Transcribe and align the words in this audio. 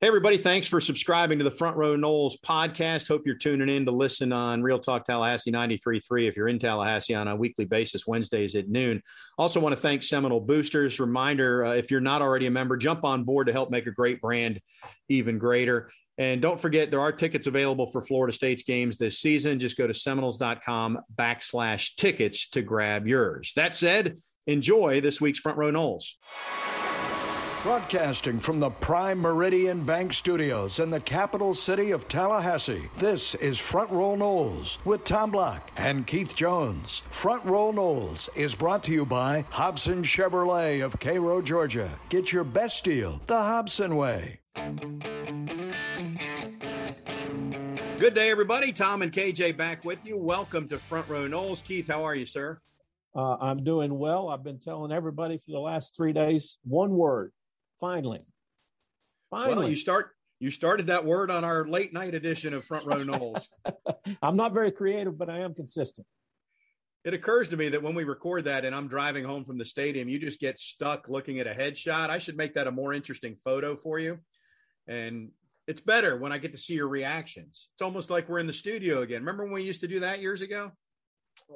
Hey, 0.00 0.06
everybody. 0.06 0.36
Thanks 0.36 0.68
for 0.68 0.80
subscribing 0.80 1.38
to 1.38 1.44
the 1.44 1.50
Front 1.50 1.76
Row 1.76 1.96
Noles 1.96 2.36
podcast. 2.46 3.08
Hope 3.08 3.22
you're 3.26 3.34
tuning 3.34 3.68
in 3.68 3.84
to 3.84 3.90
listen 3.90 4.32
on 4.32 4.62
Real 4.62 4.78
Talk 4.78 5.02
Tallahassee 5.02 5.50
93.3 5.50 6.28
if 6.28 6.36
you're 6.36 6.46
in 6.46 6.60
Tallahassee 6.60 7.16
on 7.16 7.26
a 7.26 7.34
weekly 7.34 7.64
basis, 7.64 8.06
Wednesdays 8.06 8.54
at 8.54 8.68
noon. 8.68 9.02
Also, 9.38 9.58
want 9.58 9.74
to 9.74 9.80
thank 9.80 10.04
Seminole 10.04 10.38
Boosters. 10.38 11.00
Reminder 11.00 11.64
uh, 11.64 11.72
if 11.72 11.90
you're 11.90 12.00
not 12.00 12.22
already 12.22 12.46
a 12.46 12.50
member, 12.52 12.76
jump 12.76 13.02
on 13.02 13.24
board 13.24 13.48
to 13.48 13.52
help 13.52 13.72
make 13.72 13.88
a 13.88 13.90
great 13.90 14.20
brand 14.20 14.60
even 15.08 15.36
greater. 15.36 15.90
And 16.16 16.40
don't 16.40 16.60
forget, 16.60 16.92
there 16.92 17.00
are 17.00 17.10
tickets 17.10 17.48
available 17.48 17.90
for 17.90 18.00
Florida 18.00 18.32
State's 18.32 18.62
games 18.62 18.98
this 18.98 19.18
season. 19.18 19.58
Just 19.58 19.76
go 19.76 19.88
to 19.88 19.94
seminoles.com 19.94 21.00
backslash 21.16 21.96
tickets 21.96 22.48
to 22.50 22.62
grab 22.62 23.08
yours. 23.08 23.52
That 23.56 23.74
said, 23.74 24.18
enjoy 24.46 25.00
this 25.00 25.20
week's 25.20 25.40
Front 25.40 25.58
Row 25.58 25.72
Noles. 25.72 26.12
Broadcasting 27.64 28.38
from 28.38 28.60
the 28.60 28.70
Prime 28.70 29.20
Meridian 29.20 29.82
Bank 29.82 30.12
Studios 30.12 30.78
in 30.78 30.90
the 30.90 31.00
capital 31.00 31.52
city 31.52 31.90
of 31.90 32.06
Tallahassee, 32.06 32.88
this 32.98 33.34
is 33.34 33.58
Front 33.58 33.90
Row 33.90 34.14
Noles 34.14 34.78
with 34.84 35.02
Tom 35.02 35.32
Block 35.32 35.68
and 35.76 36.06
Keith 36.06 36.36
Jones. 36.36 37.02
Front 37.10 37.44
Row 37.44 37.72
Noles 37.72 38.28
is 38.36 38.54
brought 38.54 38.84
to 38.84 38.92
you 38.92 39.04
by 39.04 39.44
Hobson 39.50 40.04
Chevrolet 40.04 40.84
of 40.84 41.00
Cairo, 41.00 41.42
Georgia. 41.42 41.90
Get 42.10 42.32
your 42.32 42.44
best 42.44 42.84
deal 42.84 43.20
the 43.26 43.34
Hobson 43.34 43.96
way. 43.96 44.38
Good 47.98 48.14
day, 48.14 48.30
everybody. 48.30 48.72
Tom 48.72 49.02
and 49.02 49.10
KJ 49.10 49.56
back 49.56 49.84
with 49.84 50.06
you. 50.06 50.16
Welcome 50.16 50.68
to 50.68 50.78
Front 50.78 51.08
Row 51.08 51.26
Noles. 51.26 51.64
Keith, 51.64 51.88
how 51.88 52.04
are 52.04 52.14
you, 52.14 52.24
sir? 52.24 52.60
Uh, 53.16 53.36
I'm 53.40 53.56
doing 53.56 53.98
well. 53.98 54.28
I've 54.28 54.44
been 54.44 54.60
telling 54.60 54.92
everybody 54.92 55.38
for 55.38 55.50
the 55.50 55.58
last 55.58 55.96
three 55.96 56.12
days 56.12 56.58
one 56.62 56.92
word 56.92 57.32
Finally. 57.80 58.20
Finally. 59.30 59.56
Well, 59.56 59.68
you 59.68 59.76
start 59.76 60.10
you 60.40 60.50
started 60.50 60.86
that 60.86 61.04
word 61.04 61.30
on 61.30 61.44
our 61.44 61.66
late 61.66 61.92
night 61.92 62.14
edition 62.14 62.54
of 62.54 62.64
Front 62.64 62.86
Row 62.86 63.04
Noles. 63.04 63.48
I'm 64.22 64.36
not 64.36 64.54
very 64.54 64.70
creative, 64.70 65.18
but 65.18 65.28
I 65.28 65.38
am 65.40 65.54
consistent. 65.54 66.06
It 67.04 67.14
occurs 67.14 67.48
to 67.48 67.56
me 67.56 67.70
that 67.70 67.82
when 67.82 67.94
we 67.94 68.04
record 68.04 68.44
that 68.44 68.64
and 68.64 68.74
I'm 68.74 68.88
driving 68.88 69.24
home 69.24 69.44
from 69.44 69.58
the 69.58 69.64
stadium, 69.64 70.08
you 70.08 70.18
just 70.18 70.40
get 70.40 70.60
stuck 70.60 71.08
looking 71.08 71.40
at 71.40 71.46
a 71.46 71.54
headshot. 71.54 72.10
I 72.10 72.18
should 72.18 72.36
make 72.36 72.54
that 72.54 72.66
a 72.66 72.72
more 72.72 72.92
interesting 72.92 73.36
photo 73.44 73.76
for 73.76 73.98
you. 73.98 74.18
And 74.86 75.30
it's 75.66 75.80
better 75.80 76.16
when 76.16 76.32
I 76.32 76.38
get 76.38 76.52
to 76.52 76.58
see 76.58 76.74
your 76.74 76.88
reactions. 76.88 77.68
It's 77.74 77.82
almost 77.82 78.10
like 78.10 78.28
we're 78.28 78.38
in 78.38 78.46
the 78.46 78.52
studio 78.52 79.02
again. 79.02 79.22
Remember 79.22 79.44
when 79.44 79.54
we 79.54 79.62
used 79.62 79.80
to 79.80 79.88
do 79.88 80.00
that 80.00 80.20
years 80.20 80.42
ago? 80.42 80.72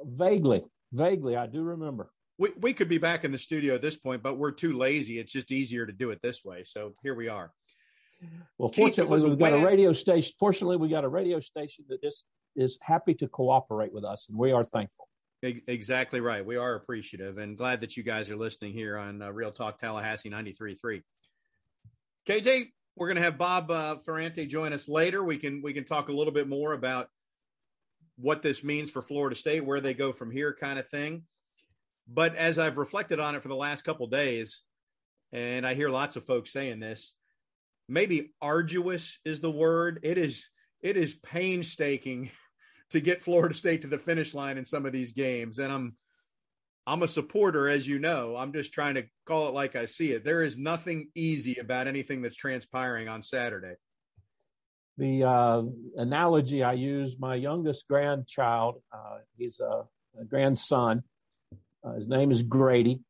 Vaguely, 0.05 0.63
vaguely, 0.91 1.35
I 1.35 1.47
do 1.47 1.61
remember 1.61 2.09
we, 2.37 2.51
we 2.59 2.73
could 2.73 2.89
be 2.89 2.97
back 2.97 3.23
in 3.23 3.31
the 3.31 3.37
studio 3.37 3.75
at 3.75 3.81
this 3.81 3.95
point, 3.95 4.23
but 4.23 4.37
we're 4.37 4.51
too 4.51 4.73
lazy. 4.73 5.19
It's 5.19 5.31
just 5.31 5.51
easier 5.51 5.85
to 5.85 5.93
do 5.93 6.11
it 6.11 6.19
this 6.21 6.43
way. 6.43 6.63
So 6.63 6.93
here 7.03 7.15
we 7.15 7.27
are. 7.27 7.51
Well, 8.57 8.69
Keith, 8.69 8.95
fortunately, 8.95 9.29
we've 9.29 9.39
got 9.39 9.53
a 9.53 9.65
radio 9.65 9.91
station. 9.91 10.33
Fortunately, 10.39 10.77
we 10.77 10.89
got 10.89 11.03
a 11.03 11.09
radio 11.09 11.39
station 11.39 11.85
that 11.89 11.99
is 12.03 12.23
is 12.55 12.77
happy 12.81 13.13
to 13.15 13.27
cooperate 13.27 13.93
with 13.93 14.05
us, 14.05 14.29
and 14.29 14.37
we 14.37 14.51
are 14.51 14.63
thankful. 14.63 15.07
Exactly 15.41 16.21
right. 16.21 16.45
We 16.45 16.55
are 16.55 16.75
appreciative 16.75 17.37
and 17.37 17.57
glad 17.57 17.81
that 17.81 17.97
you 17.97 18.03
guys 18.03 18.31
are 18.31 18.37
listening 18.37 18.71
here 18.71 18.97
on 18.97 19.21
uh, 19.21 19.29
Real 19.29 19.51
Talk 19.51 19.77
Tallahassee 19.77 20.29
93.3. 20.29 21.01
KJ, 22.25 22.69
we're 22.95 23.07
going 23.07 23.17
to 23.17 23.23
have 23.23 23.37
Bob 23.37 23.69
uh, 23.69 23.97
Ferrante 24.05 24.45
join 24.45 24.71
us 24.71 24.87
later. 24.87 25.21
We 25.21 25.35
can 25.35 25.61
we 25.61 25.73
can 25.73 25.83
talk 25.83 26.07
a 26.07 26.13
little 26.13 26.31
bit 26.31 26.47
more 26.47 26.71
about 26.71 27.09
what 28.17 28.41
this 28.41 28.63
means 28.63 28.89
for 28.89 29.01
Florida 29.01 29.35
State, 29.35 29.65
where 29.65 29.81
they 29.81 29.93
go 29.93 30.13
from 30.13 30.31
here, 30.31 30.55
kind 30.57 30.79
of 30.79 30.87
thing. 30.87 31.23
But 32.07 32.35
as 32.35 32.59
I've 32.59 32.77
reflected 32.77 33.19
on 33.19 33.35
it 33.35 33.41
for 33.41 33.47
the 33.47 33.55
last 33.55 33.83
couple 33.83 34.07
days, 34.07 34.61
and 35.31 35.65
I 35.65 35.73
hear 35.73 35.89
lots 35.89 36.15
of 36.15 36.25
folks 36.25 36.51
saying 36.51 36.79
this, 36.79 37.15
maybe 37.87 38.33
arduous 38.41 39.19
is 39.25 39.39
the 39.39 39.51
word. 39.51 39.99
It 40.03 40.17
is 40.17 40.47
it 40.81 40.97
is 40.97 41.13
painstaking 41.13 42.31
to 42.91 42.99
get 42.99 43.23
Florida 43.23 43.55
State 43.55 43.81
to 43.81 43.87
the 43.87 43.97
finish 43.97 44.33
line 44.33 44.57
in 44.57 44.65
some 44.65 44.85
of 44.85 44.91
these 44.91 45.13
games. 45.13 45.59
And 45.59 45.71
I'm 45.71 45.95
I'm 46.85 47.03
a 47.03 47.07
supporter, 47.07 47.69
as 47.69 47.87
you 47.87 47.97
know. 47.97 48.35
I'm 48.35 48.51
just 48.51 48.73
trying 48.73 48.95
to 48.95 49.05
call 49.25 49.47
it 49.47 49.53
like 49.53 49.75
I 49.75 49.85
see 49.85 50.11
it. 50.11 50.25
There 50.25 50.41
is 50.41 50.57
nothing 50.57 51.07
easy 51.15 51.55
about 51.55 51.87
anything 51.87 52.21
that's 52.21 52.35
transpiring 52.35 53.07
on 53.07 53.23
Saturday. 53.23 53.75
The 54.97 55.23
uh, 55.23 55.63
analogy 55.95 56.61
I 56.61 56.73
use, 56.73 57.17
my 57.17 57.35
youngest 57.35 57.87
grandchild, 57.87 58.81
uh, 58.93 59.19
he's 59.37 59.59
a, 59.59 59.85
a 60.19 60.25
grandson, 60.25 61.03
uh, 61.83 61.93
his 61.93 62.07
name 62.07 62.31
is 62.31 62.41
Grady, 62.43 63.01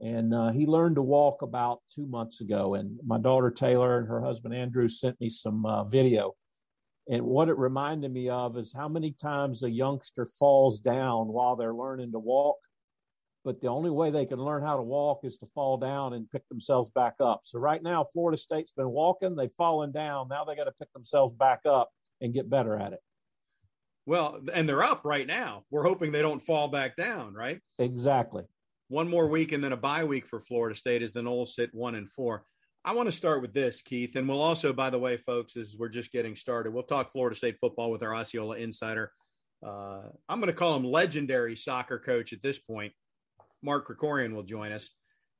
and 0.00 0.34
uh, 0.34 0.50
he 0.50 0.66
learned 0.66 0.96
to 0.96 1.02
walk 1.02 1.42
about 1.42 1.80
two 1.94 2.06
months 2.06 2.40
ago. 2.40 2.74
And 2.74 2.98
my 3.04 3.18
daughter 3.18 3.50
Taylor 3.50 3.98
and 3.98 4.08
her 4.08 4.20
husband 4.20 4.54
Andrew 4.54 4.88
sent 4.88 5.20
me 5.20 5.30
some 5.30 5.64
uh, 5.64 5.84
video. 5.84 6.34
And 7.08 7.22
what 7.22 7.48
it 7.48 7.56
reminded 7.56 8.12
me 8.12 8.28
of 8.28 8.56
is 8.56 8.72
how 8.76 8.88
many 8.88 9.12
times 9.12 9.62
a 9.62 9.70
youngster 9.70 10.26
falls 10.26 10.80
down 10.80 11.28
while 11.28 11.54
they're 11.54 11.74
learning 11.74 12.12
to 12.12 12.18
walk. 12.18 12.56
But 13.44 13.60
the 13.60 13.68
only 13.68 13.90
way 13.90 14.10
they 14.10 14.26
can 14.26 14.40
learn 14.40 14.62
how 14.64 14.76
to 14.76 14.82
walk 14.82 15.20
is 15.22 15.38
to 15.38 15.46
fall 15.54 15.76
down 15.76 16.14
and 16.14 16.28
pick 16.28 16.42
themselves 16.48 16.90
back 16.90 17.14
up. 17.20 17.42
So 17.44 17.60
right 17.60 17.80
now, 17.80 18.04
Florida 18.12 18.36
State's 18.36 18.72
been 18.72 18.90
walking, 18.90 19.36
they've 19.36 19.52
fallen 19.56 19.92
down. 19.92 20.26
Now 20.28 20.44
they 20.44 20.56
got 20.56 20.64
to 20.64 20.72
pick 20.72 20.92
themselves 20.92 21.32
back 21.36 21.60
up 21.64 21.90
and 22.20 22.34
get 22.34 22.50
better 22.50 22.76
at 22.76 22.92
it. 22.92 22.98
Well, 24.06 24.40
and 24.54 24.68
they're 24.68 24.84
up 24.84 25.04
right 25.04 25.26
now. 25.26 25.64
We're 25.70 25.82
hoping 25.82 26.12
they 26.12 26.22
don't 26.22 26.42
fall 26.42 26.68
back 26.68 26.96
down, 26.96 27.34
right? 27.34 27.60
Exactly. 27.78 28.44
One 28.88 29.10
more 29.10 29.26
week 29.26 29.50
and 29.50 29.62
then 29.62 29.72
a 29.72 29.76
bye 29.76 30.04
week 30.04 30.26
for 30.26 30.40
Florida 30.40 30.76
State 30.76 31.02
as 31.02 31.12
the 31.12 31.22
Noles 31.22 31.48
sit 31.48 31.74
one 31.74 31.96
and 31.96 32.08
four. 32.08 32.44
I 32.84 32.92
want 32.92 33.08
to 33.08 33.16
start 33.16 33.42
with 33.42 33.52
this, 33.52 33.82
Keith, 33.82 34.14
and 34.14 34.28
we'll 34.28 34.40
also, 34.40 34.72
by 34.72 34.90
the 34.90 34.98
way, 34.98 35.16
folks, 35.16 35.56
as 35.56 35.74
we're 35.76 35.88
just 35.88 36.12
getting 36.12 36.36
started, 36.36 36.72
we'll 36.72 36.84
talk 36.84 37.10
Florida 37.10 37.34
State 37.34 37.56
football 37.60 37.90
with 37.90 38.04
our 38.04 38.14
Osceola 38.14 38.56
insider. 38.56 39.10
Uh, 39.66 40.02
I'm 40.28 40.38
going 40.38 40.46
to 40.46 40.52
call 40.52 40.76
him 40.76 40.84
legendary 40.84 41.56
soccer 41.56 41.98
coach 41.98 42.32
at 42.32 42.42
this 42.42 42.60
point. 42.60 42.92
Mark 43.60 43.88
Krikorian 43.88 44.34
will 44.34 44.44
join 44.44 44.70
us. 44.70 44.88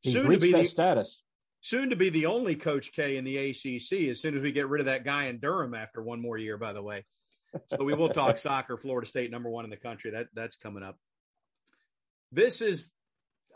He's 0.03 0.15
soon 0.15 0.27
reached 0.27 0.41
to 0.41 0.47
be 0.48 0.53
that 0.54 0.62
the, 0.62 0.69
status. 0.69 1.22
Soon 1.60 1.91
to 1.91 1.97
be 1.97 2.09
the 2.09 2.27
only 2.27 2.56
Coach 2.56 2.93
K 2.93 3.16
in 3.16 3.25
the 3.25 3.37
ACC. 3.37 4.09
As 4.10 4.21
soon 4.21 4.37
as 4.37 4.43
we 4.43 4.50
get 4.50 4.69
rid 4.69 4.81
of 4.81 4.87
that 4.87 5.04
guy 5.04 5.27
in 5.27 5.38
Durham 5.38 5.75
after 5.75 6.03
one 6.03 6.21
more 6.21 6.37
year, 6.37 6.59
by 6.59 6.72
the 6.72 6.83
way 6.83 7.04
so 7.67 7.84
we 7.84 7.94
will 7.94 8.09
talk 8.09 8.39
soccer. 8.39 8.77
Florida 8.77 9.06
State, 9.06 9.31
number 9.31 9.50
one 9.50 9.65
in 9.65 9.71
the 9.71 9.77
country. 9.77 10.11
That 10.12 10.28
that's 10.34 10.56
coming 10.56 10.83
up. 10.83 10.99
This 12.33 12.61
is, 12.61 12.93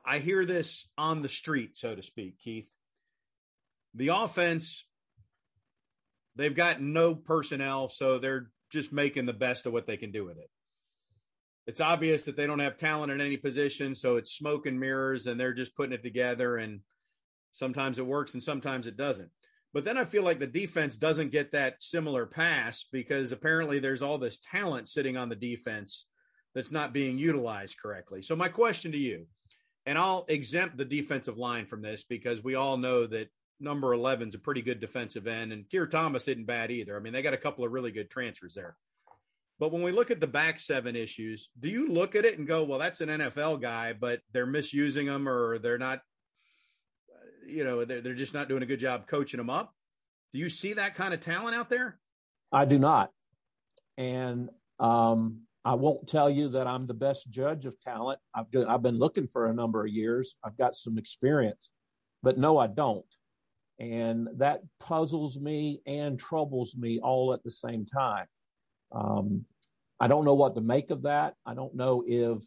I 0.06 0.19
hear 0.19 0.47
this 0.47 0.88
on 0.97 1.22
the 1.22 1.28
street, 1.28 1.77
so 1.77 1.94
to 1.94 2.03
speak, 2.03 2.39
Keith. 2.39 2.71
The 3.94 4.09
offense, 4.09 4.87
they've 6.37 6.55
got 6.55 6.81
no 6.81 7.15
personnel, 7.15 7.89
so 7.89 8.19
they're 8.19 8.50
just 8.71 8.93
making 8.93 9.27
the 9.27 9.33
best 9.33 9.66
of 9.66 9.72
what 9.72 9.87
they 9.87 9.97
can 9.97 10.12
do 10.12 10.25
with 10.25 10.39
it. 10.39 10.49
It's 11.66 11.81
obvious 11.81 12.25
that 12.25 12.37
they 12.37 12.47
don't 12.47 12.60
have 12.60 12.78
talent 12.78 13.12
in 13.12 13.21
any 13.21 13.37
position, 13.37 13.94
so 13.94 14.16
it's 14.16 14.33
smoke 14.33 14.66
and 14.66 14.81
mirrors, 14.81 15.27
and 15.27 15.39
they're 15.39 15.53
just 15.53 15.77
putting 15.77 15.93
it 15.93 16.03
together. 16.03 16.56
And 16.56 16.81
sometimes 17.53 17.99
it 17.99 18.06
works, 18.06 18.34
and 18.34 18.43
sometimes 18.43 18.87
it 18.87 18.97
doesn't. 18.97 19.31
But 19.73 19.85
then 19.85 19.97
I 19.97 20.05
feel 20.05 20.25
like 20.25 20.41
the 20.41 20.47
defense 20.47 20.97
doesn't 20.97 21.31
get 21.31 21.53
that 21.53 21.83
similar 21.83 22.27
pass 22.27 22.87
because 22.91 23.31
apparently 23.31 23.79
there's 23.79 24.03
all 24.03 24.19
this 24.19 24.41
talent 24.41 24.89
sitting 24.89 25.17
on 25.17 25.29
the 25.29 25.37
defense 25.37 26.07
that's 26.55 26.73
not 26.73 26.93
being 26.93 27.19
utilized 27.19 27.79
correctly. 27.81 28.23
So 28.23 28.35
my 28.35 28.49
question 28.49 28.91
to 28.93 28.99
you, 28.99 29.27
and 29.87 29.97
I'll 29.97 30.25
exempt 30.29 30.77
the 30.77 30.85
defensive 30.85 31.39
line 31.39 31.67
from 31.67 31.83
this 31.83 32.05
because 32.05 32.43
we 32.43 32.57
all 32.57 32.77
know 32.77 33.07
that 33.07 33.29
number 33.61 33.93
11 33.93 34.29
is 34.29 34.35
a 34.35 34.39
pretty 34.39 34.63
good 34.63 34.81
defensive 34.81 35.27
end 35.27 35.53
and 35.53 35.69
Keir 35.69 35.87
Thomas 35.87 36.27
isn't 36.27 36.47
bad 36.47 36.71
either. 36.71 36.97
I 36.97 37.01
mean, 37.01 37.13
they 37.13 37.23
got 37.23 37.35
a 37.35 37.39
couple 37.39 37.65
of 37.65 37.73
really 37.73 37.93
good 37.93 38.11
transfers 38.11 38.55
there. 38.55 38.77
But 39.61 39.73
when 39.73 39.83
we 39.83 39.93
look 39.93 40.11
at 40.11 40.21
the 40.21 40.27
back 40.27 40.59
seven 40.59 40.97
issues, 40.97 41.51
do 41.61 41.69
you 41.69 41.89
look 41.89 42.17
at 42.17 42.25
it 42.25 42.39
and 42.39 42.49
go, 42.49 42.65
well, 42.65 42.79
that's 42.79 43.03
an 43.03 43.11
NFL 43.11 43.61
guy, 43.61 43.93
but 43.93 44.21
they're 44.33 44.47
misusing 44.47 45.07
them 45.07 45.29
or 45.29 45.59
they're 45.59 45.79
not 45.79 46.01
you 47.50 47.65
know 47.65 47.84
they're, 47.84 48.00
they're 48.00 48.15
just 48.15 48.34
not 48.34 48.49
doing 48.49 48.62
a 48.62 48.66
good 48.66 48.81
job 48.81 49.06
coaching 49.06 49.38
them 49.38 49.50
up. 49.50 49.75
Do 50.33 50.38
you 50.38 50.49
see 50.49 50.75
that 50.75 50.94
kind 50.94 51.12
of 51.12 51.21
talent 51.21 51.57
out 51.57 51.69
there? 51.69 51.98
I 52.53 52.65
do 52.65 52.78
not, 52.78 53.10
and 53.97 54.51
um, 54.78 55.42
I 55.65 55.75
won't 55.75 56.09
tell 56.09 56.30
you 56.30 56.48
that 56.48 56.66
I'm 56.66 56.86
the 56.86 56.95
best 56.95 57.30
judge 57.30 57.66
of 57.66 57.80
talent. 57.80 58.19
I've 58.34 58.47
I've 58.69 58.83
been 58.83 58.98
looking 58.98 59.27
for 59.27 59.47
a 59.47 59.54
number 59.54 59.84
of 59.84 59.92
years. 59.92 60.39
I've 60.45 60.57
got 60.57 60.75
some 60.75 60.98
experience, 60.98 61.71
but 62.22 62.39
no, 62.39 62.59
I 62.59 62.66
don't, 62.66 63.07
and 63.78 64.28
that 64.36 64.60
puzzles 64.78 65.39
me 65.39 65.80
and 65.86 66.19
troubles 66.19 66.77
me 66.77 67.01
all 67.01 67.33
at 67.33 67.42
the 67.42 67.51
same 67.51 67.86
time. 67.86 68.27
Um, 68.92 69.45
I 70.01 70.09
don't 70.09 70.25
know 70.25 70.34
what 70.34 70.54
to 70.54 70.60
make 70.60 70.91
of 70.91 71.03
that. 71.03 71.34
I 71.45 71.54
don't 71.54 71.75
know 71.75 72.03
if 72.07 72.42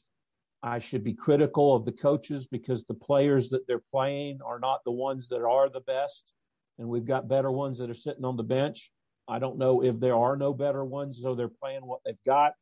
I 0.63 0.79
should 0.79 1.03
be 1.03 1.13
critical 1.13 1.75
of 1.75 1.85
the 1.85 1.93
coaches 1.93 2.47
because 2.47 2.85
the 2.85 2.95
players 2.95 3.49
that 3.51 3.67
they're 3.67 3.83
playing 3.91 4.41
are 4.45 4.59
not 4.59 4.81
the 4.85 4.91
ones 4.93 5.29
that 5.29 5.43
are 5.45 5.69
the 5.69 5.81
best. 5.81 6.33
And 6.79 6.89
we've 6.89 7.05
got 7.05 7.29
better 7.29 7.51
ones 7.51 7.79
that 7.79 7.91
are 7.91 7.95
sitting 7.95 8.25
on 8.25 8.37
the 8.37 8.43
bench. 8.43 8.91
I 9.27 9.39
don't 9.39 9.59
know 9.59 9.83
if 9.83 9.99
there 9.99 10.15
are 10.17 10.37
no 10.37 10.53
better 10.53 10.85
ones, 10.85 11.21
so 11.21 11.35
they're 11.35 11.49
playing 11.49 11.85
what 11.85 12.01
they've 12.05 12.23
got. 12.25 12.53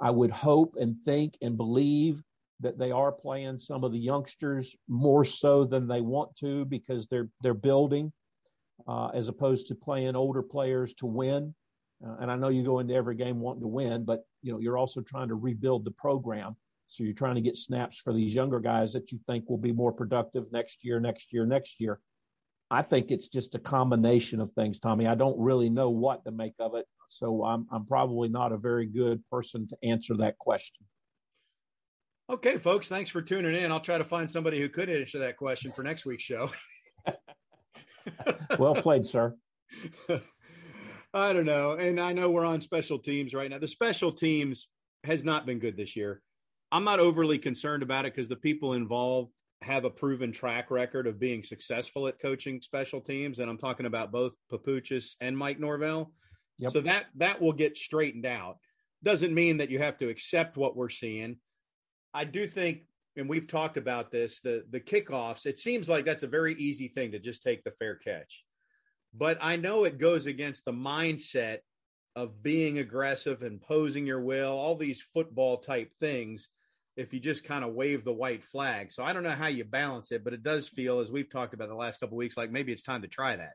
I 0.00 0.10
would 0.10 0.32
hope 0.32 0.76
and 0.80 1.00
think 1.02 1.36
and 1.42 1.56
believe 1.56 2.22
that 2.60 2.78
they 2.78 2.92
are 2.92 3.12
playing 3.12 3.58
some 3.58 3.84
of 3.84 3.92
the 3.92 3.98
youngsters 4.00 4.76
more 4.88 5.24
so 5.24 5.64
than 5.64 5.88
they 5.88 6.02
want 6.02 6.36
to 6.38 6.64
because 6.66 7.08
they're 7.08 7.30
they're 7.42 7.54
building. 7.54 8.12
uh, 8.86 9.08
as 9.14 9.28
opposed 9.28 9.68
to 9.68 9.74
playing 9.74 10.16
older 10.16 10.42
players 10.42 10.94
to 10.94 11.06
win. 11.06 11.54
Uh, 12.06 12.16
and 12.20 12.30
I 12.30 12.36
know 12.36 12.48
you 12.48 12.64
go 12.64 12.80
into 12.80 12.94
every 12.94 13.14
game 13.16 13.40
wanting 13.40 13.62
to 13.62 13.68
win, 13.68 14.04
but 14.04 14.24
you 14.42 14.52
know 14.52 14.58
you're 14.58 14.78
also 14.78 15.00
trying 15.00 15.28
to 15.28 15.34
rebuild 15.36 15.84
the 15.84 15.92
program. 15.92 16.56
So 16.94 17.02
you're 17.02 17.12
trying 17.12 17.34
to 17.34 17.40
get 17.40 17.56
snaps 17.56 17.98
for 17.98 18.12
these 18.12 18.34
younger 18.34 18.60
guys 18.60 18.92
that 18.92 19.10
you 19.10 19.18
think 19.26 19.48
will 19.48 19.58
be 19.58 19.72
more 19.72 19.92
productive 19.92 20.44
next 20.52 20.84
year, 20.84 21.00
next 21.00 21.32
year, 21.32 21.44
next 21.44 21.80
year. 21.80 21.98
I 22.70 22.82
think 22.82 23.10
it's 23.10 23.26
just 23.26 23.56
a 23.56 23.58
combination 23.58 24.40
of 24.40 24.52
things, 24.52 24.78
Tommy. 24.78 25.08
I 25.08 25.16
don't 25.16 25.38
really 25.38 25.68
know 25.68 25.90
what 25.90 26.24
to 26.24 26.30
make 26.30 26.54
of 26.60 26.76
it, 26.76 26.86
so 27.08 27.44
I'm 27.44 27.66
I'm 27.72 27.84
probably 27.84 28.28
not 28.28 28.52
a 28.52 28.56
very 28.56 28.86
good 28.86 29.22
person 29.28 29.66
to 29.68 29.76
answer 29.82 30.16
that 30.18 30.38
question. 30.38 30.86
Okay, 32.30 32.58
folks, 32.58 32.88
thanks 32.88 33.10
for 33.10 33.20
tuning 33.20 33.54
in. 33.54 33.72
I'll 33.72 33.80
try 33.80 33.98
to 33.98 34.04
find 34.04 34.30
somebody 34.30 34.60
who 34.60 34.68
could 34.68 34.88
answer 34.88 35.18
that 35.18 35.36
question 35.36 35.72
for 35.72 35.82
next 35.82 36.06
week's 36.06 36.22
show. 36.22 36.50
well 38.58 38.74
played, 38.76 39.04
sir. 39.04 39.34
I 41.14 41.32
don't 41.32 41.44
know. 41.44 41.72
And 41.72 42.00
I 42.00 42.12
know 42.12 42.30
we're 42.30 42.46
on 42.46 42.60
special 42.60 42.98
teams 42.98 43.34
right 43.34 43.50
now. 43.50 43.58
The 43.58 43.68
special 43.68 44.10
teams 44.10 44.68
has 45.04 45.22
not 45.22 45.44
been 45.44 45.58
good 45.58 45.76
this 45.76 45.96
year. 45.96 46.22
I'm 46.74 46.82
not 46.82 46.98
overly 46.98 47.38
concerned 47.38 47.84
about 47.84 48.04
it 48.04 48.14
because 48.14 48.26
the 48.26 48.34
people 48.34 48.72
involved 48.72 49.30
have 49.62 49.84
a 49.84 49.90
proven 49.90 50.32
track 50.32 50.72
record 50.72 51.06
of 51.06 51.20
being 51.20 51.44
successful 51.44 52.08
at 52.08 52.18
coaching 52.20 52.60
special 52.60 53.00
teams. 53.00 53.38
And 53.38 53.48
I'm 53.48 53.58
talking 53.58 53.86
about 53.86 54.10
both 54.10 54.32
Papuchis 54.50 55.14
and 55.20 55.38
Mike 55.38 55.60
Norvell. 55.60 56.10
Yep. 56.58 56.72
So 56.72 56.80
that 56.80 57.06
that 57.14 57.40
will 57.40 57.52
get 57.52 57.76
straightened 57.76 58.26
out. 58.26 58.58
Doesn't 59.04 59.32
mean 59.32 59.58
that 59.58 59.70
you 59.70 59.78
have 59.78 59.98
to 59.98 60.08
accept 60.08 60.56
what 60.56 60.76
we're 60.76 60.88
seeing. 60.88 61.36
I 62.12 62.24
do 62.24 62.48
think, 62.48 62.86
and 63.16 63.28
we've 63.28 63.46
talked 63.46 63.76
about 63.76 64.10
this, 64.10 64.40
the 64.40 64.64
the 64.68 64.80
kickoffs, 64.80 65.46
it 65.46 65.60
seems 65.60 65.88
like 65.88 66.04
that's 66.04 66.24
a 66.24 66.28
very 66.28 66.54
easy 66.54 66.88
thing 66.88 67.12
to 67.12 67.20
just 67.20 67.44
take 67.44 67.62
the 67.62 67.70
fair 67.78 67.94
catch. 67.94 68.44
But 69.16 69.38
I 69.40 69.54
know 69.54 69.84
it 69.84 69.98
goes 69.98 70.26
against 70.26 70.64
the 70.64 70.72
mindset 70.72 71.58
of 72.16 72.42
being 72.42 72.78
aggressive 72.78 73.42
and 73.42 73.62
posing 73.62 74.06
your 74.06 74.20
will, 74.20 74.50
all 74.50 74.74
these 74.74 75.06
football 75.14 75.58
type 75.58 75.92
things 76.00 76.48
if 76.96 77.12
you 77.12 77.20
just 77.20 77.44
kind 77.44 77.64
of 77.64 77.74
wave 77.74 78.04
the 78.04 78.12
white 78.12 78.44
flag. 78.44 78.92
So 78.92 79.02
I 79.02 79.12
don't 79.12 79.22
know 79.22 79.30
how 79.30 79.48
you 79.48 79.64
balance 79.64 80.12
it, 80.12 80.22
but 80.22 80.32
it 80.32 80.42
does 80.42 80.68
feel, 80.68 81.00
as 81.00 81.10
we've 81.10 81.30
talked 81.30 81.54
about 81.54 81.68
the 81.68 81.74
last 81.74 82.00
couple 82.00 82.16
weeks, 82.16 82.36
like 82.36 82.50
maybe 82.50 82.72
it's 82.72 82.82
time 82.82 83.02
to 83.02 83.08
try 83.08 83.36
that. 83.36 83.54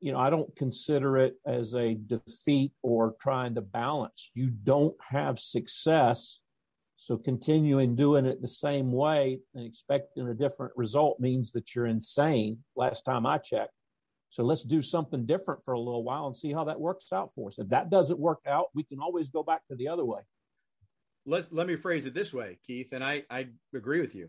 You 0.00 0.12
know, 0.12 0.18
I 0.18 0.30
don't 0.30 0.54
consider 0.56 1.18
it 1.18 1.36
as 1.46 1.74
a 1.74 1.94
defeat 1.94 2.72
or 2.82 3.16
trying 3.20 3.54
to 3.54 3.60
balance. 3.60 4.30
You 4.34 4.50
don't 4.50 4.96
have 5.02 5.38
success. 5.38 6.40
So 6.96 7.16
continuing 7.16 7.96
doing 7.96 8.26
it 8.26 8.42
the 8.42 8.48
same 8.48 8.92
way 8.92 9.40
and 9.54 9.66
expecting 9.66 10.28
a 10.28 10.34
different 10.34 10.72
result 10.76 11.20
means 11.20 11.52
that 11.52 11.74
you're 11.74 11.86
insane. 11.86 12.58
Last 12.76 13.02
time 13.02 13.24
I 13.26 13.38
checked. 13.38 13.72
So 14.28 14.42
let's 14.42 14.62
do 14.62 14.80
something 14.80 15.26
different 15.26 15.64
for 15.64 15.72
a 15.72 15.80
little 15.80 16.04
while 16.04 16.26
and 16.26 16.36
see 16.36 16.52
how 16.52 16.64
that 16.64 16.80
works 16.80 17.12
out 17.12 17.32
for 17.34 17.48
us. 17.48 17.58
If 17.58 17.68
that 17.70 17.90
doesn't 17.90 18.18
work 18.18 18.40
out, 18.46 18.66
we 18.74 18.84
can 18.84 19.00
always 19.00 19.28
go 19.30 19.42
back 19.42 19.66
to 19.68 19.76
the 19.76 19.88
other 19.88 20.04
way 20.04 20.20
let's 21.26 21.50
let 21.52 21.66
me 21.66 21.76
phrase 21.76 22.06
it 22.06 22.14
this 22.14 22.32
way, 22.32 22.58
Keith, 22.66 22.92
and 22.92 23.04
I 23.04 23.24
I 23.30 23.48
agree 23.74 24.00
with 24.00 24.14
you. 24.14 24.28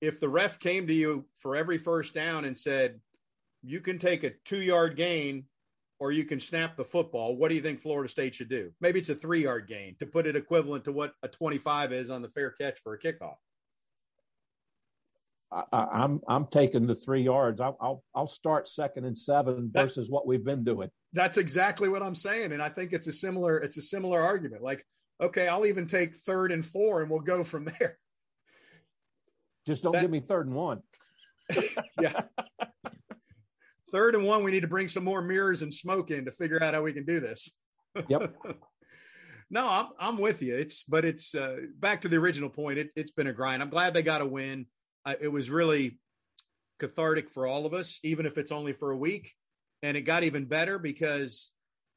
If 0.00 0.20
the 0.20 0.28
ref 0.28 0.58
came 0.58 0.86
to 0.86 0.94
you 0.94 1.26
for 1.36 1.56
every 1.56 1.78
first 1.78 2.14
down 2.14 2.44
and 2.44 2.56
said, 2.56 3.00
"You 3.62 3.80
can 3.80 3.98
take 3.98 4.24
a 4.24 4.32
two 4.44 4.60
yard 4.60 4.96
gain, 4.96 5.44
or 5.98 6.12
you 6.12 6.24
can 6.24 6.40
snap 6.40 6.76
the 6.76 6.84
football," 6.84 7.36
what 7.36 7.48
do 7.48 7.54
you 7.54 7.62
think 7.62 7.80
Florida 7.80 8.10
State 8.10 8.34
should 8.34 8.48
do? 8.48 8.72
Maybe 8.80 8.98
it's 8.98 9.08
a 9.08 9.14
three 9.14 9.42
yard 9.42 9.68
gain 9.68 9.96
to 10.00 10.06
put 10.06 10.26
it 10.26 10.36
equivalent 10.36 10.84
to 10.84 10.92
what 10.92 11.12
a 11.22 11.28
twenty 11.28 11.58
five 11.58 11.92
is 11.92 12.10
on 12.10 12.22
the 12.22 12.28
fair 12.30 12.50
catch 12.50 12.80
for 12.82 12.94
a 12.94 12.98
kickoff. 12.98 13.36
I, 15.52 15.62
am 15.72 15.88
I'm, 15.92 16.20
I'm 16.28 16.46
taking 16.46 16.86
the 16.86 16.94
three 16.94 17.22
yards. 17.22 17.60
I'll, 17.60 17.76
I'll 17.80 18.04
I'll 18.14 18.26
start 18.26 18.68
second 18.68 19.04
and 19.04 19.16
seven 19.16 19.70
versus 19.72 20.10
what 20.10 20.26
we've 20.26 20.44
been 20.44 20.64
doing. 20.64 20.90
That's 21.12 21.36
exactly 21.36 21.88
what 21.88 22.02
I'm 22.02 22.16
saying, 22.16 22.52
and 22.52 22.60
I 22.60 22.68
think 22.68 22.92
it's 22.92 23.06
a 23.06 23.12
similar 23.12 23.58
it's 23.58 23.76
a 23.76 23.82
similar 23.82 24.20
argument. 24.20 24.62
Like 24.62 24.84
okay, 25.20 25.48
I'll 25.48 25.66
even 25.66 25.86
take 25.86 26.16
third 26.16 26.52
and 26.52 26.64
four 26.64 27.02
and 27.02 27.10
we'll 27.10 27.20
go 27.20 27.44
from 27.44 27.64
there. 27.78 27.98
Just 29.66 29.82
don't 29.82 29.92
that, 29.92 30.02
give 30.02 30.10
me 30.10 30.20
third 30.20 30.46
and 30.46 30.54
one. 30.54 30.82
yeah. 32.00 32.22
Third 33.90 34.14
and 34.14 34.24
one, 34.24 34.42
we 34.42 34.50
need 34.50 34.60
to 34.60 34.68
bring 34.68 34.88
some 34.88 35.04
more 35.04 35.22
mirrors 35.22 35.62
and 35.62 35.72
smoke 35.72 36.10
in 36.10 36.24
to 36.24 36.32
figure 36.32 36.62
out 36.62 36.74
how 36.74 36.82
we 36.82 36.92
can 36.92 37.04
do 37.04 37.20
this. 37.20 37.50
Yep. 38.08 38.34
no, 39.50 39.68
I'm 39.68 39.86
I'm 39.98 40.18
with 40.18 40.42
you. 40.42 40.56
It's 40.56 40.82
but 40.82 41.04
it's 41.04 41.34
uh, 41.34 41.58
back 41.78 42.00
to 42.02 42.08
the 42.08 42.16
original 42.16 42.50
point. 42.50 42.78
It, 42.78 42.90
has 42.96 43.12
been 43.12 43.28
a 43.28 43.32
grind. 43.32 43.62
I'm 43.62 43.70
glad 43.70 43.94
they 43.94 44.02
got 44.02 44.20
a 44.20 44.26
win. 44.26 44.66
Uh, 45.06 45.14
it 45.20 45.28
was 45.28 45.48
really 45.48 45.98
cathartic 46.80 47.30
for 47.30 47.46
all 47.46 47.66
of 47.66 47.72
us, 47.72 48.00
even 48.02 48.26
if 48.26 48.36
it's 48.36 48.52
only 48.52 48.72
for 48.72 48.90
a 48.90 48.96
week. 48.96 49.32
And 49.82 49.96
it 49.96 50.02
got 50.02 50.24
even 50.24 50.46
better 50.46 50.78
because 50.78 51.52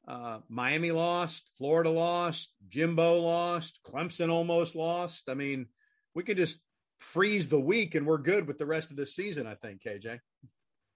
uh, 0.08 0.38
Miami 0.48 0.90
lost, 0.90 1.50
Florida 1.58 1.90
lost, 1.90 2.54
Jimbo 2.66 3.20
lost, 3.20 3.78
Clemson 3.86 4.32
almost 4.32 4.74
lost. 4.74 5.28
I 5.28 5.34
mean, 5.34 5.66
we 6.14 6.22
could 6.22 6.38
just 6.38 6.60
freeze 6.96 7.50
the 7.50 7.60
week 7.60 7.94
and 7.94 8.06
we're 8.06 8.18
good 8.18 8.48
with 8.48 8.56
the 8.56 8.66
rest 8.66 8.90
of 8.90 8.96
the 8.96 9.06
season, 9.06 9.46
I 9.46 9.54
think, 9.54 9.82
KJ. 9.82 10.18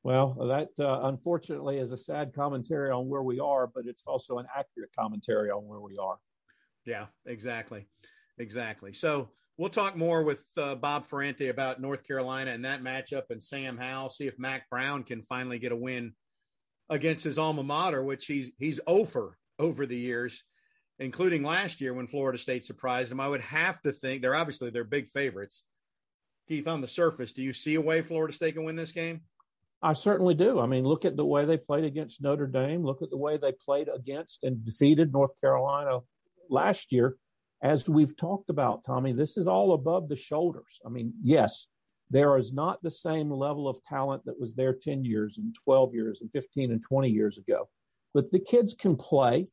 Well, 0.03 0.35
that 0.49 0.71
uh, 0.81 1.03
unfortunately 1.05 1.79
is 1.79 1.93
a 1.93 1.97
sad 1.97 2.33
commentary 2.35 2.91
on 2.91 3.07
where 3.07 3.23
we 3.23 3.39
are, 3.39 3.67
but 3.67 3.85
it's 3.87 4.03
also 4.07 4.39
an 4.39 4.47
accurate 4.57 4.91
commentary 4.99 5.51
on 5.51 5.69
where 5.69 5.81
we 5.81 5.99
are. 5.99 6.17
Yeah, 6.87 7.07
exactly. 7.27 7.87
Exactly. 8.39 8.95
So 8.95 9.29
we'll 9.59 9.69
talk 9.69 9.95
more 9.95 10.23
with 10.23 10.43
uh, 10.57 10.75
Bob 10.75 11.05
Ferrante 11.05 11.49
about 11.49 11.83
North 11.83 12.03
Carolina 12.03 12.51
and 12.53 12.65
that 12.65 12.83
matchup 12.83 13.25
and 13.29 13.43
Sam 13.43 13.77
Howell, 13.77 14.09
see 14.09 14.27
if 14.27 14.39
Mack 14.39 14.71
Brown 14.71 15.05
can 15.05 15.21
finally 15.21 15.59
get 15.59 15.71
a 15.71 15.77
win 15.77 16.15
against 16.93 17.25
his 17.25 17.39
alma 17.39 17.63
mater, 17.63 18.05
which 18.05 18.27
he's 18.27 18.53
he's 18.59 18.79
over 18.87 19.39
over 19.59 19.87
the 19.87 19.97
years, 19.97 20.45
including 20.99 21.43
last 21.43 21.81
year 21.81 21.95
when 21.95 22.07
Florida 22.07 22.39
State 22.39 22.65
surprised 22.65 23.11
him. 23.11 23.19
I 23.19 23.29
would 23.29 23.41
have 23.41 23.81
to 23.83 23.93
think 23.93 24.21
they're 24.21 24.35
obviously 24.35 24.71
they're 24.71 24.85
big 24.85 25.11
favorites. 25.11 25.65
Keith, 26.49 26.69
on 26.69 26.83
the 26.83 26.89
surface, 26.89 27.33
do 27.33 27.43
you 27.43 27.55
see 27.55 27.77
a 27.77 27.81
way 27.81 28.03
Florida 28.03 28.33
State 28.33 28.55
can 28.55 28.65
win 28.65 28.77
this 28.77 28.93
game? 28.93 29.23
I 29.81 29.95
certainly 29.95 30.35
do. 30.35 30.61
I 30.61 30.67
mean, 30.67 30.85
look 30.85 31.05
at 31.05 31.17
the 31.17 31.27
way 31.27 31.45
they 31.45 31.57
played 31.57 31.85
against 31.85 32.23
Notre 32.23 32.47
Dame. 32.47 32.85
Look 32.85 33.01
at 33.01 33.11
the 33.11 33.23
way 33.23 33.37
they 33.39 33.53
played 33.53 33.89
against 33.89 34.45
and 34.45 34.65
defeated 34.65 35.13
North 35.13 35.41
Carolina 35.41 35.99
last 36.51 36.93
year. 36.93 37.17
As 37.63 37.89
we've 37.89 38.17
talked 38.17 38.51
about, 38.51 38.83
Tommy, 38.85 39.13
this 39.13 39.37
is 39.37 39.47
all 39.47 39.73
above 39.73 40.09
the 40.09 40.17
shoulders. 40.17 40.79
I 40.85 40.89
mean, 40.89 41.15
yes, 41.21 41.69
there 42.13 42.37
is 42.37 42.53
not 42.53 42.83
the 42.83 42.91
same 42.91 43.31
level 43.31 43.67
of 43.67 43.83
talent 43.85 44.23
that 44.27 44.39
was 44.39 44.55
there 44.55 44.75
10 44.75 45.05
years 45.05 45.39
and 45.39 45.55
12 45.65 45.95
years 45.95 46.21
and 46.21 46.31
15 46.31 46.71
and 46.71 46.83
20 46.83 47.11
years 47.11 47.39
ago. 47.39 47.69
But 48.13 48.31
the 48.31 48.39
kids 48.39 48.75
can 48.75 48.97
play. 48.97 49.47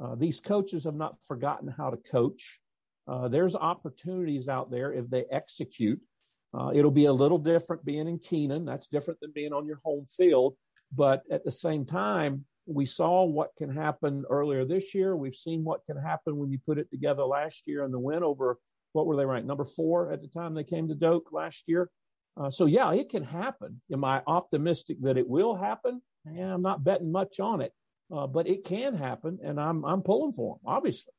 Uh, 0.00 0.14
these 0.14 0.40
coaches 0.40 0.84
have 0.84 0.94
not 0.94 1.16
forgotten 1.26 1.68
how 1.68 1.90
to 1.90 1.96
coach. 1.96 2.60
Uh, 3.08 3.28
there's 3.28 3.56
opportunities 3.56 4.48
out 4.48 4.70
there 4.70 4.92
if 4.92 5.10
they 5.10 5.24
execute. 5.30 5.98
Uh, 6.54 6.70
it'll 6.72 6.90
be 6.92 7.06
a 7.06 7.12
little 7.12 7.38
different 7.38 7.84
being 7.84 8.06
in 8.06 8.18
Kenan. 8.18 8.64
That's 8.64 8.86
different 8.86 9.18
than 9.20 9.32
being 9.32 9.52
on 9.52 9.66
your 9.66 9.78
home 9.84 10.06
field. 10.06 10.54
But 10.92 11.24
at 11.30 11.44
the 11.44 11.50
same 11.50 11.84
time, 11.84 12.44
we 12.66 12.86
saw 12.86 13.24
what 13.24 13.50
can 13.58 13.70
happen 13.70 14.24
earlier 14.30 14.64
this 14.64 14.94
year. 14.94 15.16
We've 15.16 15.34
seen 15.34 15.64
what 15.64 15.84
can 15.86 15.96
happen 15.96 16.36
when 16.36 16.50
you 16.50 16.58
put 16.64 16.78
it 16.78 16.90
together 16.90 17.24
last 17.24 17.64
year 17.66 17.84
and 17.84 17.92
the 17.92 17.98
win 17.98 18.22
over 18.22 18.58
what 18.96 19.06
were 19.06 19.14
they 19.14 19.26
ranked? 19.26 19.46
Number 19.46 19.66
four 19.66 20.10
at 20.10 20.22
the 20.22 20.28
time 20.28 20.54
they 20.54 20.64
came 20.64 20.88
to 20.88 20.94
Doak 20.94 21.30
last 21.30 21.64
year. 21.66 21.90
Uh, 22.38 22.50
so 22.50 22.64
yeah, 22.64 22.92
it 22.92 23.10
can 23.10 23.22
happen. 23.22 23.78
Am 23.92 24.04
I 24.04 24.22
optimistic 24.26 24.96
that 25.02 25.18
it 25.18 25.28
will 25.28 25.54
happen? 25.54 26.00
Yeah, 26.32 26.54
I'm 26.54 26.62
not 26.62 26.82
betting 26.82 27.12
much 27.12 27.38
on 27.38 27.60
it, 27.60 27.72
uh, 28.10 28.26
but 28.26 28.48
it 28.48 28.64
can 28.64 28.96
happen, 28.96 29.38
and 29.44 29.60
I'm 29.60 29.84
I'm 29.84 30.02
pulling 30.02 30.32
for 30.32 30.54
them. 30.54 30.60
Obviously. 30.66 31.12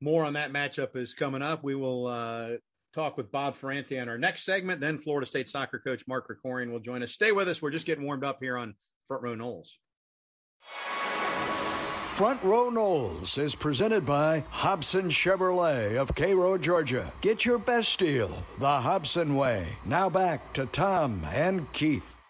More 0.00 0.24
on 0.24 0.34
that 0.34 0.52
matchup 0.52 0.94
is 0.94 1.14
coming 1.14 1.40
up. 1.40 1.64
We 1.64 1.74
will 1.74 2.06
uh, 2.06 2.48
talk 2.92 3.16
with 3.16 3.32
Bob 3.32 3.54
Ferrante 3.54 3.98
on 3.98 4.10
our 4.10 4.18
next 4.18 4.44
segment. 4.44 4.80
Then 4.80 4.98
Florida 4.98 5.26
State 5.26 5.48
soccer 5.48 5.78
coach 5.78 6.04
Mark 6.06 6.28
Krikorian 6.28 6.70
will 6.70 6.80
join 6.80 7.02
us. 7.02 7.12
Stay 7.12 7.32
with 7.32 7.48
us. 7.48 7.62
We're 7.62 7.70
just 7.70 7.86
getting 7.86 8.04
warmed 8.04 8.24
up 8.24 8.38
here 8.40 8.58
on 8.58 8.74
Front 9.08 9.22
Row 9.22 9.34
Noles. 9.34 9.78
Front 12.14 12.44
Row 12.44 12.70
Noles 12.70 13.38
is 13.38 13.56
presented 13.56 14.06
by 14.06 14.44
Hobson 14.50 15.08
Chevrolet 15.08 15.96
of 15.96 16.14
Cairo, 16.14 16.56
Georgia. 16.56 17.12
Get 17.20 17.44
your 17.44 17.58
best 17.58 17.98
deal 17.98 18.44
the 18.60 18.80
Hobson 18.80 19.34
way. 19.34 19.66
Now 19.84 20.08
back 20.08 20.52
to 20.52 20.66
Tom 20.66 21.26
and 21.32 21.72
Keith. 21.72 22.20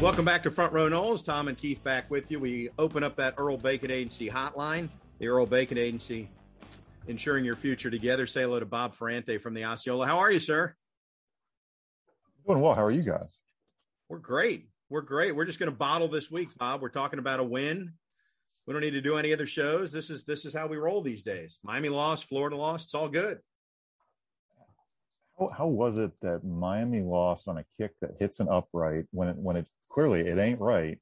Welcome 0.00 0.24
back 0.24 0.42
to 0.42 0.50
Front 0.50 0.72
Row 0.72 0.88
Noles. 0.88 1.24
Tom 1.24 1.46
and 1.46 1.56
Keith 1.56 1.84
back 1.84 2.10
with 2.10 2.28
you. 2.28 2.40
We 2.40 2.70
open 2.80 3.04
up 3.04 3.14
that 3.18 3.34
Earl 3.38 3.58
Bacon 3.58 3.92
Agency 3.92 4.28
hotline. 4.28 4.88
The 5.20 5.28
Earl 5.28 5.46
Bacon 5.46 5.78
Agency, 5.78 6.28
ensuring 7.06 7.44
your 7.44 7.54
future 7.54 7.92
together. 7.92 8.26
Say 8.26 8.42
hello 8.42 8.58
to 8.58 8.66
Bob 8.66 8.92
Ferrante 8.92 9.38
from 9.38 9.54
the 9.54 9.64
Osceola. 9.64 10.04
How 10.04 10.18
are 10.18 10.32
you, 10.32 10.40
sir? 10.40 10.74
Doing 12.44 12.58
well. 12.58 12.74
How 12.74 12.82
are 12.82 12.90
you 12.90 13.04
guys? 13.04 13.35
We're 14.08 14.18
great. 14.18 14.68
We're 14.88 15.00
great. 15.00 15.34
We're 15.34 15.44
just 15.44 15.58
going 15.58 15.70
to 15.70 15.76
bottle 15.76 16.08
this 16.08 16.30
week, 16.30 16.56
Bob. 16.56 16.80
We're 16.80 16.90
talking 16.90 17.18
about 17.18 17.40
a 17.40 17.44
win. 17.44 17.92
We 18.66 18.72
don't 18.72 18.82
need 18.82 18.92
to 18.92 19.00
do 19.00 19.16
any 19.16 19.32
other 19.32 19.46
shows. 19.46 19.92
This 19.92 20.10
is 20.10 20.24
this 20.24 20.44
is 20.44 20.52
how 20.54 20.66
we 20.66 20.76
roll 20.76 21.00
these 21.00 21.22
days. 21.22 21.58
Miami 21.62 21.88
lost, 21.88 22.28
Florida 22.28 22.56
lost. 22.56 22.86
It's 22.86 22.94
all 22.94 23.08
good. 23.08 23.38
How, 25.38 25.48
how 25.48 25.66
was 25.66 25.96
it 25.98 26.12
that 26.22 26.44
Miami 26.44 27.00
lost 27.00 27.48
on 27.48 27.58
a 27.58 27.64
kick 27.76 27.92
that 28.00 28.16
hits 28.18 28.40
an 28.40 28.48
upright 28.48 29.06
when 29.12 29.28
it 29.28 29.36
when 29.36 29.56
it 29.56 29.68
clearly 29.88 30.20
it 30.20 30.38
ain't 30.38 30.60
right, 30.60 30.98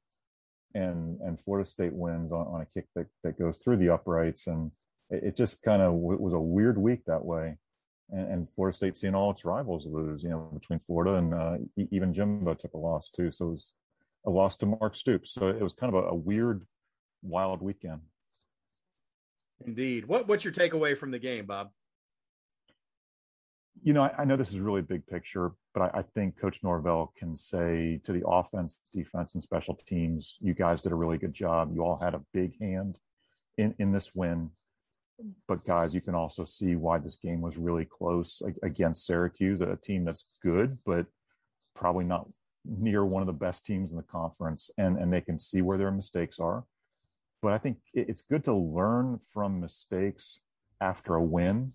and 0.75 1.19
and 1.21 1.39
Florida 1.39 1.67
State 1.67 1.93
wins 1.93 2.31
on, 2.31 2.45
on 2.47 2.61
a 2.61 2.65
kick 2.65 2.85
that, 2.95 3.07
that 3.23 3.39
goes 3.39 3.57
through 3.57 3.77
the 3.77 3.89
uprights, 3.89 4.45
and 4.47 4.71
it, 5.09 5.23
it 5.23 5.35
just 5.35 5.63
kind 5.63 5.81
of 5.81 5.93
w- 5.93 6.21
was 6.21 6.33
a 6.33 6.39
weird 6.39 6.77
week 6.77 7.05
that 7.05 7.25
way, 7.25 7.57
and, 8.11 8.31
and, 8.31 8.49
Florida 8.49 8.75
State 8.75 8.97
seeing 8.97 9.15
all 9.15 9.31
its 9.31 9.45
rivals 9.45 9.87
lose, 9.87 10.23
you 10.23 10.29
know, 10.29 10.49
between 10.53 10.79
Florida 10.79 11.15
and 11.15 11.33
uh, 11.33 11.57
even 11.91 12.13
Jimbo 12.13 12.53
took 12.53 12.73
a 12.73 12.77
loss 12.77 13.09
too, 13.09 13.31
so 13.31 13.47
it 13.47 13.51
was 13.51 13.71
a 14.25 14.29
loss 14.29 14.57
to 14.57 14.65
Mark 14.65 14.95
Stoops, 14.95 15.33
so 15.33 15.47
it 15.47 15.61
was 15.61 15.73
kind 15.73 15.93
of 15.93 16.03
a, 16.03 16.07
a 16.09 16.15
weird, 16.15 16.65
wild 17.21 17.61
weekend. 17.61 18.01
Indeed. 19.65 20.07
What 20.07 20.27
what's 20.27 20.43
your 20.43 20.53
takeaway 20.53 20.97
from 20.97 21.11
the 21.11 21.19
game, 21.19 21.45
Bob? 21.45 21.69
you 23.83 23.93
know, 23.93 24.03
I, 24.03 24.13
I, 24.19 24.25
know 24.25 24.35
this 24.35 24.49
is 24.49 24.59
really 24.59 24.81
big 24.81 25.05
picture, 25.05 25.51
but 25.73 25.93
I, 25.93 25.99
I, 25.99 26.01
think 26.01 26.39
Coach 26.39 26.59
Norvell 26.63 27.13
can 27.17 27.35
say 27.35 27.99
to 28.03 28.13
the 28.13 28.25
offense, 28.27 28.77
defense, 28.91 29.33
and 29.33 29.43
special 29.43 29.75
teams, 29.87 30.37
you 30.39 30.53
guys 30.53 30.81
did 30.81 30.91
a 30.91 30.95
really 30.95 31.17
good 31.17 31.33
job. 31.33 31.71
You 31.73 31.83
all 31.83 31.97
had 31.97 32.13
a 32.13 32.23
big 32.33 32.59
hand 32.59 32.99
in, 33.57 33.75
in 33.77 33.91
this 33.91 34.15
win. 34.15 34.51
But 35.47 35.65
guys, 35.65 35.95
you 35.95 36.01
can 36.01 36.15
also 36.15 36.43
see 36.43 36.75
why 36.75 36.97
this 36.97 37.15
game 37.15 37.41
was 37.41 37.57
really 37.57 37.85
close 37.85 38.41
against 38.63 39.05
Syracuse, 39.05 39.61
a 39.61 39.75
team 39.75 40.03
that's 40.03 40.25
good, 40.43 40.77
but 40.85 41.05
probably 41.73 42.05
not 42.05 42.27
near 42.65 43.05
one 43.05 43.21
of 43.21 43.27
the 43.27 43.33
best 43.33 43.65
teams 43.65 43.91
in 43.91 43.97
the 43.97 44.03
conference. 44.03 44.69
And, 44.77 44.97
and 44.97 45.11
they 45.13 45.21
can 45.21 45.39
see 45.39 45.61
where 45.61 45.77
their 45.77 45.91
mistakes 45.91 46.39
are. 46.39 46.65
But 47.41 47.53
I 47.53 47.57
think 47.57 47.77
it's 47.93 48.23
good 48.23 48.43
to 48.45 48.53
learn 48.53 49.19
from 49.31 49.61
mistakes 49.61 50.39
after 50.81 51.15
a 51.15 51.23
win 51.23 51.71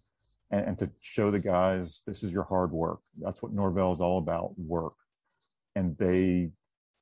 and, 0.50 0.66
and 0.66 0.78
to 0.78 0.90
show 1.00 1.30
the 1.30 1.38
guys 1.38 2.02
this 2.06 2.22
is 2.22 2.32
your 2.32 2.44
hard 2.44 2.72
work. 2.72 3.00
That's 3.18 3.42
what 3.42 3.52
Norvell 3.52 3.92
is 3.92 4.00
all 4.00 4.18
about, 4.18 4.58
work. 4.58 4.94
And 5.76 5.96
they 5.96 6.50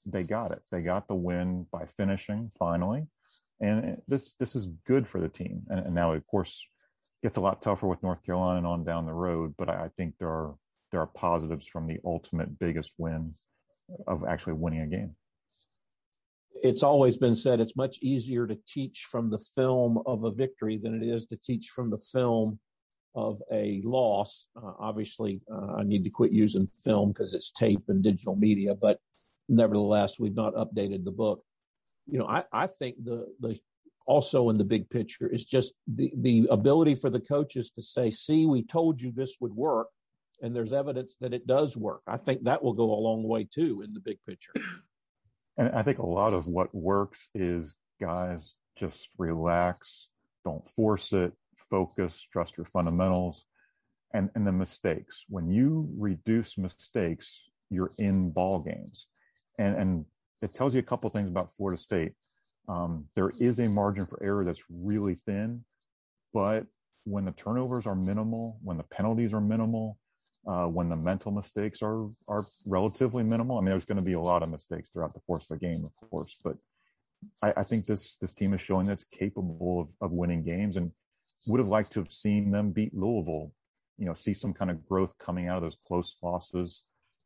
they 0.04 0.22
got 0.22 0.52
it. 0.52 0.62
They 0.70 0.82
got 0.82 1.06
the 1.06 1.14
win 1.14 1.66
by 1.70 1.84
finishing 1.84 2.50
finally, 2.58 3.06
and 3.60 4.00
this 4.08 4.34
this 4.38 4.54
is 4.54 4.68
good 4.86 5.06
for 5.06 5.20
the 5.20 5.28
team. 5.28 5.62
And, 5.68 5.80
and 5.80 5.94
now, 5.94 6.12
of 6.12 6.26
course, 6.26 6.66
gets 7.22 7.36
a 7.36 7.40
lot 7.40 7.62
tougher 7.62 7.86
with 7.86 8.02
North 8.02 8.24
Carolina 8.24 8.58
and 8.58 8.66
on 8.66 8.84
down 8.84 9.06
the 9.06 9.12
road. 9.12 9.54
But 9.58 9.68
I, 9.68 9.84
I 9.84 9.88
think 9.96 10.14
there 10.18 10.28
are 10.28 10.54
there 10.90 11.00
are 11.00 11.06
positives 11.06 11.66
from 11.66 11.86
the 11.86 11.98
ultimate 12.04 12.58
biggest 12.58 12.92
win 12.98 13.34
of 14.06 14.24
actually 14.24 14.54
winning 14.54 14.80
a 14.80 14.86
game 14.86 15.16
it's 16.62 16.82
always 16.82 17.16
been 17.16 17.34
said 17.34 17.60
it's 17.60 17.76
much 17.76 17.98
easier 18.02 18.46
to 18.46 18.58
teach 18.66 19.06
from 19.10 19.30
the 19.30 19.38
film 19.38 20.02
of 20.06 20.24
a 20.24 20.30
victory 20.30 20.76
than 20.76 21.00
it 21.00 21.06
is 21.06 21.26
to 21.26 21.36
teach 21.36 21.68
from 21.68 21.90
the 21.90 21.98
film 21.98 22.58
of 23.14 23.40
a 23.52 23.80
loss. 23.84 24.46
Uh, 24.56 24.72
obviously, 24.78 25.40
uh, 25.52 25.76
I 25.76 25.82
need 25.82 26.04
to 26.04 26.10
quit 26.10 26.32
using 26.32 26.68
film 26.84 27.10
because 27.10 27.34
it's 27.34 27.50
tape 27.50 27.82
and 27.88 28.02
digital 28.02 28.36
media, 28.36 28.74
but 28.74 28.98
nevertheless, 29.48 30.18
we've 30.18 30.34
not 30.34 30.54
updated 30.54 31.04
the 31.04 31.10
book. 31.10 31.42
You 32.10 32.18
know, 32.18 32.26
I, 32.26 32.42
I 32.52 32.66
think 32.66 32.96
the 33.04 33.26
the 33.40 33.58
also 34.06 34.48
in 34.48 34.56
the 34.56 34.64
big 34.64 34.88
picture 34.88 35.28
is 35.28 35.44
just 35.44 35.74
the 35.86 36.12
the 36.16 36.46
ability 36.50 36.94
for 36.94 37.10
the 37.10 37.20
coaches 37.20 37.70
to 37.72 37.82
say, 37.82 38.10
"See, 38.10 38.46
we 38.46 38.62
told 38.62 39.00
you 39.00 39.12
this 39.12 39.36
would 39.40 39.54
work." 39.54 39.88
And 40.40 40.54
there's 40.54 40.72
evidence 40.72 41.16
that 41.20 41.34
it 41.34 41.46
does 41.46 41.76
work. 41.76 42.02
I 42.06 42.16
think 42.16 42.44
that 42.44 42.62
will 42.62 42.72
go 42.72 42.92
a 42.92 43.04
long 43.08 43.24
way 43.24 43.44
too 43.44 43.82
in 43.84 43.92
the 43.92 44.00
big 44.00 44.18
picture. 44.24 44.52
And 45.56 45.70
I 45.70 45.82
think 45.82 45.98
a 45.98 46.06
lot 46.06 46.32
of 46.32 46.46
what 46.46 46.72
works 46.72 47.28
is 47.34 47.74
guys 48.00 48.54
just 48.76 49.08
relax, 49.18 50.08
don't 50.44 50.66
force 50.68 51.12
it, 51.12 51.32
focus, 51.68 52.24
trust 52.32 52.56
your 52.56 52.66
fundamentals, 52.66 53.44
and, 54.14 54.30
and 54.36 54.46
the 54.46 54.52
mistakes. 54.52 55.24
When 55.28 55.50
you 55.50 55.92
reduce 55.98 56.56
mistakes, 56.56 57.50
you're 57.70 57.90
in 57.98 58.30
ball 58.30 58.62
games. 58.62 59.08
And, 59.58 59.74
and 59.76 60.04
it 60.42 60.54
tells 60.54 60.74
you 60.74 60.80
a 60.80 60.84
couple 60.84 61.10
things 61.10 61.28
about 61.28 61.52
Florida 61.56 61.78
State. 61.78 62.12
Um, 62.68 63.06
there 63.14 63.32
is 63.40 63.58
a 63.58 63.68
margin 63.68 64.06
for 64.06 64.22
error 64.22 64.44
that's 64.44 64.62
really 64.70 65.14
thin, 65.14 65.64
but 66.34 66.66
when 67.04 67.24
the 67.24 67.32
turnovers 67.32 67.86
are 67.86 67.94
minimal, 67.94 68.58
when 68.62 68.76
the 68.76 68.84
penalties 68.84 69.32
are 69.32 69.40
minimal, 69.40 69.98
uh, 70.46 70.66
when 70.66 70.88
the 70.88 70.96
mental 70.96 71.32
mistakes 71.32 71.82
are 71.82 72.06
are 72.28 72.44
relatively 72.66 73.22
minimal. 73.22 73.58
I 73.58 73.60
mean, 73.60 73.70
there's 73.70 73.86
going 73.86 73.96
to 73.96 74.02
be 74.02 74.12
a 74.12 74.20
lot 74.20 74.42
of 74.42 74.50
mistakes 74.50 74.90
throughout 74.90 75.14
the 75.14 75.20
course 75.20 75.50
of 75.50 75.58
the 75.58 75.66
game, 75.66 75.84
of 75.84 76.10
course, 76.10 76.36
but 76.44 76.56
I, 77.42 77.52
I 77.58 77.62
think 77.64 77.86
this 77.86 78.16
this 78.20 78.34
team 78.34 78.54
is 78.54 78.60
showing 78.60 78.86
that 78.86 78.94
it's 78.94 79.04
capable 79.04 79.80
of, 79.80 79.88
of 80.00 80.12
winning 80.12 80.44
games. 80.44 80.76
And 80.76 80.92
would 81.46 81.60
have 81.60 81.68
liked 81.68 81.92
to 81.92 82.00
have 82.00 82.12
seen 82.12 82.50
them 82.50 82.72
beat 82.72 82.94
Louisville, 82.94 83.52
you 83.96 84.06
know, 84.06 84.14
see 84.14 84.34
some 84.34 84.52
kind 84.52 84.70
of 84.70 84.86
growth 84.86 85.16
coming 85.18 85.48
out 85.48 85.58
of 85.58 85.62
those 85.62 85.78
close 85.86 86.16
losses, 86.22 86.84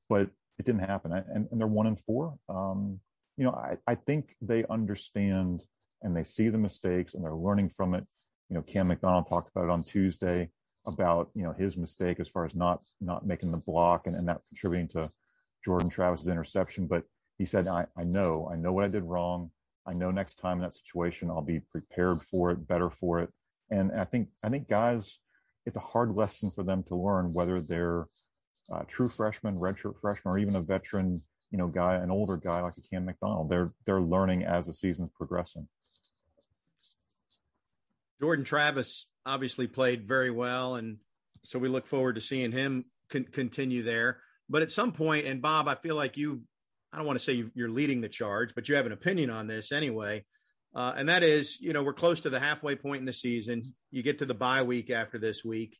but 0.08 0.30
it 0.58 0.66
didn't 0.66 0.88
happen. 0.88 1.12
And, 1.12 1.48
and 1.50 1.60
they're 1.60 1.66
one 1.66 1.86
and 1.86 1.98
four. 1.98 2.36
Um, 2.48 3.00
you 3.36 3.44
know, 3.44 3.52
I, 3.52 3.76
I 3.86 3.94
think 3.94 4.36
they 4.40 4.64
understand 4.68 5.64
and 6.02 6.16
they 6.16 6.24
see 6.24 6.48
the 6.48 6.58
mistakes 6.58 7.14
and 7.14 7.24
they're 7.24 7.34
learning 7.34 7.70
from 7.70 7.94
it. 7.94 8.04
You 8.48 8.56
know, 8.56 8.62
Cam 8.62 8.88
McDonald 8.88 9.28
talked 9.28 9.50
about 9.50 9.64
it 9.64 9.70
on 9.70 9.84
Tuesday 9.84 10.50
about, 10.86 11.30
you 11.34 11.42
know, 11.42 11.52
his 11.52 11.76
mistake 11.76 12.20
as 12.20 12.28
far 12.28 12.44
as 12.44 12.54
not, 12.54 12.82
not 13.00 13.26
making 13.26 13.52
the 13.52 13.62
block 13.66 14.06
and, 14.06 14.16
and 14.16 14.28
that 14.28 14.42
contributing 14.48 14.88
to 14.88 15.10
Jordan 15.64 15.88
Travis's 15.88 16.28
interception. 16.28 16.86
But 16.86 17.04
he 17.38 17.44
said, 17.44 17.68
I, 17.68 17.86
I 17.96 18.04
know, 18.04 18.48
I 18.52 18.56
know 18.56 18.72
what 18.72 18.84
I 18.84 18.88
did 18.88 19.04
wrong. 19.04 19.50
I 19.86 19.94
know 19.94 20.10
next 20.10 20.38
time 20.38 20.58
in 20.58 20.62
that 20.62 20.74
situation, 20.74 21.30
I'll 21.30 21.40
be 21.40 21.60
prepared 21.60 22.20
for 22.22 22.50
it, 22.50 22.68
better 22.68 22.90
for 22.90 23.20
it. 23.20 23.30
And 23.70 23.92
I 23.92 24.04
think 24.04 24.28
I 24.42 24.48
think 24.48 24.68
guys, 24.68 25.18
it's 25.66 25.76
a 25.76 25.80
hard 25.80 26.14
lesson 26.14 26.50
for 26.50 26.62
them 26.62 26.82
to 26.84 26.96
learn 26.96 27.32
whether 27.32 27.60
they're 27.60 28.06
uh, 28.70 28.82
true 28.86 29.08
freshman, 29.08 29.56
redshirt 29.56 30.00
freshman, 30.00 30.34
or 30.34 30.38
even 30.38 30.56
a 30.56 30.60
veteran, 30.60 31.22
you 31.50 31.58
know, 31.58 31.68
guy, 31.68 31.94
an 31.94 32.10
older 32.10 32.36
guy 32.36 32.60
like 32.60 32.74
a 32.76 32.82
Cam 32.82 33.04
McDonald. 33.04 33.48
They're 33.48 33.70
they're 33.86 34.00
learning 34.00 34.44
as 34.44 34.66
the 34.66 34.72
season's 34.72 35.10
progressing. 35.16 35.68
Jordan 38.20 38.44
Travis 38.44 39.06
obviously 39.26 39.66
played 39.66 40.06
very 40.06 40.30
well, 40.30 40.76
and 40.76 40.98
so 41.42 41.58
we 41.58 41.68
look 41.68 41.86
forward 41.86 42.14
to 42.14 42.20
seeing 42.20 42.52
him 42.52 42.84
con- 43.10 43.24
continue 43.24 43.82
there. 43.82 44.20
But 44.48 44.62
at 44.62 44.70
some 44.70 44.92
point, 44.92 45.26
and 45.26 45.42
Bob, 45.42 45.66
I 45.66 45.74
feel 45.74 45.96
like 45.96 46.16
you, 46.16 46.42
I 46.92 46.98
don't 46.98 47.06
want 47.06 47.18
to 47.18 47.24
say 47.24 47.44
you're 47.54 47.70
leading 47.70 48.00
the 48.00 48.08
charge, 48.08 48.54
but 48.54 48.68
you 48.68 48.76
have 48.76 48.86
an 48.86 48.92
opinion 48.92 49.30
on 49.30 49.46
this 49.46 49.72
anyway. 49.72 50.24
Uh, 50.74 50.92
and 50.96 51.08
that 51.08 51.22
is, 51.22 51.60
you 51.60 51.72
know, 51.72 51.82
we're 51.82 51.92
close 51.92 52.20
to 52.20 52.30
the 52.30 52.40
halfway 52.40 52.76
point 52.76 53.00
in 53.00 53.06
the 53.06 53.12
season. 53.12 53.62
You 53.90 54.02
get 54.02 54.20
to 54.20 54.26
the 54.26 54.34
bye 54.34 54.62
week 54.62 54.90
after 54.90 55.18
this 55.18 55.44
week. 55.44 55.78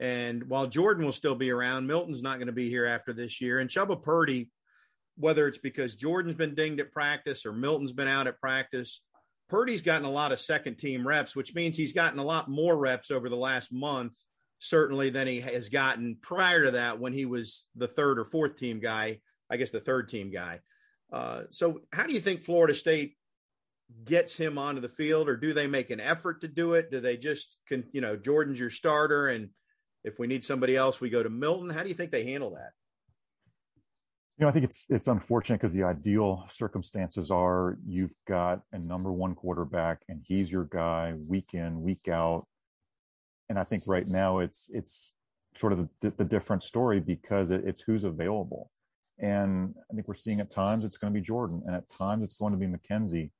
And 0.00 0.48
while 0.48 0.66
Jordan 0.66 1.04
will 1.04 1.12
still 1.12 1.34
be 1.34 1.50
around, 1.50 1.86
Milton's 1.86 2.22
not 2.22 2.38
going 2.38 2.46
to 2.46 2.52
be 2.52 2.70
here 2.70 2.86
after 2.86 3.12
this 3.12 3.40
year. 3.42 3.60
And 3.60 3.68
Chubba 3.68 4.02
Purdy, 4.02 4.50
whether 5.18 5.46
it's 5.46 5.58
because 5.58 5.94
Jordan's 5.94 6.34
been 6.34 6.54
dinged 6.54 6.80
at 6.80 6.90
practice 6.90 7.44
or 7.44 7.52
Milton's 7.52 7.92
been 7.92 8.08
out 8.08 8.26
at 8.26 8.40
practice, 8.40 9.02
Purdy's 9.50 9.82
gotten 9.82 10.06
a 10.06 10.10
lot 10.10 10.32
of 10.32 10.40
second 10.40 10.76
team 10.76 11.06
reps, 11.06 11.36
which 11.36 11.54
means 11.54 11.76
he's 11.76 11.92
gotten 11.92 12.18
a 12.18 12.24
lot 12.24 12.48
more 12.48 12.78
reps 12.78 13.10
over 13.10 13.28
the 13.28 13.36
last 13.36 13.72
month, 13.72 14.14
certainly 14.58 15.10
than 15.10 15.26
he 15.26 15.40
has 15.40 15.68
gotten 15.68 16.16
prior 16.22 16.64
to 16.64 16.70
that 16.72 16.98
when 16.98 17.12
he 17.12 17.26
was 17.26 17.66
the 17.76 17.88
third 17.88 18.18
or 18.18 18.24
fourth 18.24 18.56
team 18.56 18.80
guy, 18.80 19.20
I 19.50 19.58
guess 19.58 19.70
the 19.70 19.80
third 19.80 20.08
team 20.08 20.30
guy. 20.30 20.60
Uh, 21.12 21.42
so, 21.50 21.80
how 21.92 22.06
do 22.06 22.14
you 22.14 22.20
think 22.20 22.44
Florida 22.44 22.72
State 22.72 23.16
gets 24.04 24.36
him 24.36 24.56
onto 24.56 24.80
the 24.80 24.88
field, 24.88 25.28
or 25.28 25.36
do 25.36 25.52
they 25.52 25.66
make 25.66 25.90
an 25.90 26.00
effort 26.00 26.42
to 26.42 26.48
do 26.48 26.74
it? 26.74 26.90
Do 26.90 27.00
they 27.00 27.16
just, 27.16 27.58
can, 27.66 27.84
you 27.92 28.00
know, 28.00 28.16
Jordan's 28.16 28.60
your 28.60 28.70
starter, 28.70 29.26
and 29.28 29.50
if 30.04 30.18
we 30.18 30.26
need 30.26 30.44
somebody 30.44 30.76
else, 30.76 31.00
we 31.00 31.10
go 31.10 31.22
to 31.22 31.30
Milton? 31.30 31.70
How 31.70 31.82
do 31.82 31.88
you 31.88 31.94
think 31.94 32.10
they 32.10 32.24
handle 32.24 32.50
that? 32.50 32.72
You 34.38 34.44
know, 34.44 34.48
I 34.48 34.52
think 34.52 34.64
it's 34.64 34.86
it's 34.88 35.06
unfortunate 35.06 35.58
because 35.58 35.74
the 35.74 35.82
ideal 35.82 36.46
circumstances 36.48 37.30
are 37.30 37.76
you've 37.86 38.14
got 38.26 38.62
a 38.72 38.78
number 38.78 39.12
one 39.12 39.34
quarterback, 39.34 40.00
and 40.08 40.22
he's 40.26 40.50
your 40.50 40.64
guy 40.64 41.14
week 41.28 41.52
in, 41.52 41.82
week 41.82 42.08
out. 42.08 42.46
And 43.50 43.58
I 43.58 43.64
think 43.64 43.82
right 43.86 44.06
now 44.06 44.38
it's 44.38 44.70
it's 44.72 45.12
sort 45.56 45.72
of 45.72 45.88
the, 46.00 46.10
the 46.10 46.24
different 46.24 46.64
story 46.64 47.00
because 47.00 47.50
it, 47.50 47.64
it's 47.66 47.82
who's 47.82 48.04
available. 48.04 48.70
And 49.18 49.74
I 49.90 49.94
think 49.94 50.08
we're 50.08 50.14
seeing 50.14 50.40
at 50.40 50.50
times 50.50 50.86
it's 50.86 50.96
going 50.96 51.12
to 51.12 51.20
be 51.20 51.24
Jordan, 51.24 51.62
and 51.66 51.76
at 51.76 51.90
times 51.90 52.24
it's 52.24 52.38
going 52.38 52.52
to 52.52 52.58
be 52.58 52.66
McKenzie 52.66 53.30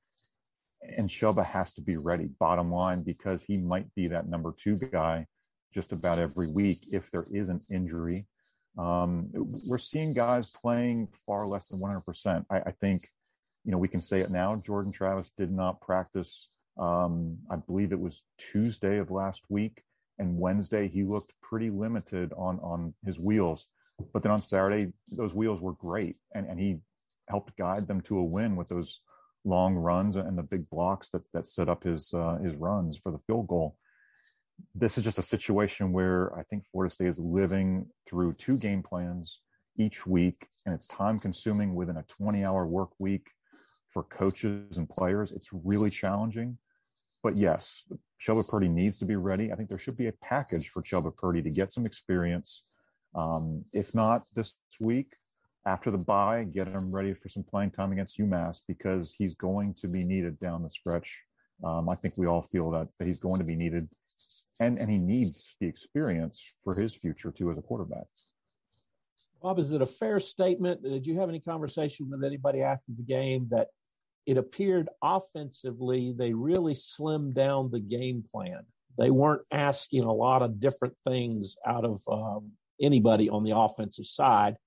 and 0.97 1.09
Chubba 1.09 1.45
has 1.45 1.73
to 1.73 1.81
be 1.81 1.97
ready, 1.97 2.27
bottom 2.39 2.71
line, 2.71 3.03
because 3.03 3.43
he 3.43 3.57
might 3.57 3.93
be 3.95 4.07
that 4.07 4.27
number 4.27 4.53
two 4.57 4.77
guy 4.77 5.27
just 5.73 5.91
about 5.91 6.19
every 6.19 6.51
week 6.51 6.93
if 6.93 7.09
there 7.11 7.25
is 7.31 7.49
an 7.49 7.61
injury. 7.69 8.27
Um, 8.77 9.29
we're 9.67 9.77
seeing 9.77 10.13
guys 10.13 10.51
playing 10.51 11.09
far 11.25 11.45
less 11.47 11.67
than 11.67 11.79
100%. 11.79 12.45
I, 12.49 12.59
I, 12.59 12.71
think, 12.71 13.09
you 13.65 13.71
know, 13.71 13.77
we 13.77 13.87
can 13.87 14.01
say 14.01 14.21
it 14.21 14.31
now. 14.31 14.55
Jordan 14.55 14.91
Travis 14.91 15.29
did 15.29 15.51
not 15.51 15.81
practice. 15.81 16.47
Um, 16.77 17.37
I 17.49 17.57
believe 17.57 17.91
it 17.91 17.99
was 17.99 18.23
Tuesday 18.37 18.97
of 18.97 19.11
last 19.11 19.43
week, 19.49 19.83
and 20.19 20.37
Wednesday 20.37 20.87
he 20.87 21.03
looked 21.03 21.33
pretty 21.41 21.69
limited 21.69 22.31
on 22.37 22.59
on 22.59 22.93
his 23.05 23.19
wheels. 23.19 23.67
But 24.13 24.23
then 24.23 24.31
on 24.31 24.41
Saturday, 24.41 24.93
those 25.11 25.35
wheels 25.35 25.61
were 25.61 25.73
great, 25.73 26.15
and 26.33 26.47
and 26.47 26.59
he 26.59 26.79
helped 27.27 27.57
guide 27.57 27.87
them 27.87 28.01
to 28.01 28.19
a 28.19 28.23
win 28.23 28.55
with 28.55 28.69
those 28.69 29.01
long 29.43 29.75
runs 29.75 30.15
and 30.15 30.37
the 30.37 30.43
big 30.43 30.69
blocks 30.69 31.09
that 31.09 31.23
that 31.33 31.45
set 31.45 31.67
up 31.67 31.83
his 31.83 32.13
uh, 32.13 32.37
his 32.41 32.55
runs 32.55 32.97
for 32.97 33.11
the 33.11 33.19
field 33.27 33.47
goal. 33.47 33.75
This 34.75 34.97
is 34.97 35.03
just 35.03 35.17
a 35.17 35.23
situation 35.23 35.91
where 35.91 36.37
I 36.37 36.43
think 36.43 36.65
Florida 36.71 36.93
State 36.93 37.07
is 37.07 37.19
living 37.19 37.87
through 38.07 38.33
two 38.33 38.57
game 38.57 38.83
plans 38.83 39.39
each 39.77 40.05
week, 40.05 40.47
and 40.65 40.75
it's 40.75 40.85
time 40.87 41.19
consuming 41.19 41.75
within 41.75 41.97
a 41.97 42.03
20 42.03 42.43
hour 42.43 42.65
work 42.65 42.89
week 42.99 43.27
for 43.93 44.03
coaches 44.03 44.77
and 44.77 44.89
players. 44.89 45.31
It's 45.31 45.49
really 45.51 45.89
challenging. 45.89 46.57
But 47.23 47.35
yes, 47.35 47.83
Chubba 48.19 48.47
Purdy 48.47 48.67
needs 48.67 48.97
to 48.99 49.05
be 49.05 49.15
ready. 49.15 49.51
I 49.51 49.55
think 49.55 49.69
there 49.69 49.77
should 49.77 49.97
be 49.97 50.07
a 50.07 50.13
package 50.13 50.69
for 50.69 50.81
Chubba 50.81 51.15
Purdy 51.15 51.41
to 51.43 51.49
get 51.49 51.71
some 51.71 51.85
experience. 51.85 52.63
Um, 53.13 53.65
if 53.73 53.93
not 53.93 54.23
this 54.35 54.55
week, 54.79 55.13
after 55.65 55.91
the 55.91 55.97
bye, 55.97 56.43
get 56.43 56.67
him 56.67 56.91
ready 56.93 57.13
for 57.13 57.29
some 57.29 57.43
playing 57.43 57.71
time 57.71 57.91
against 57.91 58.17
UMass 58.17 58.61
because 58.67 59.11
he's 59.11 59.35
going 59.35 59.75
to 59.75 59.87
be 59.87 60.03
needed 60.03 60.39
down 60.39 60.63
the 60.63 60.69
stretch. 60.71 61.21
Um, 61.63 61.89
I 61.89 61.95
think 61.95 62.15
we 62.17 62.25
all 62.25 62.41
feel 62.41 62.71
that, 62.71 62.87
that 62.97 63.05
he's 63.05 63.19
going 63.19 63.39
to 63.39 63.45
be 63.45 63.55
needed 63.55 63.87
and, 64.61 64.77
and 64.77 64.89
he 64.91 64.97
needs 64.97 65.55
the 65.59 65.67
experience 65.67 66.53
for 66.63 66.75
his 66.75 66.93
future 66.93 67.31
too 67.31 67.51
as 67.51 67.57
a 67.57 67.61
quarterback. 67.61 68.05
Bob, 69.41 69.57
is 69.57 69.73
it 69.73 69.81
a 69.81 69.87
fair 69.87 70.19
statement? 70.19 70.83
Did 70.83 71.07
you 71.07 71.19
have 71.19 71.27
any 71.27 71.39
conversation 71.39 72.09
with 72.11 72.23
anybody 72.23 72.61
after 72.61 72.91
the 72.95 73.01
game 73.01 73.47
that 73.49 73.69
it 74.27 74.37
appeared 74.37 74.87
offensively 75.01 76.13
they 76.15 76.31
really 76.31 76.75
slimmed 76.75 77.33
down 77.33 77.71
the 77.71 77.79
game 77.79 78.23
plan? 78.31 78.63
They 78.99 79.09
weren't 79.09 79.41
asking 79.51 80.03
a 80.03 80.13
lot 80.13 80.43
of 80.43 80.59
different 80.59 80.93
things 81.07 81.57
out 81.65 81.83
of 81.83 82.01
um, 82.11 82.51
anybody 82.79 83.29
on 83.29 83.43
the 83.43 83.57
offensive 83.57 84.05
side, 84.05 84.57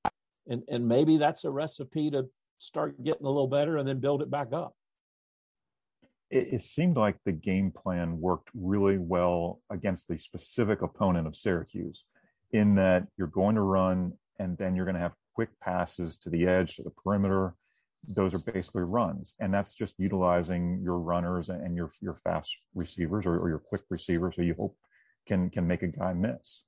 and 0.49 0.63
and 0.69 0.89
maybe 0.89 1.19
that's 1.19 1.45
a 1.45 1.51
recipe 1.51 2.11
to 2.11 2.27
start 2.59 3.01
getting 3.05 3.27
a 3.27 3.31
little 3.31 3.47
better 3.47 3.77
and 3.77 3.87
then 3.87 4.01
build 4.01 4.23
it 4.23 4.31
back 4.31 4.53
up. 4.53 4.75
It, 6.35 6.55
it 6.55 6.63
seemed 6.63 6.97
like 6.97 7.17
the 7.25 7.33
game 7.33 7.71
plan 7.71 8.21
worked 8.21 8.51
really 8.55 8.99
well 8.99 9.61
against 9.71 10.09
the 10.09 10.19
specific 10.19 10.83
opponent 10.83 11.27
of 11.29 11.37
Syracuse, 11.37 12.03
in 12.53 12.75
that 12.75 13.07
you're 13.17 13.29
going 13.29 13.55
to 13.55 13.63
run 13.63 14.13
and 14.39 14.59
then 14.59 14.75
you're 14.75 14.85
going 14.85 14.97
to 14.97 15.01
have 15.01 15.15
quick 15.35 15.51
passes 15.61 16.17
to 16.19 16.31
the 16.31 16.47
edge, 16.47 16.77
to 16.77 16.83
the 16.83 16.91
perimeter. 16.91 17.55
Those 18.09 18.35
are 18.35 18.53
basically 18.53 18.83
runs, 18.83 19.35
and 19.41 19.55
that's 19.55 19.75
just 19.75 19.99
utilizing 19.99 20.81
your 20.83 20.99
runners 20.99 21.49
and 21.49 21.75
your 21.75 21.91
your 22.03 22.17
fast 22.17 22.51
receivers 22.75 23.25
or, 23.27 23.39
or 23.39 23.49
your 23.49 23.61
quick 23.71 23.83
receivers, 23.89 24.37
so 24.37 24.43
you 24.43 24.55
hope 24.55 24.77
can 25.27 25.49
can 25.49 25.67
make 25.67 25.83
a 25.83 25.89
guy 25.89 26.13
miss. 26.13 26.65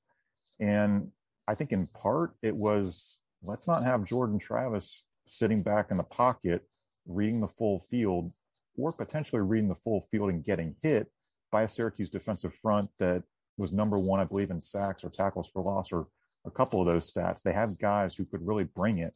And 0.59 1.11
I 1.47 1.55
think 1.55 1.73
in 1.73 1.89
part 1.89 2.37
it 2.43 2.57
was 2.57 3.19
let's 3.43 3.69
not 3.69 3.83
have 3.83 4.05
Jordan 4.05 4.39
Travis 4.39 5.05
sitting 5.27 5.63
back 5.63 5.91
in 5.91 5.99
the 5.99 6.05
pocket 6.05 6.63
reading 7.07 7.41
the 7.41 7.49
full 7.59 7.81
field 7.81 8.33
or 8.77 8.93
potentially 8.93 9.43
reading 9.43 9.69
the 9.69 9.75
full 9.75 10.03
field 10.11 10.31
and 10.31 10.45
getting 10.45 10.77
hit 10.83 11.09
by 11.51 11.63
a 11.63 11.69
Syracuse 11.69 12.11
defensive 12.11 12.55
front 12.55 12.91
that 12.99 13.23
was 13.57 13.73
number 13.73 13.99
one, 13.99 14.21
I 14.21 14.25
believe, 14.25 14.51
in 14.51 14.61
sacks 14.61 15.05
or 15.05 15.11
tackles 15.11 15.49
for 15.49 15.63
loss 15.63 15.93
or 15.93 16.09
a 16.45 16.51
couple 16.51 16.81
of 16.81 16.87
those 16.87 17.13
stats. 17.13 17.43
They 17.43 17.53
have 17.53 17.79
guys 17.79 18.15
who 18.15 18.25
could 18.25 18.47
really 18.47 18.65
bring 18.65 18.99
it. 18.99 19.15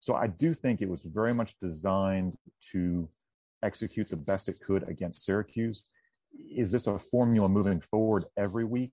So 0.00 0.14
I 0.14 0.28
do 0.28 0.54
think 0.54 0.80
it 0.80 0.88
was 0.88 1.02
very 1.02 1.34
much 1.34 1.58
designed 1.60 2.36
to 2.72 3.08
execute 3.62 4.08
the 4.08 4.16
best 4.16 4.48
it 4.48 4.60
could 4.64 4.88
against 4.88 5.24
Syracuse. 5.24 5.84
Is 6.54 6.70
this 6.70 6.86
a 6.86 6.98
formula 6.98 7.48
moving 7.48 7.80
forward 7.80 8.24
every 8.36 8.64
week? 8.64 8.92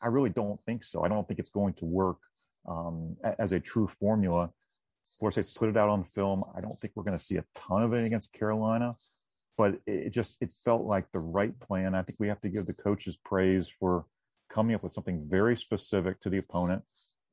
I 0.00 0.06
really 0.06 0.30
don't 0.30 0.60
think 0.64 0.84
so. 0.84 1.04
I 1.04 1.08
don't 1.08 1.26
think 1.26 1.40
it's 1.40 1.50
going 1.50 1.74
to 1.74 1.84
work 1.84 2.18
um, 2.66 3.16
as 3.38 3.52
a 3.52 3.60
true 3.60 3.88
formula. 3.88 4.50
Florida 5.18 5.42
State's 5.42 5.58
put 5.58 5.68
it 5.68 5.76
out 5.76 5.88
on 5.88 6.04
film. 6.04 6.44
I 6.56 6.60
don't 6.60 6.78
think 6.80 6.94
we're 6.94 7.02
going 7.02 7.18
to 7.18 7.24
see 7.24 7.36
a 7.36 7.44
ton 7.54 7.82
of 7.82 7.92
it 7.92 8.04
against 8.04 8.32
Carolina, 8.32 8.96
but 9.56 9.78
it 9.86 10.10
just 10.10 10.36
it 10.40 10.50
felt 10.64 10.84
like 10.84 11.10
the 11.12 11.18
right 11.18 11.58
plan. 11.60 11.94
I 11.94 12.02
think 12.02 12.18
we 12.18 12.28
have 12.28 12.40
to 12.40 12.48
give 12.48 12.66
the 12.66 12.72
coaches 12.72 13.16
praise 13.16 13.68
for 13.68 14.06
coming 14.52 14.74
up 14.74 14.82
with 14.82 14.92
something 14.92 15.26
very 15.28 15.56
specific 15.56 16.20
to 16.20 16.30
the 16.30 16.38
opponent. 16.38 16.82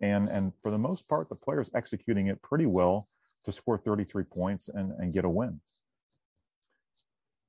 And, 0.02 0.30
and 0.30 0.54
for 0.62 0.72
the 0.72 0.78
most 0.78 1.08
part, 1.10 1.30
the 1.30 1.36
players 1.36 1.70
executing 1.76 2.28
it 2.28 2.42
pretty 2.42 2.66
well 2.66 3.08
to 3.46 3.52
score 3.52 3.78
33 3.78 4.24
points 4.24 4.70
and, 4.70 4.94
and 4.98 5.14
get 5.14 5.26
a 5.26 5.30
win. 5.30 5.60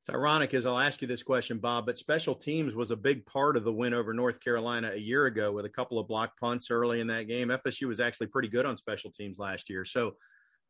It's 0.03 0.14
ironic 0.14 0.55
as 0.55 0.66
I'll 0.66 0.79
ask 0.79 1.03
you 1.03 1.09
this 1.09 1.23
question, 1.23 1.59
Bob, 1.59 1.87
but 1.87 1.99
special 1.99 2.35
teams 2.35 2.75
was 2.75 2.90
a 2.90 2.97
big 2.97 3.27
part 3.27 3.57
of 3.57 3.64
the 3.64 3.73
win 3.73 3.92
over 3.92 4.14
North 4.14 4.40
Carolina 4.40 4.92
a 4.94 4.99
year 4.99 5.27
ago 5.27 5.53
with 5.53 5.66
a 5.66 5.71
couple 5.71 5.99
of 5.99 6.09
block 6.09 6.33
punts 6.40 6.71
early 6.71 7.01
in 7.01 7.07
that 7.09 7.29
game. 7.29 7.49
FSU 7.49 7.87
was 7.87 8.01
actually 8.01 8.29
pretty 8.29 8.49
good 8.49 8.64
on 8.64 8.79
special 8.79 9.11
teams 9.11 9.38
last 9.38 9.68
year. 9.68 9.85
So 9.85 10.12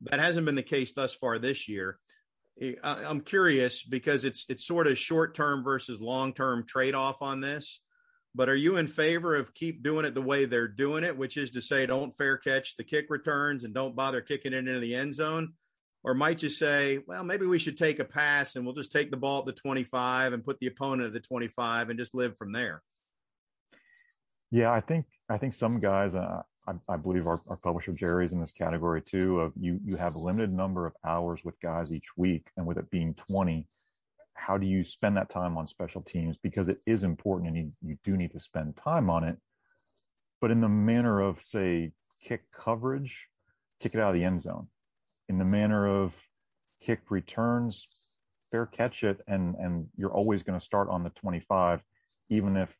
that 0.02 0.18
hasn't 0.18 0.46
been 0.46 0.56
the 0.56 0.62
case 0.62 0.92
thus 0.92 1.14
far 1.14 1.38
this 1.38 1.68
year. 1.68 1.98
I'm 2.82 3.20
curious 3.22 3.82
because 3.82 4.24
it's 4.24 4.44
it's 4.48 4.66
sort 4.66 4.86
of 4.86 4.98
short 4.98 5.34
term 5.34 5.64
versus 5.64 6.00
long 6.00 6.34
term 6.34 6.66
trade 6.66 6.94
off 6.94 7.22
on 7.22 7.40
this. 7.40 7.80
But 8.34 8.48
are 8.48 8.56
you 8.56 8.76
in 8.76 8.86
favor 8.86 9.34
of 9.34 9.54
keep 9.54 9.82
doing 9.82 10.04
it 10.04 10.14
the 10.14 10.22
way 10.22 10.44
they're 10.44 10.68
doing 10.68 11.02
it, 11.02 11.16
which 11.16 11.36
is 11.36 11.50
to 11.52 11.62
say, 11.62 11.86
don't 11.86 12.16
fair 12.16 12.36
catch 12.36 12.76
the 12.76 12.84
kick 12.84 13.06
returns 13.08 13.64
and 13.64 13.74
don't 13.74 13.96
bother 13.96 14.20
kicking 14.20 14.52
it 14.52 14.68
into 14.68 14.78
the 14.78 14.94
end 14.94 15.14
zone? 15.14 15.54
Or 16.04 16.14
might 16.14 16.42
you 16.42 16.48
say, 16.48 17.00
well, 17.06 17.24
maybe 17.24 17.44
we 17.44 17.58
should 17.58 17.76
take 17.76 17.98
a 17.98 18.04
pass 18.04 18.56
and 18.56 18.64
we'll 18.64 18.74
just 18.74 18.92
take 18.92 19.10
the 19.10 19.16
ball 19.16 19.40
at 19.40 19.46
the 19.46 19.52
25 19.52 20.32
and 20.32 20.44
put 20.44 20.58
the 20.60 20.68
opponent 20.68 21.08
at 21.08 21.12
the 21.12 21.20
25 21.20 21.90
and 21.90 21.98
just 21.98 22.14
live 22.14 22.38
from 22.38 22.52
there? 22.52 22.82
Yeah, 24.50 24.70
I 24.70 24.80
think 24.80 25.06
I 25.28 25.38
think 25.38 25.54
some 25.54 25.80
guys, 25.80 26.14
uh, 26.14 26.42
I, 26.70 26.94
I, 26.94 26.96
believe 26.96 27.26
our, 27.26 27.40
our 27.48 27.56
publisher 27.56 27.92
Jerry's 27.92 28.32
in 28.32 28.40
this 28.40 28.52
category 28.52 29.02
too. 29.02 29.40
Of 29.40 29.52
you, 29.58 29.80
you 29.84 29.96
have 29.96 30.14
a 30.14 30.18
limited 30.18 30.52
number 30.52 30.86
of 30.86 30.94
hours 31.04 31.40
with 31.44 31.60
guys 31.60 31.92
each 31.92 32.16
week, 32.16 32.48
and 32.56 32.66
with 32.66 32.78
it 32.78 32.90
being 32.90 33.14
20, 33.14 33.66
how 34.34 34.56
do 34.56 34.66
you 34.66 34.84
spend 34.84 35.16
that 35.16 35.30
time 35.30 35.58
on 35.58 35.66
special 35.66 36.02
teams? 36.02 36.36
Because 36.42 36.68
it 36.68 36.80
is 36.86 37.02
important 37.02 37.48
and 37.48 37.56
you, 37.56 37.72
you 37.82 37.98
do 38.04 38.16
need 38.16 38.32
to 38.32 38.40
spend 38.40 38.76
time 38.76 39.10
on 39.10 39.24
it. 39.24 39.36
But 40.40 40.50
in 40.50 40.60
the 40.60 40.68
manner 40.68 41.20
of 41.20 41.42
say 41.42 41.92
kick 42.22 42.42
coverage 42.52 43.26
kick 43.80 43.94
it 43.94 44.00
out 44.00 44.10
of 44.10 44.14
the 44.14 44.24
end 44.24 44.42
zone. 44.42 44.68
In 45.28 45.38
the 45.38 45.44
manner 45.44 45.86
of 45.86 46.14
kick 46.82 47.00
returns 47.10 47.86
fair 48.50 48.66
catch 48.66 49.04
it 49.04 49.20
and 49.28 49.54
and 49.56 49.86
you're 49.96 50.12
always 50.12 50.42
going 50.42 50.58
to 50.58 50.64
start 50.64 50.88
on 50.88 51.04
the 51.04 51.10
25 51.10 51.82
even 52.30 52.56
if 52.56 52.74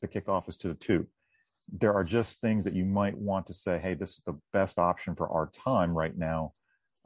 the 0.00 0.08
kickoff 0.08 0.48
is 0.48 0.56
to 0.56 0.68
the 0.68 0.74
two 0.74 1.06
there 1.72 1.94
are 1.94 2.04
just 2.04 2.40
things 2.40 2.64
that 2.64 2.74
you 2.74 2.84
might 2.84 3.16
want 3.16 3.46
to 3.46 3.54
say 3.54 3.78
hey 3.78 3.94
this 3.94 4.10
is 4.10 4.22
the 4.26 4.38
best 4.52 4.78
option 4.78 5.14
for 5.14 5.28
our 5.28 5.50
time 5.54 5.96
right 5.96 6.16
now 6.18 6.52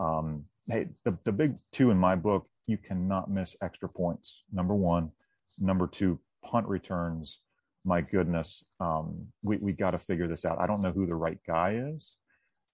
um, 0.01 0.45
hey 0.67 0.89
the, 1.05 1.19
the 1.25 1.33
big 1.33 1.57
two 1.73 1.91
in 1.91 1.99
my 1.99 2.15
book 2.17 2.47
you 2.67 2.79
cannot 2.79 3.31
miss 3.31 3.57
extra 3.63 3.89
points. 3.89 4.43
Number 4.53 4.75
one. 4.75 5.11
Number 5.59 5.87
two, 5.87 6.19
punt 6.45 6.67
returns. 6.67 7.39
My 7.85 8.01
goodness, 8.01 8.65
um, 8.81 9.27
we 9.45 9.59
we 9.59 9.73
got 9.73 9.91
to 9.91 9.99
figure 9.99 10.27
this 10.27 10.45
out. 10.45 10.59
I 10.59 10.67
don't 10.67 10.81
know 10.81 10.91
who 10.91 11.07
the 11.07 11.15
right 11.15 11.39
guy 11.47 11.75
is, 11.75 12.17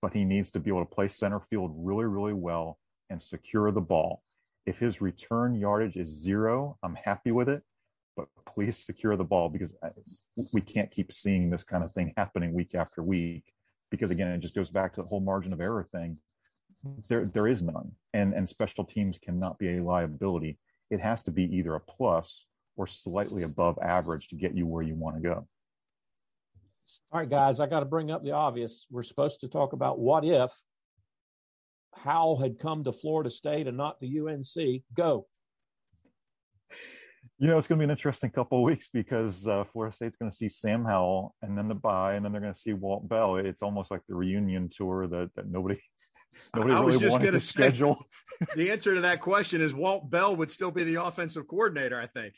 but 0.00 0.14
he 0.14 0.24
needs 0.24 0.52
to 0.52 0.60
be 0.60 0.70
able 0.70 0.84
to 0.84 0.94
play 0.94 1.08
center 1.08 1.40
field 1.40 1.72
really, 1.76 2.04
really 2.04 2.32
well 2.32 2.78
and 3.10 3.20
secure 3.20 3.70
the 3.72 3.80
ball. 3.80 4.22
If 4.66 4.78
his 4.78 5.00
return 5.00 5.56
yardage 5.56 5.96
is 5.96 6.08
zero, 6.08 6.78
I'm 6.82 6.94
happy 6.94 7.32
with 7.32 7.48
it. 7.48 7.62
But 8.16 8.26
please 8.46 8.76
secure 8.78 9.16
the 9.16 9.24
ball 9.24 9.48
because 9.48 9.72
uh, 9.82 9.90
we 10.52 10.60
can't 10.60 10.90
keep 10.90 11.12
seeing 11.12 11.50
this 11.50 11.64
kind 11.64 11.84
of 11.84 11.92
thing 11.92 12.12
happening 12.16 12.52
week 12.52 12.74
after 12.74 13.02
week. 13.02 13.44
Because 13.90 14.10
again, 14.10 14.28
it 14.28 14.40
just 14.40 14.54
goes 14.54 14.70
back 14.70 14.94
to 14.94 15.02
the 15.02 15.08
whole 15.08 15.20
margin 15.20 15.52
of 15.52 15.60
error 15.60 15.86
thing. 15.92 16.18
There 17.08 17.26
there 17.26 17.46
is 17.46 17.60
none 17.60 17.92
and 18.14 18.32
and 18.32 18.48
special 18.48 18.84
teams 18.84 19.18
cannot 19.18 19.58
be 19.58 19.76
a 19.76 19.82
liability. 19.82 20.58
It 20.90 21.00
has 21.00 21.22
to 21.24 21.30
be 21.30 21.44
either 21.56 21.74
a 21.74 21.80
plus 21.80 22.46
or 22.76 22.86
slightly 22.86 23.42
above 23.42 23.78
average 23.82 24.28
to 24.28 24.36
get 24.36 24.56
you 24.56 24.66
where 24.66 24.82
you 24.82 24.94
want 24.94 25.16
to 25.16 25.22
go. 25.22 25.46
All 27.12 27.20
right 27.20 27.28
guys 27.28 27.60
i 27.60 27.66
got 27.66 27.80
to 27.80 27.86
bring 27.86 28.10
up 28.10 28.24
the 28.24 28.32
obvious. 28.32 28.86
We're 28.90 29.02
supposed 29.02 29.40
to 29.42 29.48
talk 29.48 29.74
about 29.74 29.98
what 29.98 30.24
if 30.24 30.50
howell 31.96 32.36
had 32.36 32.58
come 32.58 32.84
to 32.84 32.92
florida 32.92 33.30
state 33.30 33.66
and 33.66 33.76
not 33.76 34.00
to 34.00 34.06
unc 34.06 34.82
go 34.94 35.26
you 37.40 37.48
know, 37.48 37.58
it's 37.58 37.66
going 37.66 37.78
to 37.78 37.80
be 37.80 37.84
an 37.84 37.90
interesting 37.90 38.30
couple 38.30 38.58
of 38.58 38.64
weeks 38.64 38.88
because 38.92 39.46
uh, 39.46 39.64
Florida 39.72 39.96
State's 39.96 40.16
going 40.16 40.30
to 40.30 40.36
see 40.36 40.48
Sam 40.48 40.84
Howell 40.84 41.34
and 41.40 41.56
then 41.56 41.68
the 41.68 41.74
bye, 41.74 42.14
and 42.14 42.24
then 42.24 42.32
they're 42.32 42.40
going 42.40 42.52
to 42.52 42.60
see 42.60 42.74
Walt 42.74 43.08
Bell. 43.08 43.36
It's 43.36 43.62
almost 43.62 43.90
like 43.90 44.02
the 44.08 44.14
reunion 44.14 44.68
tour 44.68 45.06
that, 45.08 45.30
that 45.36 45.50
nobody 45.50 45.80
Nobody 46.54 46.74
I 46.74 46.80
was 46.80 46.98
just 46.98 47.18
going 47.18 47.32
to 47.32 47.40
schedule. 47.40 48.06
the 48.56 48.70
answer 48.70 48.94
to 48.94 49.00
that 49.02 49.20
question 49.20 49.60
is 49.60 49.74
Walt 49.74 50.10
Bell 50.10 50.34
would 50.36 50.50
still 50.50 50.70
be 50.70 50.84
the 50.84 51.02
offensive 51.02 51.46
coordinator, 51.48 52.00
I 52.00 52.06
think. 52.06 52.34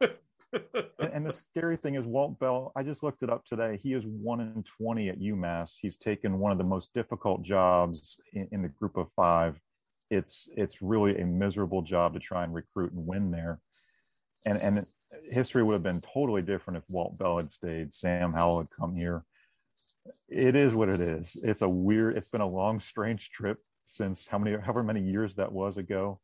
and, 0.00 1.12
and, 1.12 1.26
the 1.26 1.32
scary 1.32 1.76
thing 1.76 1.94
is 1.94 2.04
Walt 2.04 2.38
Bell, 2.38 2.72
I 2.76 2.82
just 2.82 3.02
looked 3.02 3.22
it 3.22 3.30
up 3.30 3.44
today. 3.44 3.78
He 3.82 3.92
is 3.92 4.04
one 4.04 4.40
in 4.40 4.64
20 4.78 5.08
at 5.08 5.20
UMass. 5.20 5.72
He's 5.80 5.96
taken 5.96 6.38
one 6.38 6.52
of 6.52 6.58
the 6.58 6.64
most 6.64 6.92
difficult 6.94 7.42
jobs 7.42 8.16
in, 8.32 8.48
in 8.52 8.62
the 8.62 8.68
group 8.68 8.96
of 8.96 9.10
five. 9.12 9.58
It's, 10.10 10.48
it's 10.56 10.82
really 10.82 11.18
a 11.18 11.26
miserable 11.26 11.82
job 11.82 12.14
to 12.14 12.20
try 12.20 12.44
and 12.44 12.54
recruit 12.54 12.92
and 12.92 13.06
win 13.06 13.30
there. 13.30 13.60
And, 14.46 14.60
and 14.60 14.86
history 15.30 15.62
would 15.62 15.72
have 15.72 15.82
been 15.82 16.02
totally 16.02 16.42
different 16.42 16.78
if 16.78 16.84
Walt 16.90 17.16
Bell 17.18 17.38
had 17.38 17.50
stayed. 17.50 17.94
Sam 17.94 18.32
Howell 18.32 18.58
had 18.58 18.68
come 18.70 18.94
here 18.94 19.24
it 20.28 20.56
is 20.56 20.74
what 20.74 20.88
it 20.88 21.00
is. 21.00 21.36
It's 21.42 21.62
a 21.62 21.68
weird. 21.68 22.16
It's 22.16 22.28
been 22.28 22.40
a 22.40 22.46
long, 22.46 22.80
strange 22.80 23.30
trip 23.30 23.58
since 23.86 24.26
how 24.26 24.38
many, 24.38 24.56
however 24.56 24.82
many 24.82 25.00
years 25.00 25.34
that 25.36 25.52
was 25.52 25.76
ago, 25.76 26.20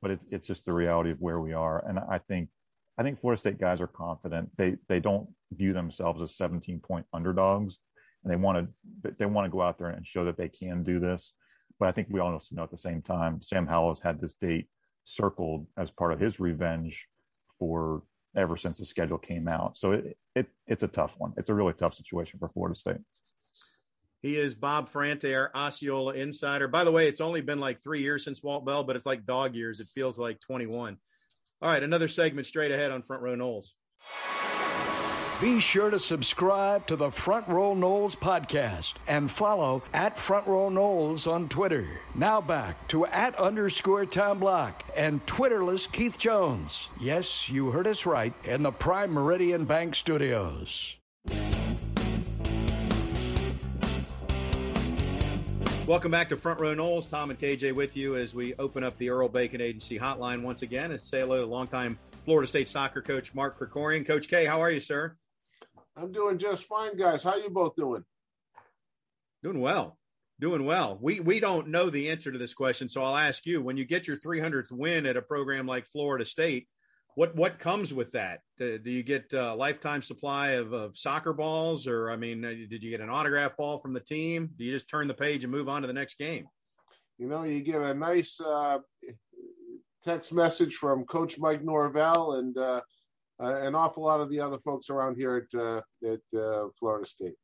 but 0.00 0.10
it, 0.10 0.20
it's 0.30 0.46
just 0.46 0.64
the 0.64 0.72
reality 0.72 1.10
of 1.10 1.20
where 1.20 1.40
we 1.40 1.52
are. 1.52 1.84
And 1.86 1.98
I 1.98 2.18
think 2.18 2.50
I 2.98 3.02
think 3.02 3.18
Florida 3.18 3.40
State 3.40 3.60
guys 3.60 3.80
are 3.80 3.86
confident. 3.86 4.50
They 4.56 4.76
they 4.88 5.00
don't 5.00 5.28
view 5.52 5.72
themselves 5.72 6.20
as 6.20 6.36
17 6.36 6.80
point 6.80 7.06
underdogs, 7.12 7.78
and 8.22 8.32
they 8.32 8.36
want 8.36 8.68
to 9.02 9.12
they 9.18 9.26
want 9.26 9.46
to 9.46 9.50
go 9.50 9.62
out 9.62 9.78
there 9.78 9.88
and 9.88 10.06
show 10.06 10.24
that 10.24 10.36
they 10.36 10.48
can 10.48 10.82
do 10.82 11.00
this. 11.00 11.32
But 11.78 11.88
I 11.88 11.92
think 11.92 12.08
we 12.10 12.20
also 12.20 12.54
know 12.54 12.64
at 12.64 12.70
the 12.70 12.76
same 12.76 13.02
time, 13.02 13.40
Sam 13.42 13.66
Howell 13.66 13.90
has 13.90 14.00
had 14.00 14.20
this 14.20 14.34
date 14.34 14.68
circled 15.04 15.66
as 15.76 15.90
part 15.90 16.12
of 16.12 16.20
his 16.20 16.38
revenge 16.38 17.08
for 17.62 18.02
ever 18.36 18.56
since 18.56 18.78
the 18.78 18.84
schedule 18.84 19.18
came 19.18 19.46
out. 19.46 19.78
So 19.78 19.92
it, 19.92 20.18
it 20.34 20.48
it's 20.66 20.82
a 20.82 20.88
tough 20.88 21.12
one. 21.16 21.32
It's 21.36 21.48
a 21.48 21.54
really 21.54 21.74
tough 21.74 21.94
situation 21.94 22.40
for 22.40 22.48
Florida 22.48 22.74
State. 22.74 22.96
He 24.20 24.36
is 24.36 24.56
Bob 24.56 24.88
Ferrante, 24.88 25.32
our 25.32 25.52
Osceola 25.54 26.14
insider. 26.14 26.66
By 26.66 26.82
the 26.82 26.90
way, 26.90 27.06
it's 27.06 27.20
only 27.20 27.40
been 27.40 27.60
like 27.60 27.80
three 27.80 28.00
years 28.00 28.24
since 28.24 28.42
Walt 28.42 28.66
Bell, 28.66 28.82
but 28.82 28.96
it's 28.96 29.06
like 29.06 29.26
dog 29.26 29.54
years. 29.54 29.78
It 29.78 29.86
feels 29.94 30.18
like 30.18 30.40
21. 30.40 30.96
All 31.60 31.68
right, 31.68 31.82
another 31.84 32.08
segment 32.08 32.48
straight 32.48 32.72
ahead 32.72 32.90
on 32.90 33.02
Front 33.02 33.22
Row 33.22 33.36
Noles. 33.36 33.70
Be 35.42 35.58
sure 35.58 35.90
to 35.90 35.98
subscribe 35.98 36.86
to 36.86 36.94
the 36.94 37.10
Front 37.10 37.48
Row 37.48 37.74
Noles 37.74 38.14
podcast 38.14 38.94
and 39.08 39.28
follow 39.28 39.82
at 39.92 40.16
Front 40.16 40.46
Row 40.46 40.70
Noles 40.70 41.26
on 41.26 41.48
Twitter. 41.48 41.98
Now 42.14 42.40
back 42.40 42.86
to 42.88 43.06
at 43.06 43.36
underscore 43.40 44.06
Tom 44.06 44.38
Block 44.38 44.84
and 44.96 45.26
Twitterless 45.26 45.90
Keith 45.90 46.16
Jones. 46.16 46.90
Yes, 47.00 47.48
you 47.48 47.72
heard 47.72 47.88
us 47.88 48.06
right 48.06 48.32
in 48.44 48.62
the 48.62 48.70
Prime 48.70 49.10
Meridian 49.10 49.64
Bank 49.64 49.96
Studios. 49.96 50.94
Welcome 55.84 56.12
back 56.12 56.28
to 56.28 56.36
Front 56.36 56.60
Row 56.60 56.76
Noles. 56.76 57.10
Tom 57.10 57.30
and 57.30 57.38
KJ 57.40 57.74
with 57.74 57.96
you 57.96 58.14
as 58.14 58.32
we 58.32 58.54
open 58.60 58.84
up 58.84 58.96
the 58.96 59.10
Earl 59.10 59.28
Bacon 59.28 59.60
Agency 59.60 59.98
hotline 59.98 60.42
once 60.42 60.62
again. 60.62 60.92
And 60.92 61.00
say 61.00 61.18
hello 61.18 61.40
to 61.40 61.46
longtime 61.46 61.98
Florida 62.24 62.46
State 62.46 62.68
soccer 62.68 63.02
coach 63.02 63.34
Mark 63.34 63.58
Krikorian. 63.58 64.06
Coach 64.06 64.28
K, 64.28 64.44
how 64.44 64.60
are 64.60 64.70
you, 64.70 64.78
sir? 64.78 65.16
I'm 65.96 66.12
doing 66.12 66.38
just 66.38 66.64
fine, 66.64 66.96
guys. 66.96 67.22
How 67.22 67.36
you 67.36 67.50
both 67.50 67.76
doing? 67.76 68.04
Doing 69.42 69.60
well. 69.60 69.98
Doing 70.40 70.64
well. 70.64 70.98
We 71.00 71.20
we 71.20 71.38
don't 71.40 71.68
know 71.68 71.90
the 71.90 72.10
answer 72.10 72.32
to 72.32 72.38
this 72.38 72.54
question, 72.54 72.88
so 72.88 73.02
I'll 73.02 73.16
ask 73.16 73.46
you. 73.46 73.62
When 73.62 73.76
you 73.76 73.84
get 73.84 74.08
your 74.08 74.16
300th 74.16 74.72
win 74.72 75.06
at 75.06 75.16
a 75.16 75.22
program 75.22 75.66
like 75.66 75.86
Florida 75.86 76.24
State, 76.24 76.66
what 77.14 77.36
what 77.36 77.58
comes 77.58 77.92
with 77.92 78.12
that? 78.12 78.40
Do, 78.58 78.78
do 78.78 78.90
you 78.90 79.02
get 79.02 79.32
a 79.32 79.54
lifetime 79.54 80.02
supply 80.02 80.52
of, 80.52 80.72
of 80.72 80.96
soccer 80.96 81.32
balls, 81.32 81.86
or 81.86 82.10
I 82.10 82.16
mean, 82.16 82.44
uh, 82.44 82.48
did 82.68 82.82
you 82.82 82.90
get 82.90 83.00
an 83.00 83.10
autograph 83.10 83.56
ball 83.56 83.78
from 83.78 83.92
the 83.92 84.00
team? 84.00 84.50
Do 84.56 84.64
you 84.64 84.72
just 84.72 84.88
turn 84.88 85.06
the 85.06 85.14
page 85.14 85.44
and 85.44 85.52
move 85.52 85.68
on 85.68 85.82
to 85.82 85.86
the 85.86 85.94
next 85.94 86.18
game? 86.18 86.46
You 87.18 87.28
know, 87.28 87.44
you 87.44 87.60
get 87.60 87.82
a 87.82 87.94
nice 87.94 88.40
uh, 88.40 88.78
text 90.02 90.32
message 90.32 90.74
from 90.74 91.04
Coach 91.04 91.38
Mike 91.38 91.62
Norvell 91.62 92.32
and 92.32 92.56
uh, 92.56 92.62
uh, 92.62 92.80
an 93.42 93.74
awful 93.74 94.04
lot 94.04 94.20
of 94.20 94.30
the 94.30 94.40
other 94.40 94.58
folks 94.58 94.90
around 94.90 95.16
here 95.16 95.46
at 95.52 95.60
uh, 95.60 95.80
at 96.04 96.20
uh, 96.38 96.68
Florida 96.78 97.06
State. 97.06 97.34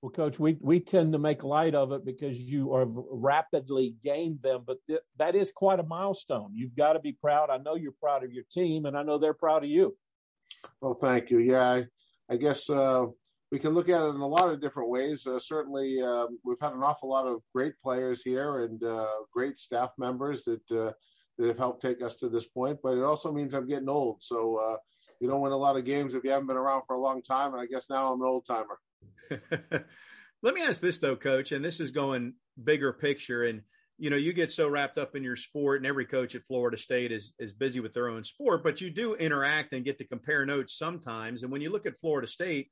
Well, 0.00 0.10
Coach, 0.10 0.38
we 0.38 0.58
we 0.60 0.80
tend 0.80 1.12
to 1.12 1.18
make 1.18 1.44
light 1.44 1.74
of 1.74 1.92
it 1.92 2.04
because 2.04 2.40
you 2.40 2.76
have 2.76 2.90
rapidly 2.92 3.94
gained 4.02 4.42
them, 4.42 4.64
but 4.66 4.78
th- 4.88 5.00
that 5.16 5.36
is 5.36 5.52
quite 5.52 5.78
a 5.78 5.84
milestone. 5.84 6.50
You've 6.52 6.74
got 6.74 6.94
to 6.94 7.00
be 7.00 7.12
proud. 7.12 7.50
I 7.50 7.58
know 7.58 7.76
you're 7.76 7.92
proud 7.92 8.24
of 8.24 8.32
your 8.32 8.44
team, 8.50 8.86
and 8.86 8.96
I 8.96 9.02
know 9.04 9.18
they're 9.18 9.32
proud 9.32 9.62
of 9.62 9.70
you. 9.70 9.96
Well, 10.80 10.94
thank 10.94 11.30
you. 11.30 11.38
Yeah, 11.38 11.62
I, 11.62 11.86
I 12.28 12.36
guess 12.36 12.68
uh, 12.68 13.06
we 13.52 13.60
can 13.60 13.74
look 13.74 13.88
at 13.88 14.02
it 14.02 14.14
in 14.14 14.20
a 14.20 14.26
lot 14.26 14.48
of 14.48 14.60
different 14.60 14.90
ways. 14.90 15.24
Uh, 15.26 15.38
certainly, 15.38 16.02
um, 16.02 16.38
we've 16.44 16.60
had 16.60 16.72
an 16.72 16.82
awful 16.82 17.08
lot 17.08 17.26
of 17.26 17.40
great 17.54 17.74
players 17.80 18.22
here 18.22 18.64
and 18.64 18.82
uh, 18.82 19.06
great 19.32 19.56
staff 19.56 19.90
members 19.98 20.44
that 20.44 20.94
that 21.38 21.46
have 21.46 21.58
helped 21.58 21.82
take 21.82 22.02
us 22.02 22.16
to 22.16 22.28
this 22.28 22.46
point. 22.46 22.78
But 22.82 22.96
it 22.98 23.02
also 23.02 23.32
means 23.32 23.54
I'm 23.54 23.68
getting 23.68 23.88
old. 23.88 24.22
So 24.22 24.56
uh, 24.56 24.76
you 25.20 25.28
don't 25.28 25.40
win 25.40 25.52
a 25.52 25.56
lot 25.56 25.76
of 25.76 25.84
games 25.84 26.14
if 26.14 26.24
you 26.24 26.30
haven't 26.30 26.48
been 26.48 26.56
around 26.56 26.82
for 26.86 26.96
a 26.96 27.00
long 27.00 27.22
time. 27.22 27.52
And 27.52 27.62
I 27.62 27.66
guess 27.66 27.88
now 27.88 28.12
I'm 28.12 28.20
an 28.20 28.26
old 28.26 28.44
timer. 28.44 28.78
Let 30.42 30.54
me 30.54 30.62
ask 30.62 30.80
this 30.80 30.98
though, 30.98 31.16
coach, 31.16 31.52
and 31.52 31.64
this 31.64 31.80
is 31.80 31.90
going 31.90 32.34
bigger 32.62 32.92
picture. 32.92 33.44
And 33.44 33.62
you 33.98 34.10
know, 34.10 34.16
you 34.16 34.32
get 34.32 34.50
so 34.50 34.68
wrapped 34.68 34.98
up 34.98 35.14
in 35.14 35.22
your 35.22 35.36
sport, 35.36 35.78
and 35.78 35.86
every 35.86 36.06
coach 36.06 36.34
at 36.34 36.44
Florida 36.44 36.76
State 36.76 37.12
is 37.12 37.34
is 37.38 37.52
busy 37.52 37.78
with 37.78 37.94
their 37.94 38.08
own 38.08 38.24
sport, 38.24 38.64
but 38.64 38.80
you 38.80 38.90
do 38.90 39.14
interact 39.14 39.72
and 39.72 39.84
get 39.84 39.98
to 39.98 40.06
compare 40.06 40.44
notes 40.44 40.76
sometimes. 40.76 41.42
And 41.42 41.52
when 41.52 41.60
you 41.60 41.70
look 41.70 41.86
at 41.86 41.98
Florida 41.98 42.26
State, 42.26 42.70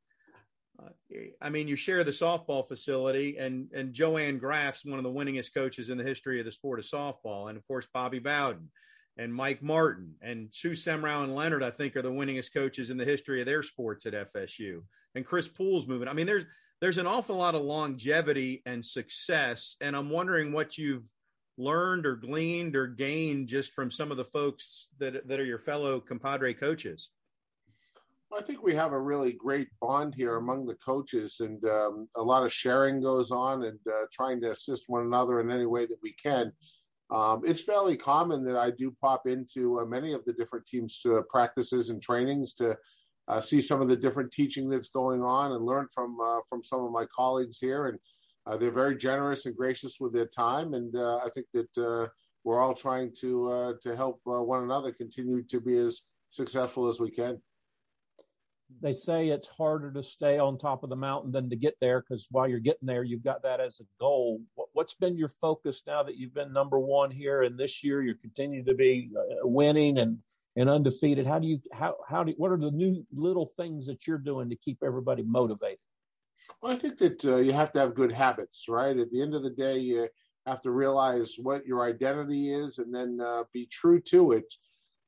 I 1.43 1.51
mean, 1.51 1.69
you 1.69 1.77
share 1.77 2.05
the 2.05 2.11
softball 2.11 2.67
facility, 2.67 3.37
and 3.39 3.71
and 3.73 3.93
Joanne 3.93 4.39
Graf's 4.39 4.85
one 4.85 4.99
of 4.99 5.05
the 5.05 5.11
winningest 5.11 5.55
coaches 5.55 5.91
in 5.91 5.99
the 5.99 6.05
history 6.05 6.39
of 6.39 6.47
the 6.47 6.53
sport 6.53 6.79
of 6.79 6.85
softball, 6.85 7.49
and 7.49 7.59
of 7.59 7.67
course 7.67 7.87
Bobby 7.93 8.19
Bowden 8.19 8.71
and 9.17 9.35
Mike 9.35 9.63
Martin 9.63 10.15
and 10.23 10.49
Sue 10.51 10.71
Semrau 10.71 11.25
and 11.25 11.35
Leonard, 11.35 11.63
I 11.63 11.71
think, 11.71 11.97
are 11.97 12.03
the 12.03 12.11
winningest 12.11 12.55
coaches 12.55 12.91
in 12.91 12.97
the 12.97 13.05
history 13.05 13.41
of 13.41 13.47
their 13.47 13.63
sports 13.63 14.07
at 14.07 14.33
FSU. 14.33 14.83
And 15.15 15.27
Chris 15.27 15.49
Poole's 15.49 15.87
moving. 15.87 16.09
I 16.09 16.13
mean, 16.13 16.27
there's 16.27 16.45
there's 16.81 16.99
an 16.99 17.07
awful 17.07 17.37
lot 17.37 17.55
of 17.55 17.63
longevity 17.63 18.63
and 18.65 18.85
success, 18.85 19.77
and 19.81 19.95
I'm 19.95 20.11
wondering 20.11 20.53
what 20.53 20.79
you've 20.79 21.05
learned 21.59 22.07
or 22.07 22.17
gleaned 22.17 22.75
or 22.75 22.87
gained 22.87 23.49
just 23.49 23.73
from 23.73 23.91
some 23.91 24.11
of 24.11 24.17
the 24.17 24.25
folks 24.25 24.89
that 24.99 25.29
that 25.29 25.41
are 25.41 25.45
your 25.45 25.59
fellow 25.59 26.01
compadre 26.01 26.55
coaches. 26.55 27.11
I 28.33 28.43
think 28.43 28.63
we 28.63 28.75
have 28.77 28.93
a 28.93 29.01
really 29.01 29.33
great 29.33 29.69
bond 29.81 30.15
here 30.15 30.37
among 30.37 30.65
the 30.65 30.77
coaches, 30.77 31.41
and 31.41 31.63
um, 31.65 32.09
a 32.15 32.23
lot 32.23 32.45
of 32.45 32.53
sharing 32.53 33.01
goes 33.01 33.33
on 33.33 33.65
and 33.65 33.79
uh, 33.89 34.07
trying 34.13 34.41
to 34.43 34.53
assist 34.53 34.85
one 34.87 35.03
another 35.03 35.41
in 35.41 35.51
any 35.51 35.67
way 35.67 35.85
that 35.87 35.99
we 36.03 36.13
can. 36.13 36.53
Um, 37.11 37.43
it's 37.45 37.61
fairly 37.61 37.97
common 37.97 38.45
that 38.45 38.57
I 38.57 38.71
do 38.71 38.95
pop 39.01 39.27
into 39.27 39.81
uh, 39.81 39.85
many 39.85 40.13
of 40.13 40.25
the 40.25 40.33
different 40.33 40.65
teams' 40.67 41.01
uh, 41.05 41.23
practices 41.29 41.91
and 41.91 42.01
trainings 42.01 42.55
to 42.55 42.77
uh, 43.27 43.41
see 43.41 43.61
some 43.61 43.81
of 43.81 43.89
the 43.89 43.97
different 43.97 44.31
teaching 44.31 44.69
that's 44.69 44.91
going 44.91 45.23
on 45.23 45.53
and 45.53 45.67
learn 45.67 45.89
from 45.93 46.17
uh, 46.21 46.39
from 46.49 46.63
some 46.63 46.85
of 46.85 46.93
my 46.93 47.07
colleagues 47.15 47.59
here. 47.59 47.87
And 47.87 47.99
uh, 48.47 48.57
they're 48.57 48.71
very 48.71 48.97
generous 48.97 49.47
and 49.47 49.57
gracious 49.57 49.97
with 49.99 50.13
their 50.13 50.27
time, 50.27 50.75
and 50.75 50.97
I 50.97 51.29
think 51.35 51.47
that 51.53 52.11
we're 52.45 52.61
all 52.61 52.75
trying 52.75 53.13
to 53.23 53.77
to 53.83 53.97
help 53.97 54.21
one 54.23 54.63
another 54.63 54.93
continue 54.93 55.43
to 55.43 55.61
be 55.61 55.77
as 55.77 56.05
successful 56.31 56.89
as 56.89 57.01
we 57.01 57.11
can 57.11 57.41
they 58.81 58.93
say 58.93 59.29
it's 59.29 59.49
harder 59.49 59.93
to 59.93 60.03
stay 60.03 60.39
on 60.39 60.57
top 60.57 60.83
of 60.83 60.91
the 60.91 60.97
mountain 60.97 61.33
than 61.33 61.51
to 61.51 61.57
get 61.57 61.77
there 61.81 62.01
because 62.01 62.29
while 62.31 62.49
you're 62.49 62.59
getting 62.59 62.87
there, 62.87 63.03
you've 63.03 63.25
got 63.25 63.43
that 63.43 63.61
as 63.61 63.81
a 63.81 63.85
goal. 63.99 64.41
What's 64.73 64.95
been 64.95 65.17
your 65.17 65.29
focus 65.29 65.83
now 65.87 66.03
that 66.03 66.17
you've 66.17 66.35
been 66.35 66.53
number 66.53 66.79
one 66.79 67.11
here, 67.11 67.43
and 67.43 67.59
this 67.59 67.85
year 67.85 68.03
you're 68.03 68.15
continuing 68.15 68.65
to 68.67 68.75
be 68.75 69.11
uh, 69.17 69.47
winning 69.47 69.99
and 69.99 70.19
and 70.57 70.69
undefeated? 70.69 71.27
How 71.27 71.39
do 71.39 71.47
you 71.47 71.61
how 71.73 71.97
how 72.09 72.25
do 72.25 72.35
what 72.37 72.53
are 72.53 72.59
the 72.59 72.71
new 72.71 73.05
little 73.13 73.53
things 73.57 73.87
that 73.87 74.07
you're 74.07 74.19
doing 74.19 74.49
to 74.51 74.57
keep 74.57 74.79
everybody 74.85 75.23
motivated? 75.23 75.79
Well, 76.63 76.73
I 76.73 76.77
think 76.77 76.99
that 76.99 77.25
uh, 77.25 77.37
you 77.37 77.53
have 77.53 77.73
to 77.73 77.81
have 77.81 77.95
good 77.95 78.13
habits, 78.13 78.67
right? 78.69 78.97
At 78.97 79.11
the 79.11 79.23
end 79.23 79.35
of 79.35 79.43
the 79.43 79.51
day, 79.51 79.79
you 79.79 80.09
have 80.47 80.61
to 80.63 80.71
realize 80.71 81.37
what 81.39 81.67
your 81.67 81.85
identity 81.85 82.53
is, 82.53 82.79
and 82.79 82.95
then 82.95 83.21
uh, 83.21 83.45
be 83.53 83.67
true 83.67 84.01
to 84.01 84.33
it. 84.33 84.53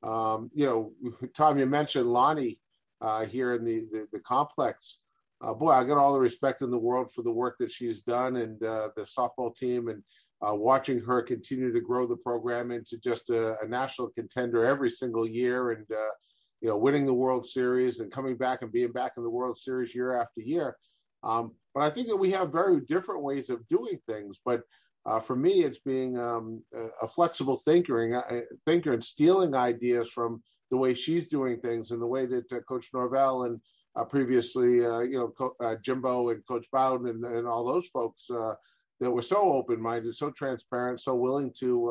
Um, 0.03 0.51
you 0.55 0.67
know, 0.67 0.93
Tom, 1.37 1.59
you 1.59 1.67
mentioned 1.67 2.07
Lonni 2.07 2.59
uh, 3.03 3.27
here 3.27 3.55
in 3.55 3.65
the, 3.65 3.87
the, 3.93 4.07
the 4.13 4.21
complex. 4.21 4.99
Uh, 5.43 5.53
boy, 5.53 5.71
I 5.71 5.85
got 5.85 5.99
all 5.99 6.13
the 6.13 6.21
respect 6.21 6.63
in 6.63 6.71
the 6.71 6.79
world 6.79 7.11
for 7.13 7.23
the 7.23 7.31
work 7.31 7.57
that 7.59 7.71
she's 7.71 8.01
done 8.01 8.37
and 8.37 8.63
uh, 8.63 8.89
the 8.97 9.03
softball 9.03 9.55
team 9.55 9.89
and 9.89 10.03
uh, 10.41 10.55
watching 10.55 11.01
her 11.01 11.21
continue 11.23 11.73
to 11.73 11.81
grow 11.81 12.07
the 12.07 12.17
program 12.17 12.71
into 12.71 12.97
just 12.99 13.31
a, 13.31 13.57
a 13.61 13.67
national 13.67 14.09
contender 14.09 14.65
every 14.65 14.91
single 14.91 15.27
year 15.27 15.73
and, 15.73 15.87
uh, 15.91 16.13
you 16.61 16.69
know, 16.69 16.77
winning 16.77 17.07
the 17.07 17.15
World 17.15 17.45
Series 17.45 17.99
and 17.99 18.11
coming 18.11 18.37
back 18.37 18.63
and 18.63 18.71
being 18.71 18.93
back 18.93 19.13
in 19.17 19.25
the 19.25 19.31
World 19.31 19.59
Series 19.59 19.95
year 19.95 20.21
after 20.21 20.41
year. 20.41 20.77
Um, 21.25 21.53
but 21.75 21.83
I 21.83 21.91
think 21.91 22.09
that 22.09 22.17
we 22.17 22.31
have 22.33 22.53
very 22.53 22.81
different 22.81 23.23
ways 23.23 23.51
of 23.51 23.67
doing 23.69 23.99
things. 24.07 24.41
But 24.45 24.63
uh, 25.07 25.19
for 25.19 25.35
me, 25.35 25.65
it's 25.65 25.81
being 25.81 26.19
um, 26.19 26.63
a, 26.73 27.05
a, 27.05 27.09
flexible 27.09 27.57
thinker 27.65 28.05
and, 28.05 28.15
uh, 28.15 28.45
thinker 28.67 28.93
and 28.93 29.03
stealing 29.03 29.55
ideas 29.55 30.11
from 30.11 30.43
the 30.73 30.79
way 30.79 30.95
she's 30.95 31.29
doing 31.29 31.61
things 31.61 31.91
and 31.91 32.01
the 32.01 32.07
way 32.07 32.25
that 32.25 32.51
uh, 32.51 32.59
Coach 32.61 32.89
Norvell 32.95 33.45
and 33.45 33.61
uh, 33.95 34.05
previously, 34.05 34.85
uh, 34.85 35.01
you 35.01 35.19
know, 35.19 35.29
Co- 35.29 35.55
uh, 35.61 35.75
Jimbo 35.85 36.31
and 36.31 36.45
Coach 36.47 36.67
Bowden 36.73 37.09
and, 37.09 37.23
and 37.27 37.47
all 37.47 37.67
those 37.67 37.89
folks 37.89 38.31
uh, 38.31 38.55
that 38.99 39.11
were 39.11 39.21
so 39.21 39.53
open-minded, 39.53 40.15
so 40.15 40.31
transparent, 40.31 40.99
so 40.99 41.15
willing 41.15 41.53
to 41.59 41.91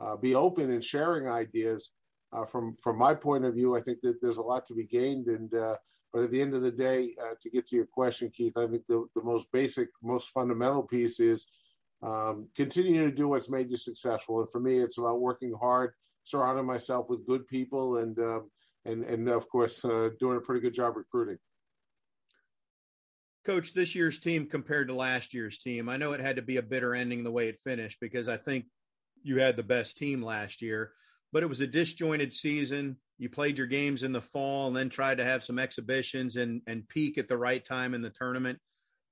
uh, 0.00 0.16
be 0.16 0.34
open 0.34 0.72
and 0.72 0.82
sharing 0.82 1.28
ideas. 1.28 1.90
from 2.50 2.74
from 2.82 2.96
my 2.96 3.14
point 3.14 3.44
of 3.44 3.52
view, 3.52 3.76
I 3.76 3.82
think 3.82 4.00
that 4.00 4.18
there's 4.22 4.38
a 4.38 4.42
lot 4.52 4.64
to 4.66 4.74
be 4.74 4.86
gained. 4.86 5.26
And 5.26 5.50
but 6.12 6.22
at 6.24 6.30
the 6.30 6.40
end 6.40 6.54
of 6.54 6.62
the 6.62 6.72
day, 6.72 7.14
to 7.42 7.50
get 7.50 7.66
to 7.66 7.76
your 7.76 7.90
question, 8.00 8.30
Keith, 8.30 8.56
I 8.56 8.66
think 8.66 8.84
the, 8.88 9.04
the 9.14 9.22
most 9.22 9.52
basic, 9.52 9.88
most 10.02 10.30
fundamental 10.30 10.82
piece 10.82 11.20
is 11.20 11.44
um, 12.02 12.48
continue 12.56 13.04
to 13.04 13.14
do 13.14 13.28
what's 13.28 13.50
made 13.50 13.70
you 13.70 13.76
successful. 13.76 14.40
And 14.40 14.48
for 14.48 14.60
me, 14.60 14.78
it's 14.78 14.96
about 14.96 15.20
working 15.20 15.52
hard 15.52 15.92
surrounding 16.26 16.66
myself 16.66 17.08
with 17.08 17.24
good 17.24 17.46
people 17.46 17.98
and 17.98 18.18
um, 18.18 18.50
and 18.84 19.04
and 19.04 19.28
of 19.28 19.48
course 19.48 19.84
uh, 19.84 20.10
doing 20.18 20.36
a 20.36 20.40
pretty 20.40 20.60
good 20.60 20.74
job 20.74 20.96
recruiting. 20.96 21.38
Coach, 23.44 23.74
this 23.74 23.94
year's 23.94 24.18
team 24.18 24.46
compared 24.46 24.88
to 24.88 24.94
last 24.94 25.32
year's 25.32 25.56
team, 25.56 25.88
I 25.88 25.96
know 25.96 26.12
it 26.12 26.20
had 26.20 26.36
to 26.36 26.42
be 26.42 26.56
a 26.56 26.62
bitter 26.62 26.96
ending 26.96 27.22
the 27.22 27.30
way 27.30 27.48
it 27.48 27.60
finished 27.60 27.98
because 28.00 28.28
I 28.28 28.36
think 28.36 28.64
you 29.22 29.38
had 29.38 29.56
the 29.56 29.62
best 29.62 29.96
team 29.96 30.20
last 30.20 30.60
year, 30.60 30.92
but 31.32 31.44
it 31.44 31.48
was 31.48 31.60
a 31.60 31.66
disjointed 31.66 32.34
season. 32.34 32.96
you 33.18 33.28
played 33.28 33.56
your 33.56 33.68
games 33.68 34.02
in 34.02 34.10
the 34.12 34.20
fall 34.20 34.66
and 34.66 34.76
then 34.76 34.88
tried 34.90 35.18
to 35.18 35.24
have 35.24 35.44
some 35.44 35.60
exhibitions 35.60 36.34
and 36.34 36.60
and 36.66 36.88
peak 36.88 37.18
at 37.18 37.28
the 37.28 37.38
right 37.38 37.64
time 37.64 37.94
in 37.94 38.02
the 38.02 38.10
tournament. 38.10 38.58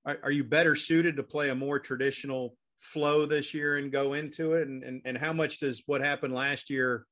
Are, 0.05 0.18
are 0.24 0.33
you 0.33 0.42
better 0.42 0.74
suited 0.74 1.16
to 1.16 1.22
play 1.22 1.48
a 1.50 1.55
more 1.55 1.79
traditional 1.79 2.57
flow 2.84 3.26
this 3.26 3.54
year 3.54 3.76
and 3.76 3.90
go 3.90 4.14
into 4.14 4.54
it? 4.54 4.68
And 4.68 4.82
and, 4.82 5.02
and 5.04 5.18
how 5.18 5.32
much 5.32 5.58
does 5.60 5.82
what 5.86 6.00
happened 6.00 6.34
last 6.34 6.70
year? 6.70 7.06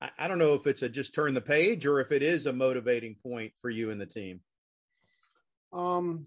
I, 0.00 0.10
I 0.18 0.28
don't 0.28 0.38
know 0.38 0.54
if 0.54 0.66
it's 0.66 0.82
a 0.82 0.88
just 0.88 1.14
turn 1.14 1.34
the 1.34 1.40
page 1.40 1.86
or 1.86 2.00
if 2.00 2.12
it 2.12 2.22
is 2.22 2.46
a 2.46 2.52
motivating 2.52 3.16
point 3.22 3.52
for 3.60 3.70
you 3.70 3.90
and 3.90 4.00
the 4.00 4.06
team. 4.06 4.40
Um, 5.72 6.26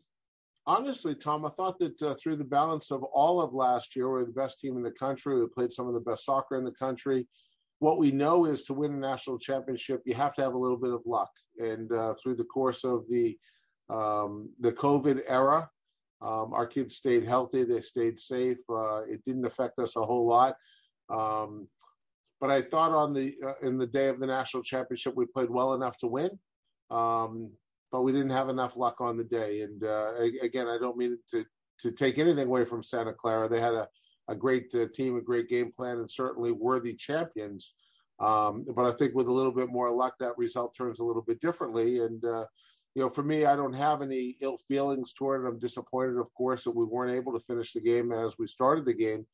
honestly, 0.67 1.15
Tom, 1.15 1.45
I 1.45 1.49
thought 1.49 1.79
that 1.79 2.01
uh, 2.01 2.15
through 2.15 2.35
the 2.35 2.43
balance 2.43 2.91
of 2.91 3.03
all 3.03 3.41
of 3.41 3.53
last 3.53 3.95
year, 3.95 4.07
we 4.07 4.19
were 4.19 4.25
the 4.25 4.31
best 4.31 4.59
team 4.59 4.77
in 4.77 4.83
the 4.83 4.91
country. 4.91 5.39
We 5.39 5.47
played 5.47 5.73
some 5.73 5.87
of 5.87 5.93
the 5.93 5.99
best 5.99 6.25
soccer 6.25 6.57
in 6.57 6.65
the 6.65 6.71
country. 6.71 7.27
What 7.79 7.97
we 7.97 8.11
know 8.11 8.45
is 8.45 8.63
to 8.63 8.73
win 8.73 8.93
a 8.93 8.97
national 8.97 9.39
championship, 9.39 10.01
you 10.05 10.13
have 10.13 10.35
to 10.35 10.41
have 10.43 10.53
a 10.53 10.57
little 10.57 10.77
bit 10.77 10.93
of 10.93 11.01
luck. 11.05 11.31
And 11.57 11.91
uh, 11.91 12.13
through 12.21 12.35
the 12.35 12.43
course 12.43 12.83
of 12.83 13.05
the 13.09 13.37
um, 13.89 14.49
the 14.59 14.71
COVID 14.71 15.21
era, 15.27 15.69
um, 16.21 16.53
our 16.53 16.67
kids 16.67 16.95
stayed 16.95 17.25
healthy. 17.25 17.63
They 17.63 17.81
stayed 17.81 18.19
safe. 18.19 18.57
Uh, 18.69 19.01
it 19.03 19.23
didn't 19.25 19.45
affect 19.45 19.79
us 19.79 19.95
a 19.95 20.05
whole 20.05 20.27
lot. 20.27 20.55
Um, 21.09 21.67
but 22.39 22.49
I 22.49 22.61
thought 22.61 22.91
on 22.91 23.13
the 23.13 23.35
uh, 23.45 23.67
in 23.67 23.77
the 23.77 23.87
day 23.87 24.07
of 24.07 24.19
the 24.19 24.27
national 24.27 24.63
championship, 24.63 25.13
we 25.15 25.25
played 25.25 25.49
well 25.49 25.73
enough 25.73 25.97
to 25.99 26.07
win. 26.07 26.31
Um, 26.89 27.51
but 27.91 28.03
we 28.03 28.11
didn't 28.11 28.31
have 28.31 28.49
enough 28.49 28.77
luck 28.77 29.01
on 29.01 29.17
the 29.17 29.23
day. 29.23 29.61
And 29.61 29.83
uh, 29.83 30.13
again, 30.41 30.67
I 30.67 30.77
don't 30.79 30.97
mean 30.97 31.17
to 31.31 31.45
to 31.81 31.91
take 31.91 32.17
anything 32.17 32.47
away 32.47 32.65
from 32.65 32.83
Santa 32.83 33.13
Clara. 33.13 33.49
They 33.49 33.61
had 33.61 33.73
a 33.73 33.87
a 34.27 34.35
great 34.35 34.73
uh, 34.75 34.85
team, 34.93 35.17
a 35.17 35.21
great 35.21 35.49
game 35.49 35.71
plan, 35.71 35.97
and 35.97 36.09
certainly 36.09 36.51
worthy 36.51 36.93
champions. 36.93 37.73
Um, 38.19 38.65
but 38.75 38.85
I 38.85 38.95
think 38.95 39.15
with 39.15 39.27
a 39.27 39.31
little 39.31 39.51
bit 39.51 39.69
more 39.69 39.91
luck, 39.91 40.13
that 40.19 40.37
result 40.37 40.75
turns 40.75 40.99
a 40.99 41.03
little 41.03 41.23
bit 41.23 41.41
differently. 41.41 41.99
And 41.99 42.23
uh, 42.23 42.45
you 42.95 43.01
know, 43.01 43.09
for 43.09 43.23
me, 43.23 43.45
I 43.45 43.55
don't 43.55 43.73
have 43.73 44.01
any 44.01 44.37
ill 44.41 44.57
feelings 44.57 45.13
toward 45.13 45.43
it. 45.43 45.47
I'm 45.47 45.59
disappointed, 45.59 46.17
of 46.17 46.33
course, 46.33 46.65
that 46.65 46.75
we 46.75 46.83
weren't 46.83 47.15
able 47.15 47.31
to 47.33 47.45
finish 47.45 47.71
the 47.71 47.81
game 47.81 48.11
as 48.11 48.37
we 48.37 48.47
started 48.47 48.85
the 48.85 48.93
game. 48.93 49.25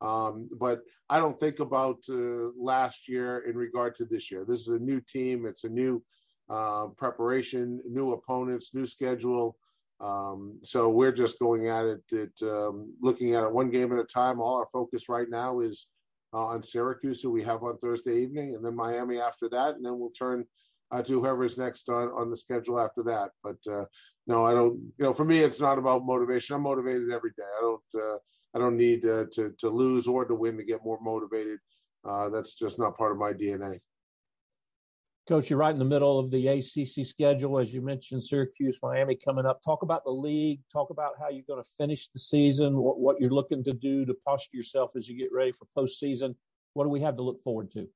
Um, 0.00 0.48
but 0.58 0.80
I 1.10 1.18
don't 1.18 1.38
think 1.38 1.60
about 1.60 1.98
uh, 2.08 2.50
last 2.56 3.08
year 3.08 3.40
in 3.48 3.56
regard 3.56 3.94
to 3.96 4.04
this 4.04 4.30
year. 4.30 4.44
This 4.44 4.62
is 4.62 4.68
a 4.68 4.78
new 4.78 5.00
team. 5.00 5.46
It's 5.46 5.64
a 5.64 5.68
new 5.68 6.02
uh, 6.50 6.86
preparation, 6.96 7.80
new 7.88 8.12
opponents, 8.12 8.70
new 8.72 8.86
schedule. 8.86 9.56
Um, 10.00 10.58
so 10.62 10.88
we're 10.88 11.12
just 11.12 11.38
going 11.38 11.68
at 11.68 11.84
it, 11.84 12.02
it 12.10 12.32
um, 12.42 12.92
looking 13.00 13.34
at 13.34 13.44
it 13.44 13.52
one 13.52 13.70
game 13.70 13.92
at 13.92 13.98
a 13.98 14.04
time. 14.04 14.40
All 14.40 14.56
our 14.56 14.68
focus 14.72 15.08
right 15.08 15.28
now 15.30 15.60
is 15.60 15.86
uh, 16.34 16.46
on 16.46 16.62
Syracuse, 16.62 17.20
who 17.20 17.30
we 17.30 17.42
have 17.42 17.62
on 17.62 17.78
Thursday 17.78 18.22
evening, 18.22 18.54
and 18.54 18.64
then 18.64 18.74
Miami 18.74 19.20
after 19.20 19.48
that, 19.50 19.76
and 19.76 19.84
then 19.84 19.98
we'll 19.98 20.10
turn 20.10 20.44
uh, 20.92 21.02
to 21.02 21.20
whoever's 21.20 21.58
next 21.58 21.88
on, 21.88 22.08
on 22.08 22.30
the 22.30 22.36
schedule 22.36 22.78
after 22.78 23.02
that. 23.02 23.30
But 23.42 23.56
uh, 23.70 23.84
no, 24.26 24.44
I 24.44 24.52
don't. 24.52 24.74
You 24.98 25.06
know, 25.06 25.12
for 25.12 25.24
me, 25.24 25.38
it's 25.38 25.60
not 25.60 25.78
about 25.78 26.04
motivation. 26.04 26.54
I'm 26.54 26.62
motivated 26.62 27.10
every 27.10 27.30
day. 27.36 27.44
I 27.58 27.60
don't. 27.60 27.82
Uh, 27.94 28.18
I 28.54 28.58
don't 28.58 28.76
need 28.76 29.02
to 29.02 29.26
to 29.58 29.68
lose 29.68 30.06
or 30.06 30.24
to 30.24 30.34
win 30.34 30.56
to 30.58 30.64
get 30.64 30.84
more 30.84 30.98
motivated. 31.00 31.58
Uh, 32.04 32.28
that's 32.28 32.54
just 32.54 32.78
not 32.78 32.96
part 32.96 33.12
of 33.12 33.18
my 33.18 33.32
DNA. 33.32 33.80
Coach, 35.28 35.50
you're 35.50 35.58
right 35.58 35.72
in 35.72 35.78
the 35.78 35.84
middle 35.84 36.18
of 36.18 36.32
the 36.32 36.48
ACC 36.48 37.06
schedule, 37.06 37.60
as 37.60 37.72
you 37.72 37.80
mentioned, 37.80 38.24
Syracuse, 38.24 38.80
Miami 38.82 39.14
coming 39.14 39.46
up. 39.46 39.62
Talk 39.62 39.82
about 39.82 40.02
the 40.04 40.10
league. 40.10 40.60
Talk 40.70 40.90
about 40.90 41.12
how 41.16 41.28
you're 41.28 41.44
going 41.46 41.62
to 41.62 41.70
finish 41.78 42.08
the 42.08 42.18
season. 42.18 42.76
What, 42.76 42.98
what 42.98 43.20
you're 43.20 43.30
looking 43.30 43.62
to 43.64 43.72
do 43.72 44.04
to 44.04 44.14
posture 44.26 44.56
yourself 44.56 44.96
as 44.96 45.08
you 45.08 45.16
get 45.16 45.32
ready 45.32 45.52
for 45.52 45.66
postseason. 45.78 46.34
What 46.74 46.84
do 46.84 46.90
we 46.90 47.00
have 47.02 47.14
to 47.16 47.22
look 47.22 47.40
forward 47.40 47.70
to? 47.72 47.86